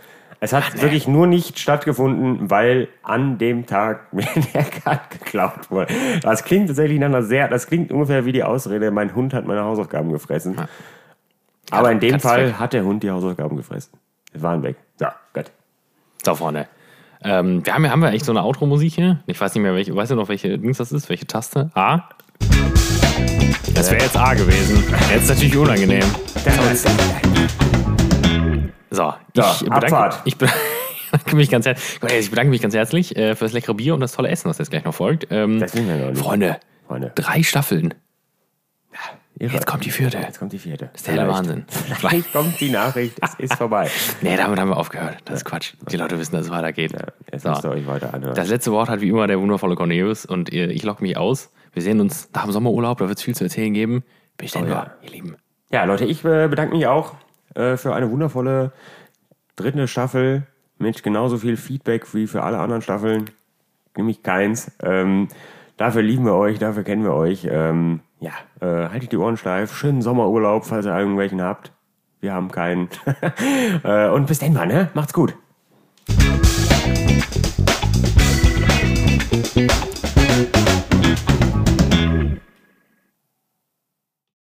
Es 0.41 0.53
hat 0.53 0.81
wirklich 0.81 1.09
nur 1.09 1.27
nicht 1.27 1.59
stattgefunden, 1.59 2.49
weil 2.51 2.89
an 3.03 3.39
dem 3.39 3.67
Tag 3.67 4.13
mir 4.13 4.27
der 4.55 4.65
Cut 4.65 5.11
geklaut 5.11 5.71
wurde. 5.71 5.93
Das 6.23 6.45
klingt 6.45 6.69
tatsächlich 6.69 6.99
nach 7.01 7.07
einer 7.07 7.23
sehr, 7.23 7.49
das 7.49 7.67
klingt 7.67 7.91
ungefähr 7.91 8.25
wie 8.25 8.33
die 8.33 8.45
Ausrede, 8.45 8.91
mein 8.91 9.15
Hund 9.15 9.35
hat 9.35 9.47
meine 9.47 9.63
Hausaufgaben 9.65 10.13
gefressen. 10.13 10.57
Aber 11.71 11.91
in 11.93 12.01
dem 12.01 12.21
Fall 12.21 12.49
weg. 12.49 12.55
hat 12.59 12.73
der 12.73 12.85
Hund 12.85 13.03
die 13.03 13.11
Hausaufgaben 13.11 13.57
gefressen. 13.57 13.93
Wir 14.33 14.43
waren 14.43 14.63
weg. 14.63 14.77
So, 14.97 15.07
gut. 15.35 15.51
So, 16.25 16.35
Freunde. 16.35 16.67
Ähm, 17.23 17.67
wir 17.67 17.75
haben, 17.75 17.85
ja- 17.85 17.91
haben 17.91 18.01
wir 18.03 18.13
echt 18.13 18.25
so 18.25 18.31
eine 18.33 18.43
Outro-Musik 18.45 18.95
hier. 18.95 19.21
Ich 19.27 19.41
weiß 19.41 19.53
nicht 19.55 19.63
mehr, 19.63 19.75
welche. 19.75 19.95
Weißt 19.95 20.13
du 20.13 20.15
noch, 20.15 20.29
welche 20.29 20.57
Dings 20.57 20.79
das 20.79 20.93
ist? 20.93 21.09
Welche 21.09 21.27
Taste? 21.27 21.71
A? 21.75 22.09
Das 23.75 23.91
wäre 23.91 24.03
jetzt 24.03 24.17
A 24.17 24.35
gewesen. 24.35 24.85
Jetzt 25.13 25.29
natürlich 25.29 25.57
unangenehm. 25.57 26.05
So, 28.91 29.13
ich, 29.35 29.43
So, 29.45 29.65
bedanke, 29.67 30.17
ich 30.25 30.37
bedanke 30.39 31.37
mich 31.37 31.51
ganz 31.51 31.67
herzlich. 31.67 32.13
Ich 32.19 32.31
bedanke 32.31 32.51
mich 32.51 32.61
ganz 32.63 32.75
herzlich 32.75 33.17
äh, 33.17 33.35
für 33.35 33.45
das 33.45 33.53
leckere 33.53 33.75
Bier 33.75 33.95
und 33.95 34.01
das 34.01 34.13
tolle 34.13 34.29
Essen, 34.29 34.49
was 34.49 34.59
jetzt 34.59 34.71
gleich 34.71 34.85
noch 34.85 34.95
folgt. 34.95 35.27
Ähm, 35.31 35.61
Das 35.61 35.73
sind 35.73 35.87
wir 35.89 35.97
noch 35.97 36.11
nicht. 36.11 36.19
Freunde, 36.21 36.59
Freunde. 36.87 37.13
drei 37.15 37.43
Staffeln. 37.43 37.95
Irre. 39.41 39.55
Jetzt 39.55 39.67
kommt 39.67 39.85
die 39.85 39.93
vierte. 39.93 40.19
Jetzt 40.19 40.41
kommt 40.41 40.53
die 40.53 40.59
vierte. 40.59 40.87
Das 40.93 41.01
ist 41.03 41.07
der 41.07 41.15
helle 41.15 41.29
Wahnsinn. 41.29 41.65
Vielleicht 41.69 42.33
kommt 42.33 42.59
die 42.59 42.71
Nachricht, 42.71 43.19
es 43.23 43.35
ist 43.37 43.55
vorbei. 43.55 43.89
Nee, 44.21 44.37
damit 44.37 44.59
haben 44.59 44.69
wir 44.69 44.77
aufgehört. 44.77 45.19
Das 45.27 45.37
ist 45.37 45.45
Quatsch. 45.45 45.75
Die 45.93 45.97
Leute 45.97 46.19
wissen, 46.19 46.35
dass 46.35 46.47
es 46.47 46.51
weitergeht. 46.51 46.93
Jetzt 47.31 47.45
So. 47.45 47.51
müsst 47.51 47.63
ihr 47.65 47.71
euch 47.71 47.87
weiter 47.87 48.13
anhören. 48.13 48.35
Das 48.35 48.49
letzte 48.49 48.73
Wort 48.73 48.89
hat 48.89 49.01
wie 49.01 49.09
immer 49.09 49.29
der 49.29 49.39
wundervolle 49.39 49.77
Cornelius 49.77 50.27
und 50.27 50.53
ich 50.53 50.83
logge 50.83 51.03
mich 51.05 51.17
aus. 51.17 51.53
Wir 51.73 51.83
sehen 51.83 52.01
uns 52.01 52.29
nach 52.35 52.43
dem 52.45 52.51
Sommerurlaub, 52.53 52.99
da 52.99 53.07
wird 53.07 53.19
es 53.19 53.23
viel 53.25 53.37
zu 53.37 53.45
erzählen 53.45 53.73
geben. 53.73 54.03
Bis 54.39 54.53
dann, 54.53 54.65
Oh 54.65 54.71
ja. 54.71 54.91
ihr 55.03 55.11
Lieben. 55.11 55.37
Ja, 55.71 55.85
Leute, 55.85 56.05
ich 56.05 56.25
äh, 56.25 56.49
bedanke 56.49 56.75
mich 56.75 56.89
auch 56.89 57.15
äh, 57.55 57.77
für 57.77 57.95
eine 57.95 58.11
wundervolle 58.11 58.73
dritte 59.57 59.89
Staffel 59.89 60.47
mit 60.79 61.03
genauso 61.03 61.39
viel 61.39 61.57
Feedback 61.57 62.15
wie 62.15 62.27
für 62.27 62.43
alle 62.43 62.59
anderen 62.59 62.83
Staffeln. 62.83 63.31
Nämlich 63.97 64.23
keins. 64.23 64.71
Ähm, 64.83 65.29
dafür 65.77 66.03
lieben 66.03 66.25
wir 66.25 66.35
euch, 66.35 66.59
dafür 66.59 66.85
kennen 66.85 67.03
wir 67.03 67.15
euch. 67.15 67.47
Ähm, 67.51 68.01
ja, 68.21 68.33
äh, 68.61 68.89
haltet 68.89 69.13
die 69.13 69.17
Ohren 69.17 69.37
steif. 69.37 69.75
Schönen 69.75 70.03
Sommerurlaub, 70.03 70.65
falls 70.65 70.87
ihr 70.87 70.97
irgendwelchen 70.97 71.43
habt. 71.43 71.73
Wir 72.21 72.33
haben 72.33 72.51
keinen. 72.51 72.89
äh, 73.85 74.09
und 74.09 74.27
bis 74.27 74.39
dann 74.39 74.53
mal, 74.53 74.67
ne? 74.67 74.91
Macht's 74.95 75.13
gut. 75.13 75.35